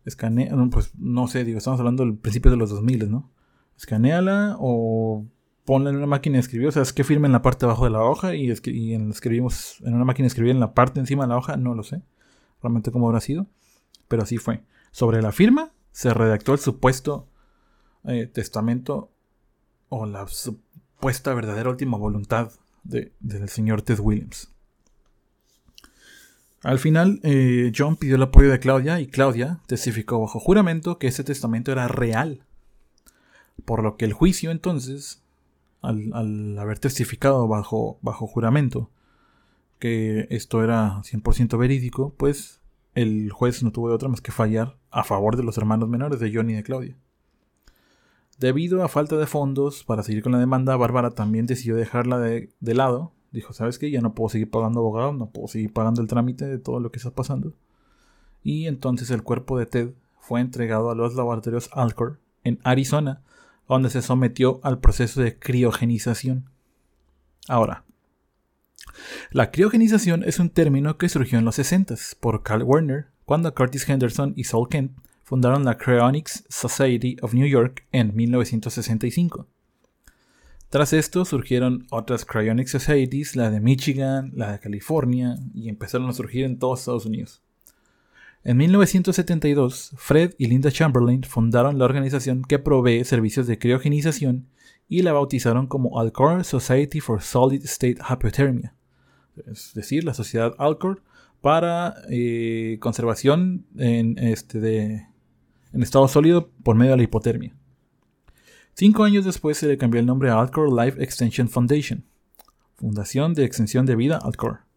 escanea, 0.04 0.54
pues 0.70 0.92
no 0.96 1.26
sé, 1.26 1.44
digo, 1.44 1.58
estamos 1.58 1.80
hablando 1.80 2.04
del 2.04 2.16
principio 2.16 2.50
de 2.50 2.56
los 2.56 2.70
2000, 2.70 3.10
¿no? 3.10 3.30
Escaneala 3.76 4.56
o 4.58 5.26
ponla 5.70 5.90
en 5.90 5.98
una 5.98 6.06
máquina 6.06 6.34
de 6.34 6.40
escribir, 6.40 6.66
o 6.66 6.72
sea, 6.72 6.82
es 6.82 6.92
que 6.92 7.04
firme 7.04 7.28
en 7.28 7.32
la 7.32 7.42
parte 7.42 7.64
de 7.64 7.70
abajo 7.70 7.84
de 7.84 7.92
la 7.92 8.02
hoja 8.02 8.34
y, 8.34 8.50
escribimos 8.50 9.80
en 9.82 9.94
una 9.94 10.04
máquina 10.04 10.24
de 10.24 10.26
escribir 10.26 10.50
en 10.50 10.58
la 10.58 10.74
parte 10.74 10.98
encima 10.98 11.22
de 11.22 11.28
la 11.28 11.36
hoja, 11.36 11.56
no 11.56 11.76
lo 11.76 11.84
sé 11.84 12.02
realmente 12.60 12.90
cómo 12.90 13.06
habrá 13.06 13.20
sido, 13.20 13.46
pero 14.08 14.24
así 14.24 14.38
fue. 14.38 14.64
Sobre 14.90 15.22
la 15.22 15.30
firma 15.30 15.70
se 15.92 16.12
redactó 16.12 16.54
el 16.54 16.58
supuesto 16.58 17.28
eh, 18.02 18.26
testamento 18.26 19.12
o 19.90 20.06
la 20.06 20.26
supuesta 20.26 21.34
verdadera 21.34 21.70
última 21.70 21.96
voluntad 21.96 22.50
del 22.82 23.48
señor 23.48 23.82
Ted 23.82 24.00
Williams. 24.00 24.52
Al 26.64 26.80
final, 26.80 27.20
eh, 27.22 27.70
John 27.72 27.94
pidió 27.94 28.16
el 28.16 28.22
apoyo 28.24 28.50
de 28.50 28.58
Claudia 28.58 28.98
y 28.98 29.06
Claudia 29.06 29.60
testificó 29.68 30.18
bajo 30.18 30.40
juramento 30.40 30.98
que 30.98 31.06
ese 31.06 31.22
testamento 31.22 31.70
era 31.70 31.86
real. 31.86 32.42
Por 33.64 33.84
lo 33.84 33.96
que 33.96 34.04
el 34.04 34.14
juicio 34.14 34.50
entonces, 34.50 35.22
al, 35.82 36.58
haber 36.58 36.78
testificado 36.78 37.48
bajo, 37.48 37.98
bajo 38.02 38.26
juramento 38.26 38.90
que 39.78 40.26
esto 40.30 40.62
era 40.62 41.00
100% 41.02 41.58
verídico, 41.58 42.14
pues 42.16 42.60
el 42.94 43.30
juez 43.30 43.62
no 43.62 43.72
tuvo 43.72 43.88
de 43.88 43.94
otra 43.94 44.08
más 44.08 44.20
que 44.20 44.32
fallar 44.32 44.76
a 44.90 45.04
favor 45.04 45.36
de 45.36 45.42
los 45.42 45.56
hermanos 45.56 45.88
menores 45.88 46.20
de 46.20 46.30
John 46.32 46.50
y 46.50 46.54
de 46.54 46.62
Claudia. 46.62 46.96
Debido 48.38 48.82
a 48.82 48.88
falta 48.88 49.16
de 49.16 49.26
fondos 49.26 49.84
para 49.84 50.02
seguir 50.02 50.22
con 50.22 50.32
la 50.32 50.38
demanda, 50.38 50.76
Bárbara 50.76 51.10
también 51.10 51.46
decidió 51.46 51.76
dejarla 51.76 52.18
de, 52.18 52.50
lado. 52.60 53.12
Dijo, 53.32 53.52
¿sabes 53.52 53.78
qué? 53.78 53.90
Ya 53.90 54.00
no 54.00 54.14
puedo 54.14 54.30
seguir 54.30 54.50
pagando 54.50 54.80
abogados, 54.80 55.14
no 55.14 55.30
puedo 55.30 55.46
seguir 55.46 55.72
pagando 55.72 56.00
el 56.00 56.08
trámite 56.08 56.46
de 56.46 56.58
todo 56.58 56.80
lo 56.80 56.90
que 56.90 56.96
está 56.98 57.10
pasando. 57.10 57.52
Y 58.42 58.66
entonces 58.66 59.10
el 59.10 59.22
cuerpo 59.22 59.58
de 59.58 59.66
Ted 59.66 59.90
fue 60.18 60.40
entregado 60.40 60.90
a 60.90 60.94
los 60.94 61.14
laboratorios 61.14 61.68
Alcor 61.74 62.18
en 62.42 62.60
Arizona, 62.64 63.22
donde 63.74 63.90
se 63.90 64.02
sometió 64.02 64.60
al 64.64 64.80
proceso 64.80 65.22
de 65.22 65.38
criogenización. 65.38 66.50
Ahora, 67.46 67.84
la 69.30 69.52
criogenización 69.52 70.24
es 70.24 70.40
un 70.40 70.50
término 70.50 70.98
que 70.98 71.08
surgió 71.08 71.38
en 71.38 71.44
los 71.44 71.54
60 71.54 71.94
por 72.18 72.42
Carl 72.42 72.64
Werner, 72.64 73.06
cuando 73.24 73.54
Curtis 73.54 73.88
Henderson 73.88 74.32
y 74.36 74.44
Saul 74.44 74.68
Kent 74.68 74.98
fundaron 75.22 75.64
la 75.64 75.78
Cryonics 75.78 76.44
Society 76.48 77.16
of 77.22 77.32
New 77.32 77.46
York 77.46 77.86
en 77.92 78.14
1965. 78.14 79.46
Tras 80.68 80.92
esto 80.92 81.24
surgieron 81.24 81.86
otras 81.90 82.24
Cryonics 82.24 82.72
Societies, 82.72 83.36
la 83.36 83.50
de 83.50 83.60
Michigan, 83.60 84.32
la 84.34 84.50
de 84.50 84.58
California, 84.58 85.36
y 85.54 85.68
empezaron 85.68 86.08
a 86.08 86.12
surgir 86.12 86.44
en 86.44 86.58
todos 86.58 86.80
Estados 86.80 87.06
Unidos. 87.06 87.40
En 88.42 88.56
1972, 88.56 89.92
Fred 89.98 90.34
y 90.38 90.46
Linda 90.46 90.70
Chamberlain 90.70 91.22
fundaron 91.24 91.78
la 91.78 91.84
organización 91.84 92.42
que 92.42 92.58
provee 92.58 93.04
servicios 93.04 93.46
de 93.46 93.58
criogenización 93.58 94.48
y 94.88 95.02
la 95.02 95.12
bautizaron 95.12 95.66
como 95.66 96.00
Alcor 96.00 96.42
Society 96.44 97.00
for 97.00 97.20
Solid 97.22 97.62
State 97.64 97.98
Hypothermia, 98.08 98.74
es 99.46 99.74
decir, 99.74 100.04
la 100.04 100.14
sociedad 100.14 100.54
Alcor 100.58 101.02
para 101.42 101.96
eh, 102.08 102.78
conservación 102.80 103.66
en, 103.76 104.18
este, 104.18 105.08
en 105.72 105.82
estado 105.82 106.08
sólido 106.08 106.50
por 106.62 106.76
medio 106.76 106.92
de 106.92 106.96
la 106.96 107.02
hipotermia. 107.02 107.54
Cinco 108.72 109.04
años 109.04 109.26
después 109.26 109.58
se 109.58 109.66
le 109.66 109.76
cambió 109.76 110.00
el 110.00 110.06
nombre 110.06 110.30
a 110.30 110.40
Alcor 110.40 110.72
Life 110.72 111.02
Extension 111.02 111.48
Foundation, 111.48 112.04
Fundación 112.76 113.34
de 113.34 113.44
Extensión 113.44 113.84
de 113.84 113.96
Vida 113.96 114.16
Alcor. 114.16 114.69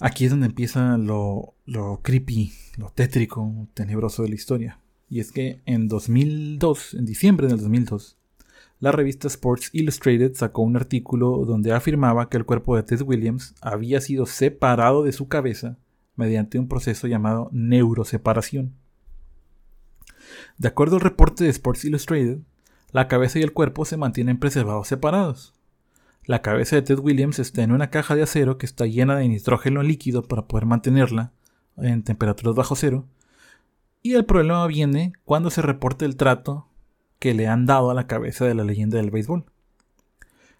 Aquí 0.00 0.24
es 0.24 0.30
donde 0.30 0.46
empieza 0.46 0.96
lo, 0.96 1.54
lo 1.66 2.00
creepy, 2.02 2.52
lo 2.78 2.88
tétrico, 2.88 3.68
tenebroso 3.74 4.22
de 4.22 4.30
la 4.30 4.34
historia. 4.34 4.80
Y 5.10 5.20
es 5.20 5.30
que 5.30 5.60
en 5.66 5.88
2002, 5.88 6.94
en 6.94 7.04
diciembre 7.04 7.48
del 7.48 7.58
2002, 7.58 8.16
la 8.78 8.92
revista 8.92 9.28
Sports 9.28 9.68
Illustrated 9.74 10.34
sacó 10.34 10.62
un 10.62 10.74
artículo 10.74 11.44
donde 11.44 11.72
afirmaba 11.72 12.30
que 12.30 12.38
el 12.38 12.46
cuerpo 12.46 12.76
de 12.76 12.82
Ted 12.82 13.02
Williams 13.02 13.54
había 13.60 14.00
sido 14.00 14.24
separado 14.24 15.02
de 15.02 15.12
su 15.12 15.28
cabeza 15.28 15.76
mediante 16.16 16.58
un 16.58 16.66
proceso 16.66 17.06
llamado 17.06 17.50
neuroseparación. 17.52 18.72
De 20.56 20.68
acuerdo 20.68 20.96
al 20.96 21.02
reporte 21.02 21.44
de 21.44 21.50
Sports 21.50 21.84
Illustrated, 21.84 22.38
la 22.92 23.06
cabeza 23.06 23.38
y 23.38 23.42
el 23.42 23.52
cuerpo 23.52 23.84
se 23.84 23.98
mantienen 23.98 24.38
preservados 24.38 24.88
separados. 24.88 25.52
La 26.24 26.42
cabeza 26.42 26.76
de 26.76 26.82
Ted 26.82 26.98
Williams 26.98 27.38
está 27.38 27.62
en 27.62 27.72
una 27.72 27.90
caja 27.90 28.14
de 28.14 28.22
acero 28.22 28.58
que 28.58 28.66
está 28.66 28.86
llena 28.86 29.16
de 29.16 29.28
nitrógeno 29.28 29.82
líquido 29.82 30.22
para 30.22 30.46
poder 30.46 30.66
mantenerla 30.66 31.32
en 31.76 32.02
temperaturas 32.02 32.54
bajo 32.54 32.76
cero. 32.76 33.06
Y 34.02 34.14
el 34.14 34.24
problema 34.24 34.66
viene 34.66 35.12
cuando 35.24 35.50
se 35.50 35.62
reporta 35.62 36.04
el 36.04 36.16
trato 36.16 36.68
que 37.18 37.34
le 37.34 37.48
han 37.48 37.66
dado 37.66 37.90
a 37.90 37.94
la 37.94 38.06
cabeza 38.06 38.44
de 38.44 38.54
la 38.54 38.64
leyenda 38.64 38.98
del 38.98 39.10
béisbol. 39.10 39.44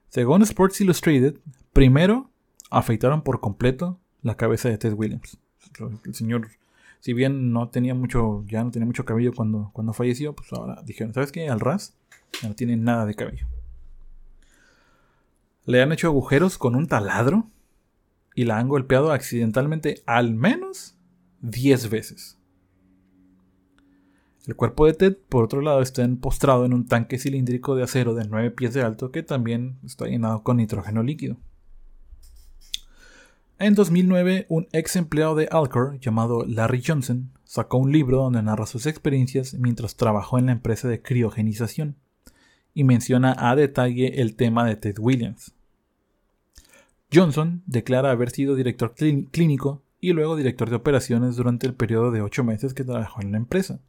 Según 0.08 0.42
Sports 0.42 0.80
Illustrated, 0.80 1.36
primero 1.72 2.30
afeitaron 2.70 3.22
por 3.22 3.40
completo 3.40 3.98
la 4.22 4.36
cabeza 4.36 4.68
de 4.68 4.78
Ted 4.78 4.94
Williams 4.94 5.38
el 6.04 6.14
señor, 6.14 6.48
si 7.00 7.12
bien 7.12 7.52
no 7.52 7.68
tenía 7.68 7.94
mucho, 7.94 8.44
ya 8.46 8.62
no 8.62 8.70
tenía 8.70 8.86
mucho 8.86 9.04
cabello 9.04 9.32
cuando, 9.34 9.70
cuando 9.72 9.92
falleció, 9.92 10.34
pues 10.34 10.52
ahora 10.52 10.82
dijeron, 10.84 11.14
¿sabes 11.14 11.32
qué? 11.32 11.48
Al 11.48 11.60
ras 11.60 11.94
no 12.42 12.54
tiene 12.54 12.76
nada 12.76 13.06
de 13.06 13.14
cabello. 13.14 13.46
Le 15.70 15.80
han 15.82 15.92
hecho 15.92 16.08
agujeros 16.08 16.58
con 16.58 16.74
un 16.74 16.88
taladro 16.88 17.48
y 18.34 18.44
la 18.44 18.58
han 18.58 18.66
golpeado 18.66 19.12
accidentalmente 19.12 20.02
al 20.04 20.34
menos 20.34 20.96
10 21.42 21.90
veces. 21.90 22.40
El 24.48 24.56
cuerpo 24.56 24.86
de 24.86 24.94
Ted, 24.94 25.16
por 25.28 25.44
otro 25.44 25.60
lado, 25.60 25.80
está 25.80 26.04
postrado 26.20 26.64
en 26.64 26.74
un 26.74 26.88
tanque 26.88 27.20
cilíndrico 27.20 27.76
de 27.76 27.84
acero 27.84 28.14
de 28.14 28.26
9 28.26 28.50
pies 28.50 28.74
de 28.74 28.82
alto 28.82 29.12
que 29.12 29.22
también 29.22 29.78
está 29.84 30.06
llenado 30.06 30.42
con 30.42 30.56
nitrógeno 30.56 31.04
líquido. 31.04 31.36
En 33.60 33.76
2009, 33.76 34.46
un 34.48 34.66
ex 34.72 34.96
empleado 34.96 35.36
de 35.36 35.46
Alcor 35.52 36.00
llamado 36.00 36.44
Larry 36.48 36.82
Johnson 36.84 37.30
sacó 37.44 37.78
un 37.78 37.92
libro 37.92 38.16
donde 38.16 38.42
narra 38.42 38.66
sus 38.66 38.86
experiencias 38.86 39.54
mientras 39.54 39.94
trabajó 39.94 40.36
en 40.36 40.46
la 40.46 40.52
empresa 40.52 40.88
de 40.88 41.00
criogenización 41.00 41.94
y 42.74 42.82
menciona 42.82 43.36
a 43.38 43.54
detalle 43.54 44.20
el 44.20 44.34
tema 44.34 44.64
de 44.64 44.74
Ted 44.74 44.98
Williams. 44.98 45.54
Johnson 47.12 47.62
declara 47.66 48.10
haber 48.10 48.30
sido 48.30 48.54
director 48.54 48.94
clínico 48.94 49.82
y 50.00 50.12
luego 50.12 50.36
director 50.36 50.70
de 50.70 50.76
operaciones 50.76 51.36
durante 51.36 51.66
el 51.66 51.74
periodo 51.74 52.10
de 52.10 52.22
ocho 52.22 52.44
meses 52.44 52.72
que 52.74 52.84
trabajó 52.84 53.20
en 53.20 53.32
la 53.32 53.38
empresa. 53.38 53.80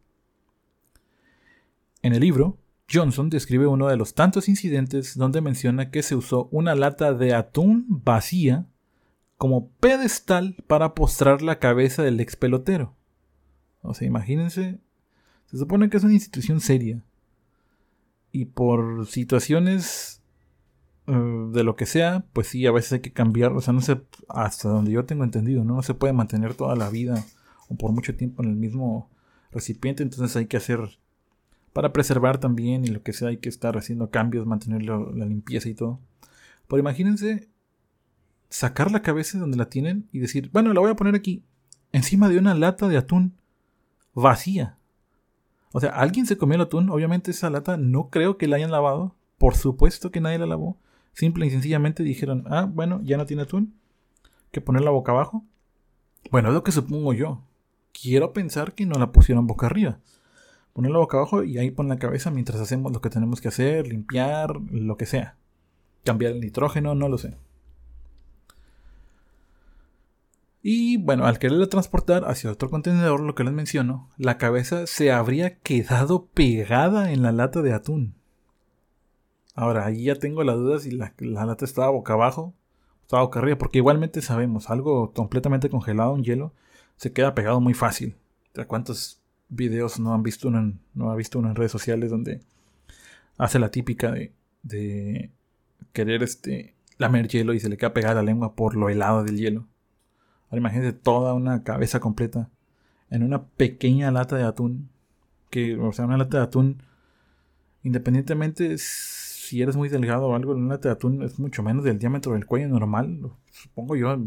En 2.01 2.13
el 2.13 2.21
libro, 2.21 2.57
Johnson 2.91 3.29
describe 3.29 3.67
uno 3.67 3.87
de 3.87 3.95
los 3.95 4.15
tantos 4.15 4.49
incidentes 4.49 5.15
donde 5.17 5.41
menciona 5.41 5.91
que 5.91 6.03
se 6.03 6.15
usó 6.15 6.49
una 6.51 6.75
lata 6.75 7.13
de 7.13 7.33
atún 7.33 7.85
vacía 7.87 8.65
como 9.37 9.69
pedestal 9.79 10.55
para 10.67 10.93
postrar 10.93 11.41
la 11.41 11.59
cabeza 11.59 12.03
del 12.03 12.19
ex 12.19 12.35
pelotero. 12.35 12.95
O 13.81 13.93
sea, 13.93 14.07
imagínense, 14.07 14.79
se 15.45 15.57
supone 15.57 15.89
que 15.89 15.97
es 15.97 16.03
una 16.03 16.13
institución 16.13 16.59
seria. 16.59 17.01
Y 18.31 18.45
por 18.45 19.05
situaciones 19.07 20.20
eh, 21.11 21.51
de 21.53 21.63
lo 21.63 21.75
que 21.75 21.85
sea, 21.85 22.25
pues 22.33 22.47
sí, 22.47 22.65
a 22.65 22.71
veces 22.71 22.93
hay 22.93 22.99
que 23.01 23.13
cambiar. 23.13 23.53
O 23.53 23.61
sea, 23.61 23.73
no 23.73 23.81
sé, 23.81 24.01
hasta 24.29 24.69
donde 24.69 24.91
yo 24.91 25.05
tengo 25.05 25.23
entendido, 25.23 25.63
¿no? 25.63 25.75
no 25.75 25.83
se 25.83 25.93
puede 25.93 26.13
mantener 26.13 26.55
toda 26.55 26.75
la 26.75 26.89
vida 26.89 27.23
o 27.69 27.75
por 27.75 27.91
mucho 27.91 28.15
tiempo 28.15 28.43
en 28.43 28.49
el 28.49 28.55
mismo 28.55 29.09
recipiente. 29.51 30.03
Entonces 30.03 30.35
hay 30.35 30.47
que 30.47 30.57
hacer, 30.57 30.79
para 31.73 31.93
preservar 31.93 32.39
también 32.39 32.85
y 32.85 32.87
lo 32.87 33.03
que 33.03 33.13
sea, 33.13 33.29
hay 33.29 33.37
que 33.37 33.49
estar 33.49 33.77
haciendo 33.77 34.09
cambios, 34.09 34.45
mantener 34.45 34.83
la 34.83 35.25
limpieza 35.25 35.69
y 35.69 35.73
todo. 35.73 35.99
Pero 36.67 36.79
imagínense 36.79 37.49
sacar 38.49 38.91
la 38.91 39.01
cabeza 39.01 39.37
de 39.37 39.41
donde 39.41 39.57
la 39.57 39.69
tienen 39.69 40.07
y 40.11 40.19
decir, 40.19 40.49
bueno, 40.51 40.73
la 40.73 40.81
voy 40.81 40.91
a 40.91 40.95
poner 40.95 41.15
aquí, 41.15 41.43
encima 41.91 42.29
de 42.29 42.37
una 42.37 42.53
lata 42.53 42.87
de 42.87 42.97
atún 42.97 43.33
vacía. 44.13 44.77
O 45.73 45.79
sea, 45.79 45.91
alguien 45.91 46.25
se 46.25 46.37
comió 46.37 46.55
el 46.55 46.61
atún. 46.61 46.89
Obviamente 46.89 47.31
esa 47.31 47.49
lata 47.49 47.77
no 47.77 48.09
creo 48.09 48.37
que 48.37 48.47
la 48.47 48.57
hayan 48.57 48.71
lavado. 48.71 49.15
Por 49.37 49.55
supuesto 49.55 50.11
que 50.11 50.21
nadie 50.21 50.37
la 50.37 50.45
lavó. 50.45 50.77
Simple 51.13 51.45
y 51.45 51.49
sencillamente 51.49 52.03
dijeron, 52.03 52.45
ah, 52.47 52.67
bueno, 52.71 53.01
ya 53.03 53.17
no 53.17 53.25
tiene 53.25 53.43
atún. 53.43 53.75
Que 54.51 54.61
ponerla 54.61 54.91
boca 54.91 55.11
abajo. 55.11 55.45
Bueno, 56.29 56.49
es 56.49 56.53
lo 56.53 56.63
que 56.63 56.71
supongo 56.71 57.13
yo. 57.13 57.43
Quiero 57.93 58.33
pensar 58.33 58.73
que 58.73 58.85
no 58.85 58.97
la 58.97 59.11
pusieron 59.11 59.47
boca 59.47 59.67
arriba. 59.67 59.99
Ponerla 60.73 60.99
boca 60.99 61.17
abajo 61.17 61.43
y 61.43 61.57
ahí 61.57 61.71
pon 61.71 61.89
la 61.89 61.99
cabeza 61.99 62.31
mientras 62.31 62.59
hacemos 62.61 62.91
lo 62.91 63.01
que 63.01 63.09
tenemos 63.09 63.41
que 63.41 63.49
hacer, 63.49 63.87
limpiar, 63.87 64.55
lo 64.71 64.97
que 64.97 65.05
sea. 65.05 65.35
Cambiar 66.03 66.31
el 66.31 66.41
nitrógeno, 66.41 66.95
no 66.95 67.09
lo 67.09 67.17
sé. 67.17 67.37
Y 70.63 70.97
bueno, 70.97 71.25
al 71.25 71.39
quererla 71.39 71.67
transportar 71.67 72.25
hacia 72.25 72.51
otro 72.51 72.69
contenedor, 72.69 73.21
lo 73.21 73.33
que 73.33 73.43
les 73.43 73.53
menciono, 73.53 74.09
la 74.17 74.37
cabeza 74.37 74.85
se 74.85 75.11
habría 75.11 75.57
quedado 75.57 76.27
pegada 76.27 77.11
en 77.11 77.23
la 77.23 77.31
lata 77.31 77.61
de 77.61 77.73
atún. 77.73 78.15
Ahora, 79.61 79.85
ahí 79.85 80.05
ya 80.05 80.15
tengo 80.15 80.43
la 80.43 80.53
duda 80.53 80.79
si 80.79 80.89
la, 80.89 81.13
lata 81.19 81.65
estaba 81.65 81.91
boca 81.91 82.13
abajo 82.13 82.55
o 82.97 83.01
estaba 83.03 83.21
boca 83.21 83.37
arriba, 83.37 83.59
porque 83.59 83.77
igualmente 83.77 84.19
sabemos, 84.23 84.71
algo 84.71 85.13
completamente 85.13 85.69
congelado, 85.69 86.13
un 86.13 86.23
hielo, 86.23 86.51
se 86.95 87.13
queda 87.13 87.35
pegado 87.35 87.61
muy 87.61 87.75
fácil. 87.75 88.15
¿Cuántos 88.65 89.21
videos 89.49 89.99
no 89.99 90.15
han 90.15 90.23
visto 90.23 90.47
uno 90.47 90.73
no 90.95 91.11
ha 91.11 91.15
visto 91.15 91.37
uno 91.37 91.49
en 91.49 91.55
redes 91.55 91.71
sociales 91.71 92.09
donde 92.09 92.41
hace 93.37 93.59
la 93.59 93.69
típica 93.69 94.11
de, 94.63 95.29
querer 95.93 96.23
este 96.23 96.73
lamer 96.97 97.27
hielo 97.27 97.53
y 97.53 97.59
se 97.59 97.69
le 97.69 97.77
queda 97.77 97.93
pegada 97.93 98.15
la 98.15 98.23
lengua 98.23 98.55
por 98.55 98.75
lo 98.75 98.89
helado 98.89 99.23
del 99.23 99.37
hielo? 99.37 99.67
Ahora 100.45 100.57
imagínense 100.57 100.93
toda 100.93 101.35
una 101.35 101.63
cabeza 101.63 101.99
completa 101.99 102.49
en 103.11 103.21
una 103.21 103.43
pequeña 103.43 104.09
lata 104.09 104.37
de 104.37 104.43
atún. 104.43 104.89
Que, 105.51 105.77
o 105.77 105.93
sea, 105.93 106.05
una 106.05 106.17
lata 106.17 106.37
de 106.37 106.43
atún, 106.45 106.81
independientemente 107.83 108.73
si 109.51 109.61
eres 109.61 109.75
muy 109.75 109.89
delgado 109.89 110.27
o 110.27 110.35
algo, 110.35 110.53
una 110.53 110.75
lata 110.75 110.87
de 110.87 110.93
atún 110.93 111.23
es 111.23 111.37
mucho 111.37 111.61
menos 111.61 111.83
del 111.83 111.99
diámetro 111.99 112.31
del 112.31 112.45
cuello 112.45 112.69
normal. 112.69 113.33
Supongo 113.49 113.97
yo, 113.97 114.17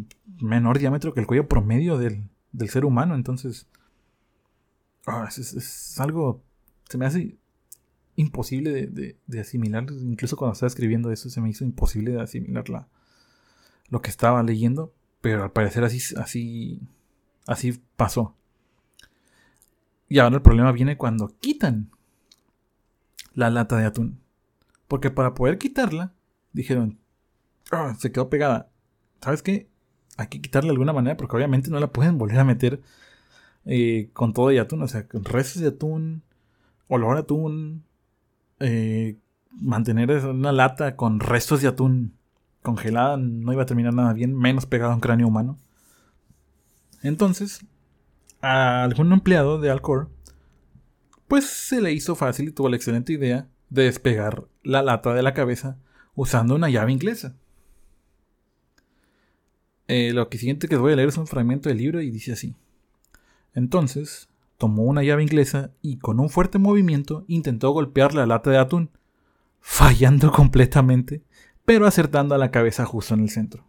menor 0.42 0.78
diámetro 0.78 1.14
que 1.14 1.20
el 1.20 1.26
cuello 1.26 1.48
promedio 1.48 1.96
del, 1.96 2.28
ser 2.68 2.84
humano. 2.84 3.14
Entonces, 3.14 3.66
ah, 5.06 5.26
es, 5.26 5.98
algo, 5.98 6.42
se 6.90 6.98
me 6.98 7.06
hace 7.06 7.38
imposible 8.16 8.70
de, 8.70 9.16
de, 9.26 9.40
asimilar. 9.40 9.86
Incluso 9.90 10.36
cuando 10.36 10.52
estaba 10.52 10.68
escribiendo 10.68 11.10
eso, 11.10 11.30
se 11.30 11.40
me 11.40 11.48
hizo 11.48 11.64
imposible 11.64 12.12
de 12.12 12.20
asimilar 12.20 12.66
lo 13.88 14.02
que 14.02 14.10
estaba 14.10 14.42
leyendo. 14.42 14.92
Pero 15.22 15.42
al 15.42 15.52
parecer 15.52 15.84
así, 15.84 16.00
así, 16.18 16.82
así 17.46 17.80
pasó. 17.96 18.36
Y 20.06 20.18
ahora 20.18 20.36
el 20.36 20.42
problema 20.42 20.70
viene 20.70 20.98
cuando 20.98 21.28
quitan 21.40 21.90
la 23.32 23.48
lata 23.48 23.78
de 23.78 23.86
atún. 23.86 24.23
Porque 24.88 25.10
para 25.10 25.34
poder 25.34 25.58
quitarla, 25.58 26.14
dijeron, 26.52 26.98
ah, 27.70 27.94
se 27.98 28.12
quedó 28.12 28.28
pegada. 28.28 28.70
¿Sabes 29.20 29.42
qué? 29.42 29.68
Hay 30.16 30.28
que 30.28 30.40
quitarla 30.40 30.68
de 30.68 30.72
alguna 30.72 30.92
manera 30.92 31.16
porque 31.16 31.36
obviamente 31.36 31.70
no 31.70 31.80
la 31.80 31.92
pueden 31.92 32.18
volver 32.18 32.38
a 32.38 32.44
meter 32.44 32.80
eh, 33.64 34.10
con 34.12 34.32
todo 34.32 34.48
de 34.48 34.60
atún. 34.60 34.82
O 34.82 34.88
sea, 34.88 35.08
con 35.08 35.24
restos 35.24 35.62
de 35.62 35.68
atún, 35.68 36.22
olor 36.88 37.16
a 37.16 37.20
atún, 37.20 37.84
eh, 38.60 39.18
mantener 39.50 40.10
una 40.26 40.52
lata 40.52 40.96
con 40.96 41.20
restos 41.20 41.62
de 41.62 41.68
atún 41.68 42.16
congelada, 42.62 43.16
no 43.18 43.52
iba 43.52 43.62
a 43.62 43.66
terminar 43.66 43.92
nada 43.94 44.12
bien, 44.14 44.36
menos 44.36 44.66
pegado 44.66 44.92
a 44.92 44.94
un 44.94 45.00
cráneo 45.00 45.28
humano. 45.28 45.58
Entonces, 47.02 47.64
a 48.40 48.84
algún 48.84 49.12
empleado 49.12 49.60
de 49.60 49.70
Alcor, 49.70 50.10
pues 51.28 51.44
se 51.44 51.80
le 51.80 51.92
hizo 51.92 52.14
fácil 52.14 52.48
y 52.48 52.52
tuvo 52.52 52.68
la 52.68 52.76
excelente 52.76 53.12
idea 53.12 53.48
de 53.68 53.84
despegar 53.84 54.46
la 54.64 54.82
lata 54.82 55.14
de 55.14 55.22
la 55.22 55.34
cabeza 55.34 55.78
usando 56.14 56.54
una 56.54 56.68
llave 56.68 56.92
inglesa. 56.92 57.36
Eh, 59.86 60.12
lo 60.12 60.28
que 60.28 60.38
siguiente 60.38 60.68
que 60.68 60.76
voy 60.76 60.94
a 60.94 60.96
leer 60.96 61.08
es 61.08 61.18
un 61.18 61.26
fragmento 61.26 61.68
del 61.68 61.78
libro 61.78 62.00
y 62.00 62.10
dice 62.10 62.32
así. 62.32 62.56
Entonces, 63.54 64.28
tomó 64.58 64.84
una 64.84 65.02
llave 65.02 65.22
inglesa 65.22 65.72
y 65.82 65.98
con 65.98 66.18
un 66.20 66.30
fuerte 66.30 66.58
movimiento 66.58 67.24
intentó 67.28 67.70
golpear 67.70 68.14
la 68.14 68.26
lata 68.26 68.50
de 68.50 68.58
atún, 68.58 68.90
fallando 69.60 70.32
completamente 70.32 71.22
pero 71.64 71.86
acertando 71.86 72.34
a 72.34 72.38
la 72.38 72.50
cabeza 72.50 72.84
justo 72.84 73.14
en 73.14 73.20
el 73.20 73.30
centro. 73.30 73.64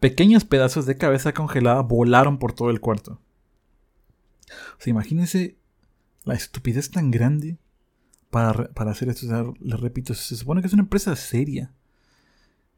Pequeños 0.00 0.44
pedazos 0.44 0.86
de 0.86 0.96
cabeza 0.96 1.32
congelada 1.32 1.82
volaron 1.82 2.38
por 2.38 2.52
todo 2.52 2.70
el 2.70 2.80
cuarto. 2.80 3.20
O 4.78 4.80
sea, 4.80 4.90
imagínense 4.90 5.56
la 6.24 6.34
estupidez 6.34 6.90
tan 6.90 7.10
grande 7.10 7.58
para, 8.32 8.90
hacer 8.90 9.10
esto. 9.10 9.54
Les 9.60 9.78
repito, 9.78 10.14
se 10.14 10.36
supone 10.36 10.62
que 10.62 10.66
es 10.66 10.72
una 10.72 10.84
empresa 10.84 11.14
seria. 11.16 11.70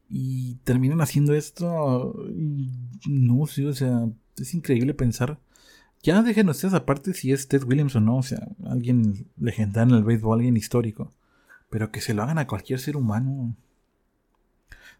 Y 0.09 0.55
terminan 0.65 0.99
haciendo 0.99 1.33
esto. 1.33 2.13
no 3.07 3.47
sé, 3.47 3.65
o 3.65 3.73
sea, 3.73 4.09
es 4.37 4.53
increíble 4.53 4.93
pensar. 4.93 5.39
Ya 6.03 6.21
dejen 6.21 6.49
ustedes 6.49 6.73
aparte 6.73 7.13
si 7.13 7.31
es 7.31 7.47
Ted 7.47 7.63
Williams 7.63 7.95
o 7.95 8.01
no, 8.01 8.17
o 8.17 8.23
sea, 8.23 8.49
alguien 8.65 9.27
legendario 9.37 9.93
en 9.95 9.99
el 9.99 10.03
béisbol, 10.03 10.39
alguien 10.39 10.57
histórico. 10.57 11.13
Pero 11.69 11.89
que 11.89 12.01
se 12.01 12.13
lo 12.13 12.23
hagan 12.23 12.37
a 12.37 12.47
cualquier 12.47 12.79
ser 12.79 12.97
humano. 12.97 13.55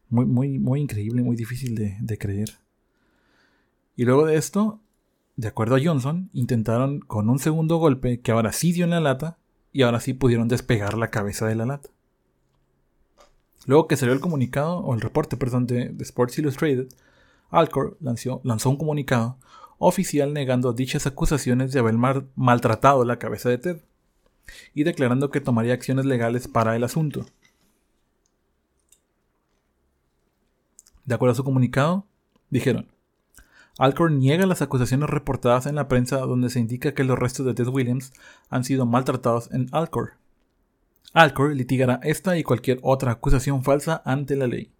Muy, 0.10 0.26
muy, 0.26 0.58
muy 0.58 0.80
increíble, 0.80 1.22
muy 1.22 1.36
difícil 1.36 1.76
de, 1.76 2.18
creer. 2.18 2.51
Y 3.97 4.06
luego 4.06 4.26
de 4.26 4.38
esto, 4.38 4.80
de 5.36 5.49
acuerdo 5.49 5.76
a 5.76 5.82
Johnson, 5.84 6.30
intentaron 6.32 7.01
con 7.01 7.30
un 7.30 7.39
segundo 7.39 7.76
golpe 7.76 8.22
que 8.22 8.32
ahora 8.32 8.53
sí 8.53 8.72
dio 8.72 8.86
en 8.86 8.91
la 8.91 9.01
lata 9.01 9.38
y 9.76 9.82
ahora 9.82 9.99
sí 9.99 10.13
pudieron 10.13 10.47
despegar 10.47 10.97
la 10.97 11.11
cabeza 11.11 11.47
de 11.47 11.55
la 11.55 11.65
lata. 11.65 11.89
Luego 13.65 13.89
que 13.89 13.97
salió 13.97 14.13
el 14.13 14.21
comunicado, 14.21 14.78
o 14.78 14.93
el 14.93 15.01
reporte, 15.01 15.36
perdón, 15.36 15.67
de, 15.67 15.93
Sports 15.99 16.39
Illustrated, 16.39 16.88
Alcor 17.49 17.97
lanzó, 17.99 18.39
lanzó, 18.45 18.69
un 18.69 18.78
comunicado 18.78 19.38
oficial 19.78 20.32
negando 20.32 20.71
dichas 20.71 21.05
acusaciones 21.07 21.73
de 21.73 21.80
haber 21.80 21.95
maltratado 22.36 23.03
la 23.03 23.19
cabeza 23.19 23.49
de 23.49 23.57
Ted 23.57 23.82
y 24.73 24.86
declarando 24.86 25.30
que 25.30 25.41
tomaría 25.41 25.73
acciones 25.73 26.05
legales 26.05 26.47
para 26.47 26.78
el 26.78 26.86
asunto. 26.86 27.26
De 31.03 31.15
acuerdo 31.15 31.34
a 31.34 31.36
su 31.36 31.43
comunicado, 31.43 32.07
dijeron, 32.49 32.88
Alcor 33.78 34.11
niega 34.11 34.45
las 34.45 34.61
acusaciones 34.61 35.09
reportadas 35.09 35.65
en 35.65 35.76
la 35.76 35.88
prensa 35.88 36.17
donde 36.19 36.49
se 36.49 36.59
indica 36.59 36.93
que 36.93 37.03
los 37.03 37.19
restos 37.19 37.45
de 37.45 37.53
Ted 37.53 37.67
Williams 37.67 38.13
han 38.49 38.63
sido 38.63 38.86
maltratados 38.86 39.51
en 39.51 39.67
Alcor. 39.71 40.13
Alcor 41.13 41.53
litigará 41.55 41.99
esta 42.03 42.38
y 42.38 42.43
cualquier 42.43 42.80
otra 42.84 43.11
acusación 43.11 43.63
falsa 43.63 44.01
ante 44.05 44.36
la 44.36 44.47
ley. 44.47 44.71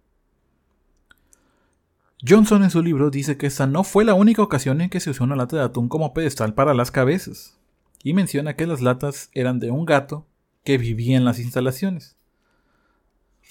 Johnson 2.26 2.64
en 2.64 2.70
su 2.70 2.82
libro 2.82 3.10
dice 3.10 3.36
que 3.36 3.46
esta 3.46 3.66
no 3.66 3.84
fue 3.84 4.04
la 4.04 4.14
única 4.14 4.42
ocasión 4.42 4.80
en 4.80 4.88
que 4.88 5.00
se 5.00 5.10
usó 5.10 5.24
una 5.24 5.36
lata 5.36 5.56
de 5.56 5.62
atún 5.62 5.88
como 5.88 6.14
pedestal 6.14 6.54
para 6.54 6.72
las 6.72 6.90
cabezas, 6.90 7.58
y 8.02 8.14
menciona 8.14 8.56
que 8.56 8.66
las 8.66 8.80
latas 8.80 9.30
eran 9.32 9.60
de 9.60 9.70
un 9.70 9.84
gato 9.84 10.26
que 10.64 10.78
vivía 10.78 11.16
en 11.16 11.24
las 11.24 11.38
instalaciones. 11.38 12.16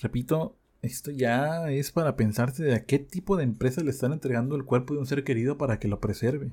Repito, 0.01 0.55
esto 0.85 1.11
ya 1.11 1.69
es 1.69 1.91
para 1.91 2.15
pensarse 2.15 2.63
de 2.63 2.75
a 2.75 2.85
qué 2.85 2.99
tipo 2.99 3.35
de 3.35 3.43
empresa 3.43 3.81
le 3.81 3.91
están 3.91 4.13
entregando 4.13 4.55
el 4.55 4.63
cuerpo 4.63 4.93
de 4.93 4.99
un 5.01 5.05
ser 5.05 5.23
querido 5.23 5.57
para 5.57 5.79
que 5.79 5.87
lo 5.87 5.99
preserve. 5.99 6.51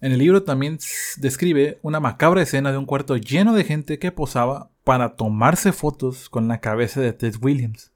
En 0.00 0.12
el 0.12 0.18
libro 0.18 0.42
también 0.42 0.78
describe 1.16 1.78
una 1.82 2.00
macabra 2.00 2.42
escena 2.42 2.70
de 2.70 2.78
un 2.78 2.84
cuarto 2.84 3.16
lleno 3.16 3.54
de 3.54 3.64
gente 3.64 3.98
que 3.98 4.12
posaba 4.12 4.70
para 4.84 5.16
tomarse 5.16 5.72
fotos 5.72 6.28
con 6.28 6.48
la 6.48 6.60
cabeza 6.60 7.00
de 7.00 7.14
Ted 7.14 7.36
Williams. 7.40 7.92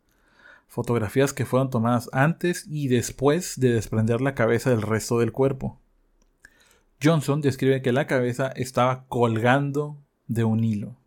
Fotografías 0.67 1.35
que 1.35 1.45
fueron 1.45 1.69
tomadas 1.69 2.09
antes 2.13 2.65
y 2.69 2.89
después 2.89 3.61
de 3.61 3.73
desprender 3.73 4.21
la 4.23 4.35
cabeza 4.35 4.71
del 4.71 4.83
resto 4.83 5.19
del 5.19 5.33
cuerpo. 5.33 5.79
Johnson 7.03 7.41
describe 7.41 7.83
que 7.83 7.93
la 7.93 8.07
cabeza 8.07 8.49
estaba 8.49 9.05
colgando 9.09 9.99
de 10.27 10.45
un 10.45 10.65
hilo. 10.65 11.00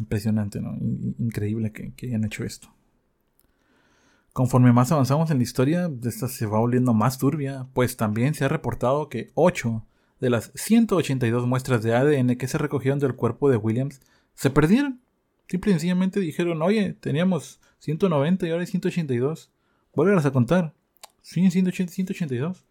Impresionante, 0.00 0.62
¿no? 0.62 0.76
Increíble 1.18 1.72
que, 1.72 1.92
hayan 2.06 2.24
hecho 2.24 2.42
esto. 2.42 2.68
Conforme 4.32 4.72
más 4.72 4.90
avanzamos 4.90 5.30
en 5.30 5.36
la 5.36 5.42
historia, 5.42 5.90
esta 6.02 6.26
se 6.26 6.46
va 6.46 6.58
volviendo 6.58 6.94
más 6.94 7.18
turbia, 7.18 7.68
pues 7.74 7.98
también 7.98 8.32
se 8.32 8.46
ha 8.46 8.48
reportado 8.48 9.10
que 9.10 9.30
8 9.34 9.84
de 10.18 10.30
las 10.30 10.52
182 10.54 11.46
muestras 11.46 11.82
de 11.82 11.94
ADN 11.94 12.36
que 12.36 12.48
se 12.48 12.56
recogieron 12.56 12.98
del 12.98 13.14
cuerpo 13.14 13.50
de 13.50 13.58
Williams 13.58 14.00
se 14.34 14.48
perdieron. 14.48 15.00
Simple 15.48 15.72
y 15.72 15.74
sencillamente 15.74 16.20
dijeron, 16.20 16.62
oye, 16.62 16.94
teníamos 16.94 17.60
190 17.80 18.46
y 18.46 18.50
ahora 18.50 18.62
hay 18.62 18.68
182. 18.68 19.50
Vuelve 19.94 20.16
a 20.18 20.30
contar. 20.30 20.72
Sí, 21.20 21.50
180, 21.50 21.92
182. 21.92 22.64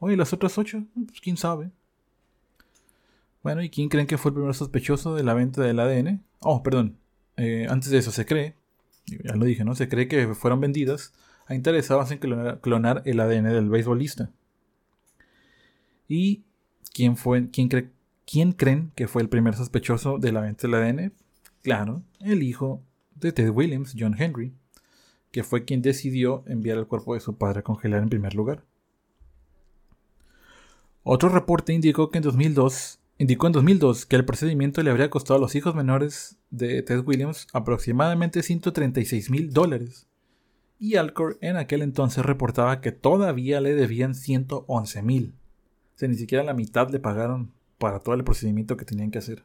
Oye, 0.00 0.16
las 0.16 0.32
otras 0.32 0.58
8, 0.58 0.84
pues 1.06 1.20
quién 1.20 1.36
sabe. 1.36 1.70
Bueno, 3.44 3.62
¿y 3.62 3.70
quién 3.70 3.88
creen 3.88 4.06
que 4.06 4.18
fue 4.18 4.30
el 4.30 4.34
primer 4.34 4.54
sospechoso 4.54 5.14
de 5.14 5.22
la 5.22 5.34
venta 5.34 5.62
del 5.62 5.78
ADN? 5.78 6.24
Oh, 6.42 6.62
perdón. 6.62 6.98
Eh, 7.36 7.66
antes 7.68 7.90
de 7.90 7.98
eso, 7.98 8.10
se 8.10 8.26
cree, 8.26 8.56
ya 9.06 9.34
lo 9.34 9.44
dije, 9.44 9.64
¿no? 9.64 9.74
Se 9.74 9.88
cree 9.88 10.08
que 10.08 10.34
fueron 10.34 10.60
vendidas 10.60 11.12
a 11.46 11.54
interesados 11.54 12.10
en 12.10 12.18
clonar, 12.18 13.02
el 13.04 13.20
ADN 13.20 13.44
del 13.44 13.68
beisbolista. 13.68 14.30
¿Y 16.08 16.44
quién 16.92 17.16
fue, 17.16 17.50
quién, 17.50 17.68
cree, 17.68 17.90
quién 18.26 18.52
creen 18.52 18.92
que 18.94 19.08
fue 19.08 19.22
el 19.22 19.28
primer 19.28 19.54
sospechoso 19.54 20.18
de 20.18 20.32
la 20.32 20.40
venta 20.40 20.66
del 20.66 20.74
ADN? 20.74 21.12
Claro, 21.62 22.02
el 22.20 22.42
hijo 22.42 22.82
de 23.14 23.32
Ted 23.32 23.50
Williams, 23.50 23.94
John 23.98 24.16
Henry, 24.18 24.52
que 25.30 25.42
fue 25.42 25.64
quien 25.64 25.80
decidió 25.80 26.44
enviar 26.46 26.78
el 26.78 26.86
cuerpo 26.86 27.14
de 27.14 27.20
su 27.20 27.36
padre 27.36 27.60
a 27.60 27.62
congelar 27.62 28.02
en 28.02 28.08
primer 28.08 28.34
lugar. 28.34 28.64
Otro 31.04 31.28
reporte 31.28 31.72
indicó 31.72 32.10
que 32.10 32.18
en 32.18 32.24
2002 32.24 33.00
indicó 33.18 33.46
en 33.46 33.52
2002 33.52 34.06
que 34.06 34.16
el 34.16 34.24
procedimiento 34.24 34.82
le 34.82 34.90
habría 34.90 35.10
costado 35.10 35.38
a 35.38 35.40
los 35.40 35.54
hijos 35.54 35.74
menores 35.74 36.38
de 36.50 36.82
Ted 36.82 37.04
Williams 37.06 37.46
aproximadamente 37.52 38.42
136 38.42 39.30
mil 39.30 39.52
dólares. 39.52 40.08
Y 40.78 40.96
Alcor 40.96 41.38
en 41.40 41.56
aquel 41.56 41.82
entonces 41.82 42.24
reportaba 42.24 42.80
que 42.80 42.90
todavía 42.90 43.60
le 43.60 43.74
debían 43.74 44.14
111 44.14 45.02
mil. 45.02 45.34
O 45.94 45.98
sea, 45.98 46.08
ni 46.08 46.16
siquiera 46.16 46.42
la 46.42 46.54
mitad 46.54 46.90
le 46.90 46.98
pagaron 46.98 47.52
para 47.78 48.00
todo 48.00 48.14
el 48.14 48.24
procedimiento 48.24 48.76
que 48.76 48.84
tenían 48.84 49.10
que 49.10 49.18
hacer. 49.18 49.44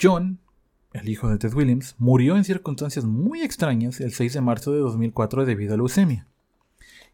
John, 0.00 0.38
el 0.92 1.08
hijo 1.08 1.28
de 1.28 1.38
Ted 1.38 1.52
Williams, 1.52 1.94
murió 1.98 2.36
en 2.36 2.44
circunstancias 2.44 3.04
muy 3.04 3.42
extrañas 3.42 4.00
el 4.00 4.12
6 4.12 4.34
de 4.34 4.40
marzo 4.40 4.72
de 4.72 4.78
2004 4.78 5.44
debido 5.44 5.74
a 5.74 5.76
leucemia. 5.76 6.26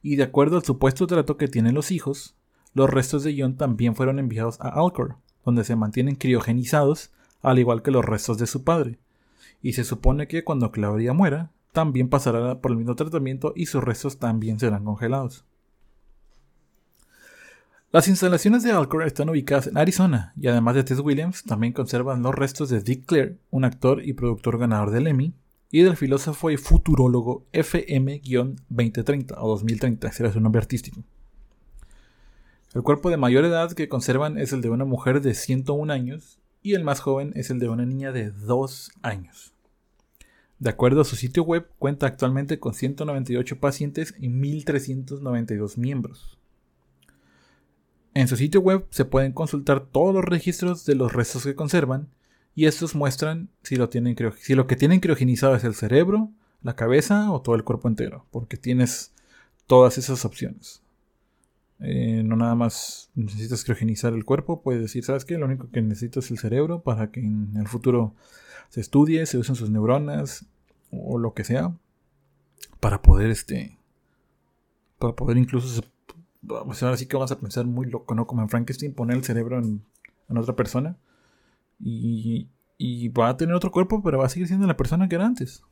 Y 0.02 0.16
de 0.16 0.22
acuerdo 0.22 0.56
al 0.56 0.64
supuesto 0.64 1.06
trato 1.06 1.36
que 1.36 1.48
tienen 1.48 1.74
los 1.74 1.90
hijos, 1.90 2.36
los 2.74 2.88
restos 2.88 3.24
de 3.24 3.34
John 3.36 3.56
también 3.56 3.94
fueron 3.94 4.18
enviados 4.18 4.60
a 4.60 4.68
Alcor, 4.68 5.16
donde 5.44 5.64
se 5.64 5.76
mantienen 5.76 6.16
criogenizados, 6.16 7.10
al 7.42 7.58
igual 7.58 7.82
que 7.82 7.90
los 7.90 8.04
restos 8.04 8.38
de 8.38 8.46
su 8.46 8.64
padre. 8.64 8.98
Y 9.62 9.72
se 9.72 9.84
supone 9.84 10.28
que 10.28 10.44
cuando 10.44 10.70
Claudia 10.70 11.12
muera, 11.12 11.50
también 11.72 12.08
pasará 12.08 12.60
por 12.60 12.70
el 12.70 12.78
mismo 12.78 12.94
tratamiento 12.96 13.52
y 13.56 13.66
sus 13.66 13.82
restos 13.82 14.18
también 14.18 14.58
serán 14.58 14.84
congelados. 14.84 15.44
Las 17.92 18.06
instalaciones 18.06 18.62
de 18.62 18.70
Alcor 18.70 19.02
están 19.02 19.30
ubicadas 19.30 19.66
en 19.66 19.76
Arizona 19.76 20.32
y 20.40 20.46
además 20.46 20.76
de 20.76 20.84
Tess 20.84 21.00
Williams 21.00 21.42
también 21.42 21.72
conservan 21.72 22.22
los 22.22 22.34
restos 22.34 22.68
de 22.68 22.80
Dick 22.80 23.04
Clare, 23.04 23.38
un 23.50 23.64
actor 23.64 24.06
y 24.06 24.12
productor 24.12 24.58
ganador 24.58 24.92
del 24.92 25.08
Emmy, 25.08 25.34
y 25.72 25.82
del 25.82 25.96
filósofo 25.96 26.50
y 26.50 26.56
futurólogo 26.56 27.46
FM-2030 27.52 29.34
o 29.38 29.48
2030, 29.48 30.08
ese 30.08 30.22
era 30.22 30.32
su 30.32 30.40
nombre 30.40 30.60
artístico. 30.60 31.02
El 32.72 32.82
cuerpo 32.82 33.10
de 33.10 33.16
mayor 33.16 33.44
edad 33.44 33.72
que 33.72 33.88
conservan 33.88 34.38
es 34.38 34.52
el 34.52 34.60
de 34.60 34.70
una 34.70 34.84
mujer 34.84 35.20
de 35.22 35.34
101 35.34 35.92
años 35.92 36.38
y 36.62 36.74
el 36.74 36.84
más 36.84 37.00
joven 37.00 37.32
es 37.34 37.50
el 37.50 37.58
de 37.58 37.68
una 37.68 37.84
niña 37.84 38.12
de 38.12 38.30
2 38.30 38.92
años. 39.02 39.52
De 40.60 40.70
acuerdo 40.70 41.00
a 41.00 41.04
su 41.04 41.16
sitio 41.16 41.42
web, 41.42 41.66
cuenta 41.78 42.06
actualmente 42.06 42.60
con 42.60 42.74
198 42.74 43.58
pacientes 43.58 44.14
y 44.20 44.28
1.392 44.28 45.78
miembros. 45.78 46.38
En 48.14 48.28
su 48.28 48.36
sitio 48.36 48.60
web 48.60 48.86
se 48.90 49.04
pueden 49.04 49.32
consultar 49.32 49.86
todos 49.86 50.14
los 50.14 50.24
registros 50.24 50.84
de 50.84 50.94
los 50.94 51.12
restos 51.12 51.44
que 51.44 51.54
conservan 51.56 52.08
y 52.54 52.66
estos 52.66 52.94
muestran 52.94 53.48
si 53.62 53.76
lo, 53.76 53.88
que 53.88 54.76
tienen 54.76 55.00
criogenizado 55.00 55.56
es 55.56 55.64
el 55.64 55.74
cerebro, 55.74 56.30
la 56.62 56.76
cabeza 56.76 57.32
o 57.32 57.40
todo 57.40 57.56
el 57.56 57.64
cuerpo 57.64 57.88
entero, 57.88 58.26
porque 58.30 58.56
tienes 58.56 59.12
todas 59.66 59.98
esas 59.98 60.24
opciones. 60.24 60.82
Eh, 61.82 62.22
no 62.24 62.36
nada 62.36 62.54
más 62.54 63.10
necesitas 63.14 63.64
criogenizar 63.64 64.12
el 64.12 64.24
cuerpo, 64.24 64.62
puedes 64.62 64.82
decir, 64.82 65.02
¿sabes 65.02 65.24
qué? 65.24 65.38
Lo 65.38 65.46
único 65.46 65.70
que 65.70 65.80
necesito 65.80 66.20
es 66.20 66.30
el 66.30 66.38
cerebro 66.38 66.82
para 66.82 67.10
que 67.10 67.20
en 67.20 67.56
el 67.56 67.66
futuro 67.68 68.14
se 68.68 68.80
estudie, 68.80 69.24
se 69.24 69.38
usen 69.38 69.54
sus 69.54 69.70
neuronas 69.70 70.44
o 70.90 71.18
lo 71.18 71.32
que 71.32 71.44
sea, 71.44 71.74
para 72.80 73.00
poder, 73.00 73.30
este, 73.30 73.78
para 74.98 75.14
poder 75.14 75.38
incluso, 75.38 75.82
ahora 76.48 76.96
sí 76.96 77.06
que 77.06 77.16
vas 77.16 77.32
a 77.32 77.38
pensar 77.38 77.64
muy 77.64 77.86
loco, 77.86 78.14
¿no? 78.14 78.26
Como 78.26 78.42
en 78.42 78.50
Frankenstein, 78.50 78.92
poner 78.94 79.16
el 79.16 79.24
cerebro 79.24 79.58
en, 79.58 79.82
otra 80.36 80.54
persona 80.54 80.96
y 81.80 82.48
va 83.08 83.30
a 83.30 83.36
tener 83.36 83.54
otro 83.54 83.72
cuerpo, 83.72 84.00
pero 84.02 84.18
va 84.18 84.26
a 84.26 84.28
seguir 84.28 84.46
siendo 84.46 84.66
la 84.66 84.76
persona 84.76 85.08
que 85.08 85.16
era 85.16 85.26
antes. 85.26 85.64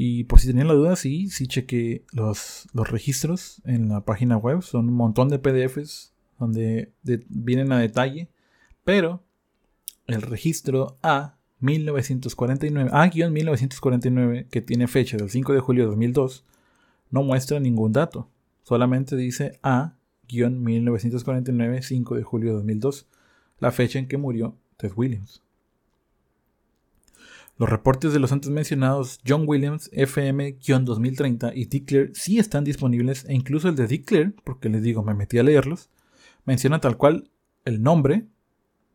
Y 0.00 0.22
por 0.24 0.38
si 0.38 0.46
tenían 0.46 0.68
la 0.68 0.74
duda, 0.74 0.94
sí, 0.94 1.28
sí 1.28 1.48
chequé 1.48 2.04
los, 2.12 2.68
los 2.72 2.88
registros 2.88 3.60
en 3.64 3.88
la 3.88 4.04
página 4.04 4.36
web. 4.36 4.62
Son 4.62 4.88
un 4.88 4.94
montón 4.94 5.28
de 5.28 5.40
PDFs 5.40 6.12
donde 6.38 6.92
vienen 7.02 7.72
a 7.72 7.80
detalle. 7.80 8.28
Pero 8.84 9.24
el 10.06 10.22
registro 10.22 10.98
A 11.02 11.34
1949, 11.58 12.90
A-1949, 12.92 14.46
que 14.48 14.62
tiene 14.62 14.86
fecha 14.86 15.16
del 15.16 15.30
5 15.30 15.52
de 15.52 15.58
julio 15.58 15.82
de 15.82 15.88
2002, 15.88 16.44
no 17.10 17.24
muestra 17.24 17.58
ningún 17.58 17.92
dato. 17.92 18.30
Solamente 18.62 19.16
dice 19.16 19.58
A-1949, 19.64 21.82
5 21.82 22.14
de 22.14 22.22
julio 22.22 22.50
de 22.50 22.56
2002, 22.58 23.08
la 23.58 23.72
fecha 23.72 23.98
en 23.98 24.06
que 24.06 24.16
murió 24.16 24.56
Ted 24.76 24.92
Williams. 24.94 25.42
Los 27.58 27.68
reportes 27.68 28.12
de 28.12 28.20
los 28.20 28.30
antes 28.30 28.50
mencionados 28.50 29.18
John 29.26 29.42
Williams, 29.44 29.90
FM-2030 29.90 31.52
y 31.56 31.64
Dick 31.64 32.14
sí 32.14 32.38
están 32.38 32.62
disponibles 32.62 33.24
e 33.24 33.34
incluso 33.34 33.68
el 33.68 33.74
de 33.74 33.88
Dick 33.88 34.32
porque 34.44 34.68
les 34.68 34.80
digo, 34.80 35.02
me 35.02 35.12
metí 35.12 35.38
a 35.38 35.42
leerlos, 35.42 35.90
menciona 36.44 36.80
tal 36.80 36.96
cual 36.96 37.32
el 37.64 37.82
nombre, 37.82 38.28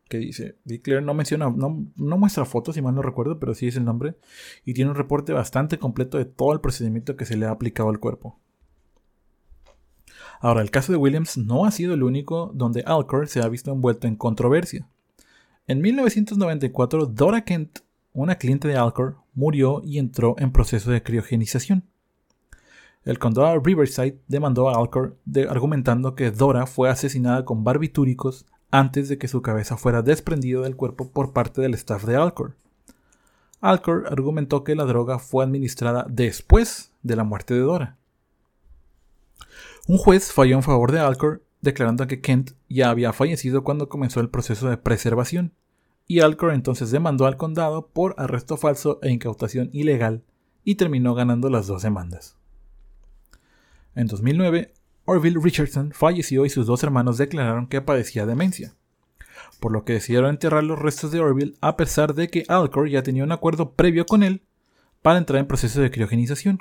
que 0.07 0.18
dice, 0.18 0.55
Dick 0.64 0.88
no 1.01 1.14
menciona, 1.14 1.49
no, 1.49 1.86
no 1.97 2.18
muestra 2.18 2.45
fotos 2.45 2.76
si 2.76 2.82
mal 2.82 2.95
no 2.95 3.01
recuerdo, 3.01 3.38
pero 3.38 3.53
sí 3.53 3.68
es 3.68 3.76
el 3.76 3.84
nombre, 3.84 4.16
y 4.64 4.74
tiene 4.74 4.91
un 4.91 4.97
reporte 4.97 5.34
bastante 5.34 5.78
completo 5.78 6.18
de 6.18 6.26
todo 6.26 6.53
el 6.53 6.61
procedimiento 6.61 7.18
que 7.18 7.26
se 7.26 7.36
le 7.36 7.45
ha 7.45 7.51
aplicado 7.51 7.89
al 7.89 7.99
cuerpo. 7.99 8.39
Ahora, 10.39 10.61
el 10.61 10.72
caso 10.72 10.93
de 10.93 10.97
Williams 10.97 11.38
no 11.38 11.66
ha 11.66 11.72
sido 11.72 11.93
el 11.93 12.03
único 12.03 12.51
donde 12.53 12.84
Alcor 12.86 13.28
se 13.28 13.41
ha 13.41 13.47
visto 13.49 13.74
envuelto 13.74 14.07
en 14.07 14.16
controversia. 14.16 14.88
En 15.68 15.82
1994, 15.82 17.07
Dora 17.07 17.43
Kent 17.43 17.80
una 18.14 18.36
cliente 18.36 18.68
de 18.68 18.78
Alcor 18.78 19.18
murió 19.34 19.82
y 19.84 19.97
entró 19.97 20.36
en 20.38 20.51
proceso 20.51 20.91
de 20.91 21.03
criogenización. 21.03 21.84
El 23.03 23.20
condado 23.20 23.59
Riverside 23.59 24.20
demandó 24.28 24.70
a 24.70 24.78
Alcor 24.78 25.18
argumentando 25.49 26.16
que 26.16 26.32
Dora 26.32 26.68
fue 26.68 26.89
asesinada 26.89 27.43
con 27.43 27.64
barbitúricos 27.64 28.45
antes 28.72 29.09
de 29.09 29.18
que 29.18 29.28
su 29.28 29.41
cabeza 29.41 29.78
fuera 29.78 30.01
desprendida 30.01 30.61
del 30.61 30.76
cuerpo 30.76 31.11
por 31.11 31.34
parte 31.34 31.61
del 31.61 31.74
staff 31.74 32.05
de 32.05 32.16
Alcor. 32.16 32.55
Alcor 33.59 34.07
argumentó 34.09 34.64
que 34.64 34.76
la 34.76 34.86
droga 34.86 35.20
fue 35.20 35.43
administrada 35.43 36.05
después 36.09 36.91
de 37.01 37.16
la 37.16 37.24
muerte 37.24 37.53
de 37.53 37.61
Dora. 37.61 37.97
Un 39.88 39.97
juez 39.97 40.32
falló 40.32 40.55
en 40.55 40.64
favor 40.64 40.91
de 40.91 40.99
Alcor, 40.99 41.43
declarando 41.61 42.07
que 42.07 42.22
Kent 42.22 42.51
ya 42.70 42.89
había 42.89 43.11
fallecido 43.11 43.64
cuando 43.64 43.89
comenzó 43.89 44.22
el 44.22 44.30
proceso 44.30 44.70
de 44.70 44.78
preservación 44.78 45.53
y 46.07 46.19
Alcor 46.19 46.53
entonces 46.53 46.91
demandó 46.91 47.25
al 47.25 47.37
condado 47.37 47.87
por 47.87 48.15
arresto 48.17 48.57
falso 48.57 48.99
e 49.01 49.11
incautación 49.11 49.69
ilegal 49.73 50.23
y 50.63 50.75
terminó 50.75 51.15
ganando 51.15 51.49
las 51.49 51.67
dos 51.67 51.83
demandas. 51.83 52.37
En 53.95 54.07
2009, 54.07 54.73
Orville 55.05 55.39
Richardson 55.41 55.91
falleció 55.91 56.45
y 56.45 56.49
sus 56.49 56.65
dos 56.65 56.83
hermanos 56.83 57.17
declararon 57.17 57.67
que 57.67 57.81
padecía 57.81 58.25
demencia, 58.25 58.75
por 59.59 59.71
lo 59.71 59.83
que 59.83 59.93
decidieron 59.93 60.29
enterrar 60.29 60.63
los 60.63 60.79
restos 60.79 61.11
de 61.11 61.19
Orville 61.19 61.55
a 61.61 61.75
pesar 61.75 62.13
de 62.13 62.29
que 62.29 62.45
Alcor 62.47 62.89
ya 62.89 63.03
tenía 63.03 63.23
un 63.23 63.31
acuerdo 63.31 63.73
previo 63.73 64.05
con 64.05 64.23
él 64.23 64.43
para 65.01 65.19
entrar 65.19 65.39
en 65.39 65.47
proceso 65.47 65.81
de 65.81 65.91
criogenización. 65.91 66.59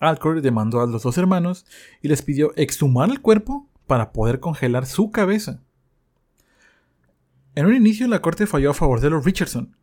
Alcor 0.00 0.40
demandó 0.40 0.80
a 0.80 0.86
los 0.86 1.02
dos 1.02 1.18
hermanos 1.18 1.66
y 2.00 2.08
les 2.08 2.22
pidió 2.22 2.52
exhumar 2.56 3.10
el 3.10 3.20
cuerpo 3.20 3.68
para 3.86 4.12
poder 4.12 4.40
congelar 4.40 4.86
su 4.86 5.10
cabeza. 5.10 5.63
En 7.54 7.66
un 7.66 7.74
inicio 7.74 8.08
la 8.08 8.20
corte 8.20 8.46
falló 8.46 8.70
a 8.70 8.74
favor 8.74 9.00
de 9.00 9.10
los 9.10 9.24
Richardson, 9.24 9.76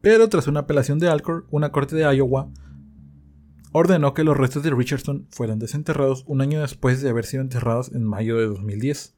pero 0.00 0.28
tras 0.28 0.46
una 0.46 0.60
apelación 0.60 0.98
de 0.98 1.08
Alcor, 1.08 1.46
una 1.50 1.72
corte 1.72 1.94
de 1.94 2.14
Iowa 2.14 2.48
ordenó 3.72 4.14
que 4.14 4.24
los 4.24 4.36
restos 4.36 4.62
de 4.62 4.70
Richardson 4.70 5.26
fueran 5.30 5.58
desenterrados 5.58 6.24
un 6.26 6.40
año 6.40 6.60
después 6.60 7.02
de 7.02 7.10
haber 7.10 7.26
sido 7.26 7.42
enterrados 7.42 7.92
en 7.92 8.04
mayo 8.04 8.38
de 8.38 8.46
2010. 8.46 9.14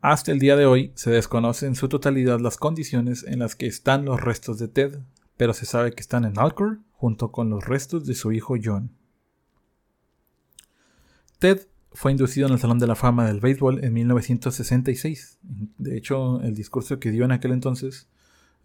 Hasta 0.00 0.32
el 0.32 0.38
día 0.38 0.56
de 0.56 0.66
hoy 0.66 0.92
se 0.94 1.10
desconoce 1.10 1.66
en 1.66 1.74
su 1.74 1.88
totalidad 1.88 2.40
las 2.40 2.58
condiciones 2.58 3.24
en 3.24 3.38
las 3.38 3.56
que 3.56 3.66
están 3.66 4.04
los 4.04 4.20
restos 4.20 4.58
de 4.58 4.68
Ted, 4.68 4.98
pero 5.36 5.54
se 5.54 5.66
sabe 5.66 5.92
que 5.92 6.00
están 6.00 6.24
en 6.24 6.38
Alcor 6.38 6.80
junto 6.92 7.30
con 7.30 7.48
los 7.48 7.64
restos 7.64 8.06
de 8.06 8.14
su 8.14 8.32
hijo 8.32 8.56
John. 8.62 8.90
Ted 11.38 11.66
fue 11.96 12.12
inducido 12.12 12.46
en 12.46 12.52
el 12.52 12.58
Salón 12.58 12.78
de 12.78 12.86
la 12.86 12.94
Fama 12.94 13.26
del 13.26 13.40
Béisbol 13.40 13.82
en 13.82 13.94
1966. 13.94 15.38
De 15.78 15.96
hecho, 15.96 16.42
el 16.42 16.54
discurso 16.54 17.00
que 17.00 17.10
dio 17.10 17.24
en 17.24 17.32
aquel 17.32 17.52
entonces 17.52 18.06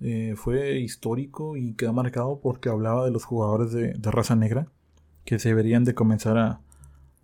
eh, 0.01 0.33
fue 0.35 0.81
histórico 0.81 1.55
y 1.55 1.73
quedó 1.75 1.93
marcado 1.93 2.41
porque 2.41 2.67
hablaba 2.67 3.05
de 3.05 3.11
los 3.11 3.23
jugadores 3.23 3.71
de, 3.71 3.93
raza 4.01 4.35
negra 4.35 4.67
que 5.23 5.39
se 5.39 5.47
deberían 5.47 5.85
de 5.85 5.95
comenzar 5.95 6.37
a, 6.37 6.61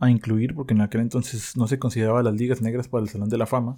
incluir 0.09 0.55
porque 0.55 0.73
en 0.73 0.81
aquel 0.81 1.01
entonces 1.01 1.57
no 1.57 1.67
se 1.67 1.77
consideraba 1.77 2.23
las 2.23 2.35
ligas 2.35 2.61
negras 2.61 2.87
para 2.87 3.03
el 3.03 3.09
Salón 3.09 3.27
de 3.27 3.37
la 3.37 3.45
Fama. 3.45 3.77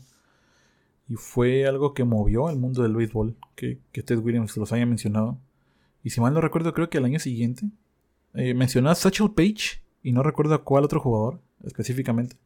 Y 1.07 1.15
fue 1.15 1.65
algo 1.65 1.95
que 1.95 2.03
movió 2.03 2.47
al 2.47 2.59
mundo 2.59 2.83
del 2.83 2.95
béisbol, 2.95 3.37
que, 3.55 3.79
Ted 3.91 4.19
Williams 4.19 4.55
los 4.55 4.71
haya 4.71 4.85
mencionado. 4.85 5.39
Y 6.03 6.11
si 6.11 6.21
mal 6.21 6.35
no 6.35 6.41
recuerdo, 6.41 6.75
creo 6.75 6.91
que 6.91 6.99
al 6.99 7.05
año 7.05 7.17
siguiente 7.17 7.65
eh, 8.35 8.53
mencionó 8.53 8.91
a 8.91 8.95
Satchel 8.95 9.31
Page 9.31 9.81
y 10.03 10.11
no 10.11 10.21
recuerdo 10.21 10.53
a 10.53 10.63
cuál 10.63 10.83
otro 10.83 10.99
jugador 10.99 11.41
específicamente. 11.63 12.37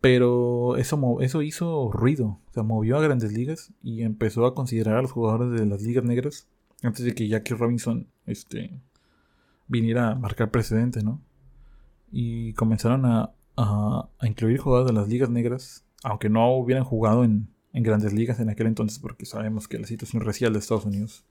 Pero 0.00 0.76
eso, 0.76 1.20
eso 1.20 1.42
hizo 1.42 1.90
ruido, 1.92 2.40
o 2.50 2.52
sea, 2.52 2.64
movió 2.64 2.96
a 2.96 3.02
grandes 3.02 3.32
ligas 3.32 3.72
y 3.82 4.02
empezó 4.02 4.46
a 4.46 4.54
considerar 4.54 4.96
a 4.96 5.02
los 5.02 5.12
jugadores 5.12 5.60
de 5.60 5.64
las 5.64 5.82
ligas 5.82 6.04
negras 6.04 6.48
antes 6.82 7.04
de 7.04 7.14
que 7.14 7.28
Jackie 7.28 7.54
Robinson 7.54 8.08
este, 8.26 8.80
viniera 9.68 10.10
a 10.10 10.14
marcar 10.16 10.50
precedente, 10.50 11.02
¿no? 11.04 11.20
Y 12.10 12.52
comenzaron 12.54 13.06
a, 13.06 13.32
a, 13.56 14.08
incluir 14.22 14.58
jugadores 14.58 14.92
de 14.92 15.00
las 15.00 15.08
ligas 15.08 15.30
negras, 15.30 15.84
aunque 16.02 16.28
no 16.28 16.52
hubieran 16.56 16.84
jugado 16.84 17.22
en, 17.22 17.48
en 17.72 17.82
grandes 17.84 18.12
ligas 18.12 18.40
en 18.40 18.50
aquel 18.50 18.66
entonces, 18.66 18.98
porque 18.98 19.24
sabemos 19.24 19.68
que 19.68 19.78
la 19.78 19.86
situación 19.86 20.22
racial 20.22 20.52
de 20.52 20.58
Estados 20.58 20.84
Unidos 20.84 21.24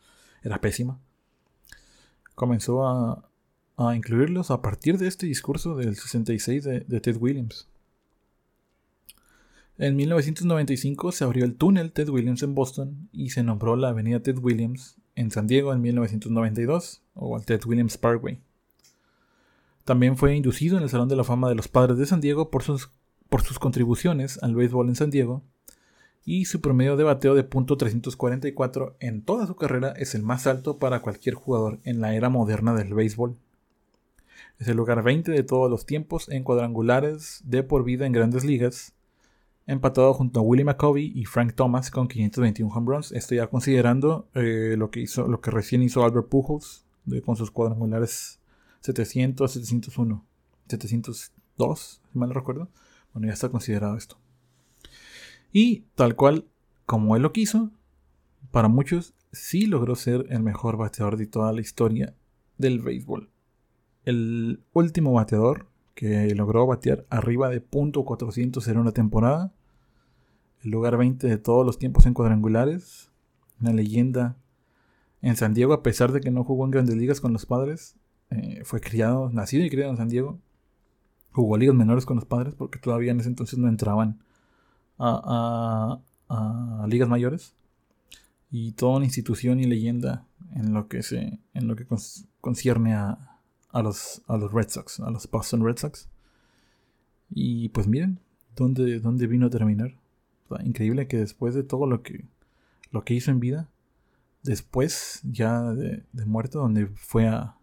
era 0.44 0.62
pésima. 0.62 1.00
Comenzó 2.36 2.88
a, 2.88 3.30
a 3.88 3.96
incluirlos 3.96 4.52
a 4.52 4.62
partir 4.62 4.98
de 4.98 5.08
este 5.08 5.26
discurso 5.26 5.76
del 5.76 5.96
66 5.96 6.64
de, 6.64 7.02
Ted 7.02 7.18
Williams. 7.18 7.68
En 9.78 9.96
1995 9.96 11.12
se 11.12 11.24
abrió 11.24 11.46
el 11.46 11.56
túnel 11.56 11.92
Ted 11.92 12.10
Williams 12.10 12.44
en 12.44 12.54
Boston 12.54 13.10
y 13.12 13.32
se 13.32 13.44
nombró 13.44 13.76
la 13.76 13.90
avenida 13.90 14.22
Ted 14.22 14.38
Williams 14.38 14.98
en 15.16 15.32
San 15.32 15.48
Diego 15.48 15.74
en 15.74 15.82
1992, 15.82 17.02
o 17.16 17.36
al 17.36 17.46
Ted 17.46 17.62
Williams 17.66 17.98
Parkway. 17.98 18.40
También 19.84 20.18
fue 20.18 20.36
inducido 20.36 20.78
en 20.78 20.84
el 20.84 20.90
Salón 20.90 21.10
de 21.10 21.16
la 21.16 21.24
Fama 21.24 21.50
de 21.50 21.56
los 21.56 21.68
Padres 21.68 21.98
de 21.98 22.06
San 22.06 22.22
Diego 22.22 22.50
por 22.50 22.64
sus, 22.64 22.92
por 23.30 23.42
sus 23.42 23.60
contribuciones 23.60 24.42
al 24.44 24.56
béisbol 24.56 24.90
en 24.90 24.96
San 24.96 25.10
Diego, 25.10 25.44
y 26.24 26.46
su 26.46 26.62
promedio 26.62 26.98
de 26.98 27.04
bateo 27.04 27.34
de 27.34 27.50
.344 27.50 28.96
en 29.00 29.24
toda 29.24 29.48
su 29.48 29.56
carrera 29.56 29.94
es 29.98 30.14
el 30.14 30.22
más 30.22 30.46
alto 30.46 30.78
para 30.78 31.02
cualquier 31.02 31.36
jugador 31.36 31.80
en 31.84 32.00
la 32.00 32.16
era 32.16 32.30
moderna 32.30 32.76
del 32.76 32.94
béisbol. 32.94 33.38
Es 34.62 34.68
el 34.68 34.78
lugar 34.78 35.02
20 35.02 35.32
de 35.32 35.42
todos 35.42 35.72
los 35.72 35.88
tiempos 35.88 36.30
en 36.30 36.44
cuadrangulares 36.44 37.42
de 37.44 37.64
por 37.64 37.84
vida 37.84 38.06
en 38.06 38.12
grandes 38.12 38.46
ligas, 38.46 38.94
empatado 39.66 40.14
junto 40.14 40.40
a 40.40 40.44
Willie 40.44 40.64
McCovey 40.64 41.12
y 41.16 41.26
Frank 41.26 41.56
Thomas 41.56 41.90
con 41.90 42.08
521 42.08 42.72
home 42.72 42.92
runs. 42.92 43.12
Esto 43.12 43.34
ya 43.34 43.48
considerando 43.48 44.28
eh, 44.36 44.76
lo, 44.78 44.92
que 44.92 45.00
hizo, 45.00 45.28
lo 45.28 45.42
que 45.42 45.50
recién 45.50 45.82
hizo 45.82 46.04
Albert 46.04 46.30
Pujols 46.30 46.86
con 47.26 47.36
sus 47.38 47.50
cuadrangulares 47.50 48.40
700, 48.82 49.52
701, 49.52 50.24
702, 50.68 52.02
si 52.14 52.20
mal 52.20 52.30
no 52.30 52.36
recuerdo. 52.36 52.70
Bueno, 53.14 53.30
ya 53.30 53.34
está 53.34 53.50
considerado 53.50 53.98
esto. 53.98 54.20
Y 55.52 55.86
tal 55.96 56.16
cual 56.16 56.46
como 56.86 57.16
él 57.16 57.24
lo 57.24 57.34
quiso, 57.34 57.72
para 58.52 58.68
muchos 58.68 59.16
sí 59.32 59.66
logró 59.66 59.96
ser 59.96 60.28
el 60.30 60.44
mejor 60.44 60.78
bateador 60.78 61.18
de 61.18 61.26
toda 61.26 61.52
la 61.52 61.62
historia 61.62 62.14
del 62.60 62.80
béisbol 62.80 63.31
el 64.06 64.64
último 64.74 65.14
bateador 65.14 65.68
que 65.94 66.34
logró 66.36 66.66
batear 66.66 67.06
arriba 67.10 67.50
de 67.50 67.64
.400 67.64 68.68
en 68.68 68.78
una 68.78 68.92
temporada. 68.92 69.54
El 70.64 70.72
lugar 70.72 70.98
20 70.98 71.28
de 71.28 71.38
todos 71.38 71.66
los 71.66 71.78
tiempos 71.78 72.06
en 72.06 72.14
cuadrangulares. 72.14 73.12
Una 73.60 73.74
leyenda 73.74 74.38
en 75.22 75.36
San 75.36 75.54
Diego, 75.54 75.74
a 75.74 75.84
pesar 75.84 76.12
de 76.12 76.22
que 76.22 76.32
no 76.32 76.44
jugó 76.44 76.66
en 76.66 76.72
grandes 76.72 76.96
ligas 76.96 77.22
con 77.22 77.34
los 77.34 77.46
padres. 77.46 77.96
Eh, 78.32 78.62
fue 78.64 78.82
criado, 78.82 79.30
nacido 79.30 79.66
y 79.66 79.70
criado 79.70 79.92
en 79.92 79.98
San 79.98 80.10
Diego. 80.10 80.40
Jugó 81.32 81.58
ligas 81.58 81.76
menores 81.76 82.06
con 82.06 82.16
los 82.16 82.26
padres 82.26 82.56
porque 82.56 82.80
todavía 82.80 83.12
en 83.12 83.20
ese 83.20 83.30
entonces 83.30 83.60
no 83.60 83.68
entraban 83.68 84.24
a, 84.98 86.00
ligas 86.88 87.10
mayores. 87.10 87.54
Y 88.50 88.74
toda 88.74 88.98
una 88.98 89.06
institución 89.06 89.60
y 89.60 89.66
leyenda 89.66 90.26
en 90.56 90.74
lo 90.74 90.88
que, 90.88 91.04
se, 91.04 91.40
en 91.54 91.68
lo 91.68 91.76
que 91.76 91.86
concierne 92.42 92.96
a, 92.96 93.31
a 93.72 93.82
los, 93.82 94.22
a 94.28 94.38
los 94.38 94.52
Red 94.52 94.70
Sox, 94.70 95.00
a 95.00 95.10
los 95.10 95.30
Boston 95.30 95.66
Red 95.66 95.78
Sox. 95.78 96.10
Y 97.30 97.70
pues 97.70 97.88
miren, 97.88 98.20
¿dónde, 98.56 99.00
dónde 99.00 99.28
vino 99.28 99.48
a 99.48 99.50
terminar? 99.50 99.96
increíble 100.66 101.08
que 101.08 101.16
después 101.16 101.56
de 101.56 101.64
todo 101.64 101.88
lo 101.88 102.04
que, 102.04 102.26
lo 102.92 103.06
que 103.06 103.14
hizo 103.14 103.32
en 103.32 103.40
vida, 103.40 103.70
después 104.44 105.22
ya 105.24 105.72
de, 105.72 106.04
muerto, 106.26 106.60
donde 106.60 106.88
fue 106.88 107.28
a, 107.28 107.56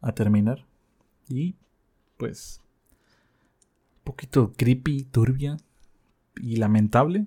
a 0.00 0.12
terminar. 0.12 0.66
Y 1.28 1.54
pues, 2.16 2.60
un 3.98 4.04
poquito 4.04 4.52
creepy, 4.56 5.04
turbia 5.04 5.56
y 6.34 6.56
lamentable. 6.56 7.26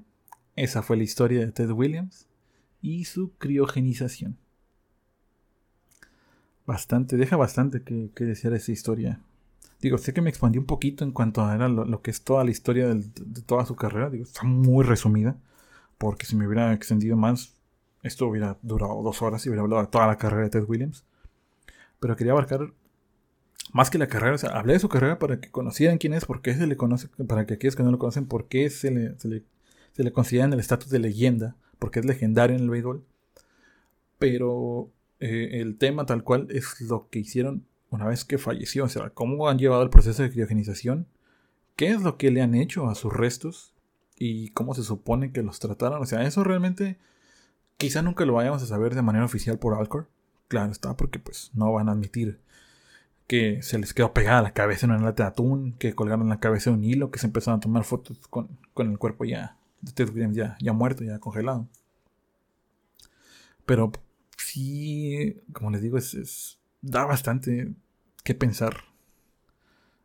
Esa 0.58 0.82
fue 0.82 0.98
la 0.98 1.04
historia 1.04 1.40
de 1.40 1.54
Ted 1.54 1.72
Williams 1.72 2.28
y 2.82 3.06
su 3.06 3.32
criogenización 3.38 4.38
bastante, 6.66 7.18
deja 7.18 7.36
bastante 7.36 7.84
que, 7.84 8.10
que 8.16 8.26
desear 8.26 8.54
esa 8.54 8.72
historia. 8.72 9.20
Digo, 9.84 9.98
sé 9.98 10.14
que 10.14 10.22
me 10.22 10.30
expandí 10.30 10.58
un 10.58 10.66
poquito 10.66 11.04
en 11.04 11.12
cuanto 11.12 11.44
a 11.44 11.58
lo, 11.68 12.02
que 12.02 12.10
es 12.10 12.24
toda 12.24 12.46
la 12.46 12.52
historia 12.52 12.88
de 12.88 13.42
toda 13.46 13.66
su 13.66 13.76
carrera. 13.76 14.10
Digo, 14.10 14.24
está 14.24 14.44
muy 14.44 14.86
resumida. 14.86 15.36
Porque 15.98 16.26
si 16.26 16.38
me 16.38 16.48
hubiera 16.48 16.72
extendido 16.72 17.18
más, 17.18 17.54
esto 18.02 18.28
hubiera 18.28 18.58
durado 18.62 19.02
dos 19.04 19.22
horas 19.22 19.46
y 19.46 19.50
hubiera 19.50 19.64
hablado 19.64 19.82
de 19.82 19.90
toda 19.90 20.08
la 20.08 20.18
carrera 20.18 20.44
de 20.44 20.52
Ted 20.52 20.64
Williams. 20.68 21.04
Pero 22.00 22.16
quería 22.16 22.32
abarcar 22.32 22.72
más 23.74 23.90
que 23.90 23.98
la 23.98 24.08
carrera. 24.08 24.36
O 24.36 24.38
sea, 24.38 24.52
hablé 24.52 24.72
de 24.72 24.80
su 24.80 24.88
carrera 24.88 25.20
para 25.20 25.42
que 25.42 25.52
conocieran 25.52 25.98
quién 25.98 26.14
es, 26.14 26.24
por 26.24 26.42
qué 26.42 26.54
se 26.54 26.66
le 26.66 26.78
conoce, 26.78 27.10
para 27.28 27.46
que 27.46 27.56
aquellos 27.56 27.76
que 27.76 27.84
no 27.84 27.92
lo 27.92 28.00
conocen, 28.00 28.26
por 28.26 28.48
qué 28.48 28.70
se 28.70 28.90
le, 28.90 29.20
se 29.20 29.28
le, 29.28 29.44
se 29.92 30.04
le 30.06 30.14
considera 30.14 30.46
en 30.46 30.54
el 30.54 30.62
estatus 30.62 30.90
de 30.92 31.00
leyenda, 31.00 31.58
porque 31.78 32.00
es 32.00 32.06
legendario 32.06 32.56
en 32.56 32.64
el 32.64 32.70
béisbol. 32.70 33.04
Pero 34.18 34.90
eh, 35.24 35.62
el 35.62 35.78
tema 35.78 36.06
tal 36.06 36.24
cual 36.24 36.48
es 36.50 36.82
lo 36.82 37.08
que 37.10 37.20
hicieron 37.20 37.66
una 37.90 38.06
vez 38.06 38.26
que 38.26 38.38
falleció. 38.38 38.84
O 38.84 38.90
sea, 38.90 39.10
cómo 39.12 39.48
han 39.48 39.58
llevado 39.58 39.82
el 39.82 39.90
proceso 39.90 40.22
de 40.22 40.30
criogenización, 40.30 41.08
qué 41.78 41.92
es 41.92 42.02
lo 42.02 42.18
que 42.18 42.30
le 42.30 42.42
han 42.42 42.56
hecho 42.56 42.90
a 42.90 42.96
sus 42.96 43.14
restos 43.14 43.74
y 44.18 44.50
cómo 44.50 44.74
se 44.74 44.84
supone 44.84 45.32
que 45.32 45.42
los 45.42 45.60
trataron. 45.60 46.02
O 46.02 46.06
sea, 46.06 46.24
eso 46.24 46.44
realmente 46.44 46.98
quizá 47.78 48.02
nunca 48.02 48.26
lo 48.26 48.34
vayamos 48.34 48.62
a 48.64 48.66
saber 48.66 48.96
de 48.96 49.02
manera 49.02 49.24
oficial 49.24 49.58
por 49.60 49.76
Alcor. 49.76 50.10
Claro 50.50 50.74
está, 50.74 50.98
porque 50.98 51.20
pues 51.20 51.52
no 51.54 51.72
van 51.72 51.88
a 51.88 51.94
admitir 51.94 52.40
que 53.28 53.62
se 53.62 53.80
les 53.80 53.94
quedó 53.94 54.14
pegada 54.14 54.42
la 54.42 54.54
cabeza 54.54 54.86
en 54.86 54.92
una 54.92 55.06
lata 55.06 55.24
de 55.24 55.30
atún, 55.30 55.74
que 55.80 55.96
colgaron 55.96 56.28
la 56.28 56.42
cabeza 56.42 56.70
de 56.70 56.76
un 56.76 56.84
hilo, 56.84 57.12
que 57.12 57.20
se 57.20 57.28
empezaron 57.28 57.60
a 57.60 57.62
tomar 57.62 57.86
fotos 57.86 58.18
con, 58.28 58.50
el 58.76 58.98
cuerpo 58.98 59.24
ya, 59.24 59.58
ya, 60.34 60.58
ya 60.60 60.74
muerto, 60.74 61.06
ya 61.06 61.20
congelado. 61.20 61.68
Pero 63.66 63.94
sí, 64.54 65.42
como 65.52 65.72
les 65.72 65.82
digo, 65.82 65.98
es, 65.98 66.60
da 66.82 67.06
bastante 67.06 67.74
que 68.24 68.36
pensar 68.36 68.76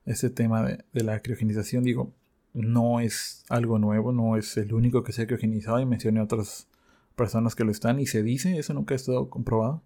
ese 0.06 0.30
tema 0.30 0.62
de, 0.62 0.84
la 0.92 1.20
criogenización. 1.20 1.84
Digo, 1.84 2.14
no 2.54 3.00
es 3.00 3.44
algo 3.50 3.78
nuevo, 3.78 4.12
no 4.12 4.36
es 4.36 4.56
el 4.56 4.72
único 4.72 5.04
que 5.04 5.12
se 5.12 5.22
ha 5.22 5.26
criogenizado 5.26 5.80
y 5.80 5.86
mencioné 5.86 6.20
a 6.20 6.24
otras 6.24 6.66
personas 7.14 7.54
que 7.54 7.64
lo 7.64 7.70
están 7.70 8.00
y 8.00 8.06
se 8.06 8.22
dice, 8.22 8.58
eso 8.58 8.72
nunca 8.72 8.94
ha 8.94 8.96
estado 8.96 9.28
comprobado, 9.28 9.82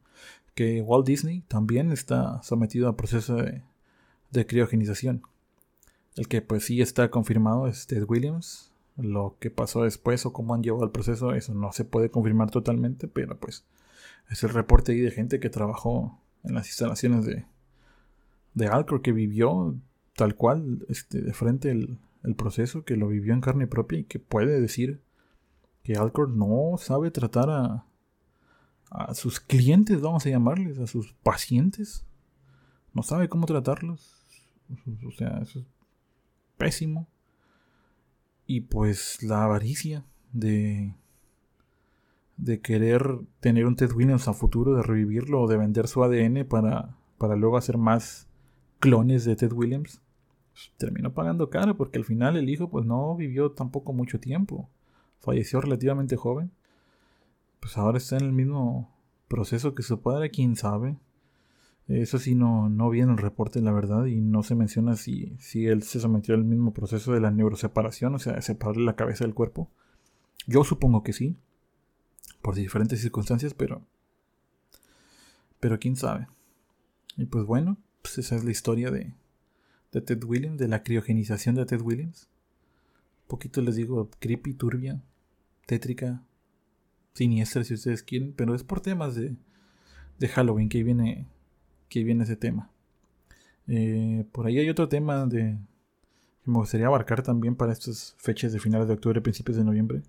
que 0.55 0.81
Walt 0.81 1.07
Disney 1.07 1.43
también 1.49 1.91
está 1.91 2.41
sometido 2.43 2.89
a 2.89 2.97
proceso 2.97 3.37
de, 3.37 3.63
de 4.31 4.47
criogenización. 4.47 5.23
El 6.15 6.29
que 6.29 6.41
pues 6.43 6.67
sí 6.67 6.81
está 6.83 7.11
confirmado 7.11 7.67
es 7.67 7.87
Ted 7.87 8.05
Williams. 8.07 8.71
Lo 8.99 9.37
que 9.41 9.51
pasó 9.51 9.85
después 9.85 10.27
o 10.27 10.33
cómo 10.33 10.55
han 10.55 10.63
llevado 10.63 10.85
el 10.85 10.91
proceso, 10.91 11.33
eso 11.33 11.55
no 11.55 11.73
se 11.73 11.85
puede 11.85 12.11
confirmar 12.11 12.51
totalmente, 12.51 13.09
pero 13.09 13.39
pues 13.39 13.65
es 14.31 14.43
el 14.43 14.51
reporte 14.51 14.93
ahí 14.93 15.01
de 15.01 15.11
gente 15.11 15.41
que 15.41 15.51
trabajó 15.51 16.21
en 16.45 16.55
las 16.55 16.67
instalaciones 16.67 17.25
de, 17.25 17.47
de 18.55 18.67
Alcor, 18.67 19.03
que 19.03 19.13
vivió 19.13 19.77
tal 20.17 20.35
cual 20.35 20.85
este, 20.89 21.21
de 21.21 21.33
frente 21.33 21.71
el, 21.71 21.99
el 22.25 22.35
proceso, 22.35 22.85
que 22.85 22.97
lo 22.97 23.09
vivió 23.09 23.33
en 23.35 23.41
carne 23.41 23.67
propia 23.67 24.01
y 24.01 24.05
que 24.05 24.19
puede 24.19 24.61
decir 24.61 25.03
que 25.83 25.97
Alcor 25.97 26.31
no 26.31 26.77
sabe 26.79 27.11
tratar 27.11 27.51
a, 27.51 27.87
a 28.91 29.15
sus 29.15 29.41
clientes, 29.41 30.01
vamos 30.01 30.27
a 30.27 30.31
llamarles, 30.31 30.79
a 30.79 30.87
sus 30.87 31.15
pacientes, 31.23 32.05
no 32.93 33.03
sabe 33.03 33.29
cómo 33.29 33.47
tratarlos. 33.47 34.19
O 35.07 35.11
sea, 35.13 35.39
eso 35.43 35.61
es 35.61 35.67
pésimo. 36.57 37.09
Y 38.47 38.63
pues 38.63 39.23
la 39.23 39.45
avaricia 39.45 40.05
de 40.33 40.95
de 42.37 42.61
querer 42.61 43.21
tener 43.41 43.67
un 43.67 43.77
Ted 43.77 43.93
Williams 43.93 44.29
a 44.29 44.33
futuro, 44.33 44.75
de 44.75 44.83
revivirlo 44.83 45.43
o 45.43 45.49
de 45.49 45.57
vender 45.57 45.87
su 45.87 46.03
ADN 46.03 46.47
para, 46.47 46.97
para 47.19 47.37
luego 47.37 47.57
hacer 47.57 47.79
más 47.79 48.29
clones 48.81 49.25
de 49.25 49.37
Ted 49.37 49.53
Williams, 49.53 50.03
pues, 50.53 50.73
terminó 50.77 51.13
pagando 51.15 51.51
caro 51.51 51.77
porque 51.77 51.99
al 51.99 52.05
final 52.05 52.37
el 52.37 52.49
hijo 52.49 52.69
pues 52.69 52.85
no 52.85 53.15
vivió 53.17 53.53
tampoco 53.53 53.93
mucho 53.93 54.21
tiempo. 54.21 54.69
Falleció 55.21 55.61
relativamente 55.61 56.17
joven. 56.17 56.51
Pues 57.61 57.79
ahora 57.79 57.99
está 57.99 58.17
en 58.17 58.25
el 58.25 58.33
mismo 58.33 58.91
proceso 59.29 59.75
que 59.75 59.83
su 59.83 60.01
padre, 60.01 60.31
quién 60.31 60.57
sabe. 60.57 60.97
Eso 61.89 62.19
sí, 62.19 62.35
no, 62.35 62.69
no 62.69 62.91
vi 62.91 63.01
en 63.01 63.11
el 63.11 63.19
reporte, 63.19 63.61
la 63.61 63.73
verdad, 63.73 64.07
y 64.07 64.21
no 64.21 64.43
se 64.43 64.55
menciona 64.55 64.97
si, 64.97 65.37
si 65.39 65.67
él 65.67 65.83
se 65.83 66.01
sometió 66.01 66.35
al 66.35 66.45
mismo 66.45 66.73
proceso 66.73 67.13
de 67.13 67.21
la 67.21 67.31
neuroseparación, 67.31 68.15
o 68.15 68.19
sea, 68.19 68.41
separarle 68.41 68.85
la 68.85 68.97
cabeza 68.97 69.25
del 69.25 69.35
cuerpo. 69.35 69.71
Yo 70.47 70.65
supongo 70.65 71.03
que 71.03 71.13
sí, 71.13 71.37
por 72.43 72.57
diferentes 72.57 73.01
circunstancias, 73.01 73.55
pero. 73.55 73.83
Pero 75.61 75.79
quién 75.79 75.97
sabe. 75.97 76.27
Y 77.17 77.27
pues 77.27 77.45
bueno, 77.47 77.79
pues 78.03 78.19
esa 78.19 78.35
es 78.37 78.45
la 78.45 78.51
historia 78.51 78.91
de, 78.91 79.15
de 79.93 80.01
Ted 80.01 80.23
Williams, 80.25 80.59
de 80.59 80.69
la 80.69 80.83
criogenización 80.83 81.55
de 81.55 81.65
Ted 81.65 81.81
Williams. 81.81 82.29
Un 83.23 83.29
poquito 83.29 83.63
les 83.63 83.77
digo 83.77 84.11
creepy, 84.19 84.55
turbia, 84.55 85.01
tétrica, 85.67 86.23
siniestra 87.15 87.63
si 87.63 87.75
ustedes 87.75 88.03
quieren, 88.03 88.33
pero 88.33 88.55
es 88.55 88.65
por 88.65 88.81
temas 88.81 89.15
de, 89.15 89.37
de 90.19 90.29
Halloween 90.29 90.69
que 90.69 90.83
viene, 90.83 91.29
que 91.89 92.03
viene 92.03 92.25
ese 92.25 92.37
tema. 92.37 92.71
Eh, 93.69 94.27
por 94.33 94.47
ahí 94.47 94.59
hay 94.59 94.69
otro 94.69 94.89
tema 94.89 95.25
de, 95.27 95.59
que 96.43 96.51
me 96.51 96.59
gustaría 96.59 96.89
abarcar 96.89 97.23
también 97.23 97.55
para 97.55 97.73
estas 97.73 98.17
fechas 98.19 98.53
de 98.53 98.59
finales 98.59 98.89
de 98.89 98.95
octubre, 98.95 99.21
principios 99.21 99.57
de 99.57 99.65
noviembre 99.65 100.03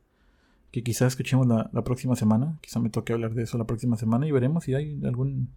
que 0.73 0.81
quizás 0.81 1.09
escuchemos 1.09 1.45
la, 1.45 1.83
próxima 1.83 2.15
semana. 2.15 2.57
Quizá 2.59 2.79
me 2.79 2.89
toque 2.89 3.13
hablar 3.13 3.35
de 3.35 3.43
eso 3.43 3.59
la 3.59 3.67
próxima 3.67 3.95
semana 3.95 4.25
y 4.25 4.31
veremos 4.31 4.63
si 4.63 4.73
hay 4.73 4.99
algún, 5.05 5.49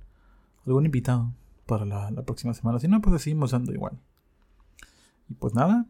algún 0.66 0.84
invitado 0.84 1.32
para 1.64 1.86
la, 1.86 2.22
próxima 2.22 2.52
semana. 2.52 2.78
Si 2.78 2.86
no, 2.86 3.00
pues 3.00 3.22
seguimos 3.22 3.52
dando 3.52 3.72
igual. 3.72 3.98
Y 5.30 5.34
pues 5.34 5.54
nada. 5.54 5.86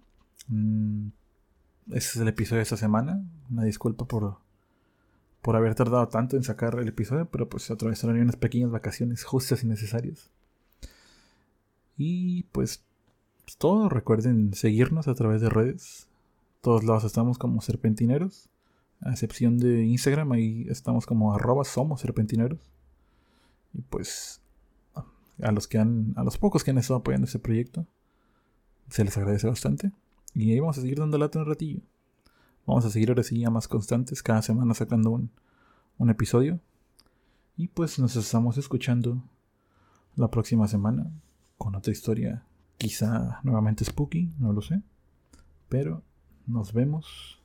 Mm, 0.47 1.09
ese 1.89 2.11
es 2.11 2.16
el 2.18 2.29
episodio 2.29 2.59
de 2.59 2.62
esta 2.62 2.77
semana. 2.77 3.20
Una 3.51 3.64
disculpa 3.64 4.05
por, 4.05 4.37
por 5.43 5.57
haber 5.57 5.74
tardado 5.74 6.07
tanto 6.07 6.37
en 6.37 6.45
sacar 6.45 6.79
el 6.79 6.87
episodio, 6.87 7.29
pero 7.29 7.49
pues 7.49 7.68
atravesaron 7.68 8.20
unas 8.20 8.37
pequeñas 8.37 8.70
vacaciones 8.70 9.24
justas 9.24 9.64
y 9.64 9.66
necesarias. 9.66 10.31
Y 11.97 12.45
pues 12.53 12.85
todo. 13.59 13.89
Recuerden 13.89 14.55
seguirnos 14.55 15.09
a 15.09 15.16
través 15.16 15.41
de 15.41 15.49
redes. 15.49 16.07
Todos 16.61 16.85
lados 16.85 17.03
estamos 17.03 17.39
como 17.39 17.61
serpentineros. 17.61 18.51
A 19.01 19.11
excepción 19.11 19.59
de 19.59 19.84
Instagram, 19.84 20.32
ahí 20.32 20.66
estamos 20.68 21.07
como 21.07 21.34
arroba 21.34 21.64
somos 21.64 22.01
serpentineros. 22.01 22.61
Y 23.74 23.82
pues 23.82 24.40
a 25.42 25.53
los 25.53 25.68
que 25.68 25.78
han, 25.78 26.14
a 26.16 26.24
los 26.24 26.38
pocos 26.38 26.64
que 26.64 26.70
han 26.70 26.78
estado 26.78 27.01
apoyando 27.01 27.26
este 27.26 27.38
proyecto, 27.38 27.86
se 28.88 29.05
les 29.05 29.16
agradece 29.16 29.47
bastante. 29.47 29.92
Y 30.34 30.53
ahí 30.53 30.61
vamos 30.61 30.78
a 30.78 30.80
seguir 30.80 30.99
dando 30.99 31.18
lata 31.18 31.38
un 31.38 31.47
ratillo. 31.47 31.80
Vamos 32.66 32.84
a 32.84 32.90
seguir 32.90 33.11
ahora 33.11 33.22
sí 33.22 33.38
ya 33.38 33.51
más 33.51 33.68
constantes, 33.68 34.22
cada 34.22 34.42
semana 34.42 34.74
sacando 34.74 35.11
un, 35.11 35.30
un 35.99 36.11
episodio. 36.11 36.59
Y 37.57 37.68
pues 37.68 37.99
nos 37.99 38.16
estamos 38.16 38.59
escuchando 38.59 39.22
la 40.14 40.28
próxima 40.28 40.68
semana 40.68 41.11
con 41.59 41.74
otra 41.74 41.92
historia, 41.92 42.44
quizá 42.76 43.40
nuevamente 43.42 43.84
spooky, 43.84 44.32
no 44.38 44.53
lo 44.53 44.62
sé. 44.62 44.82
Pero 45.68 46.03
nos 46.47 46.72
vemos 46.72 47.40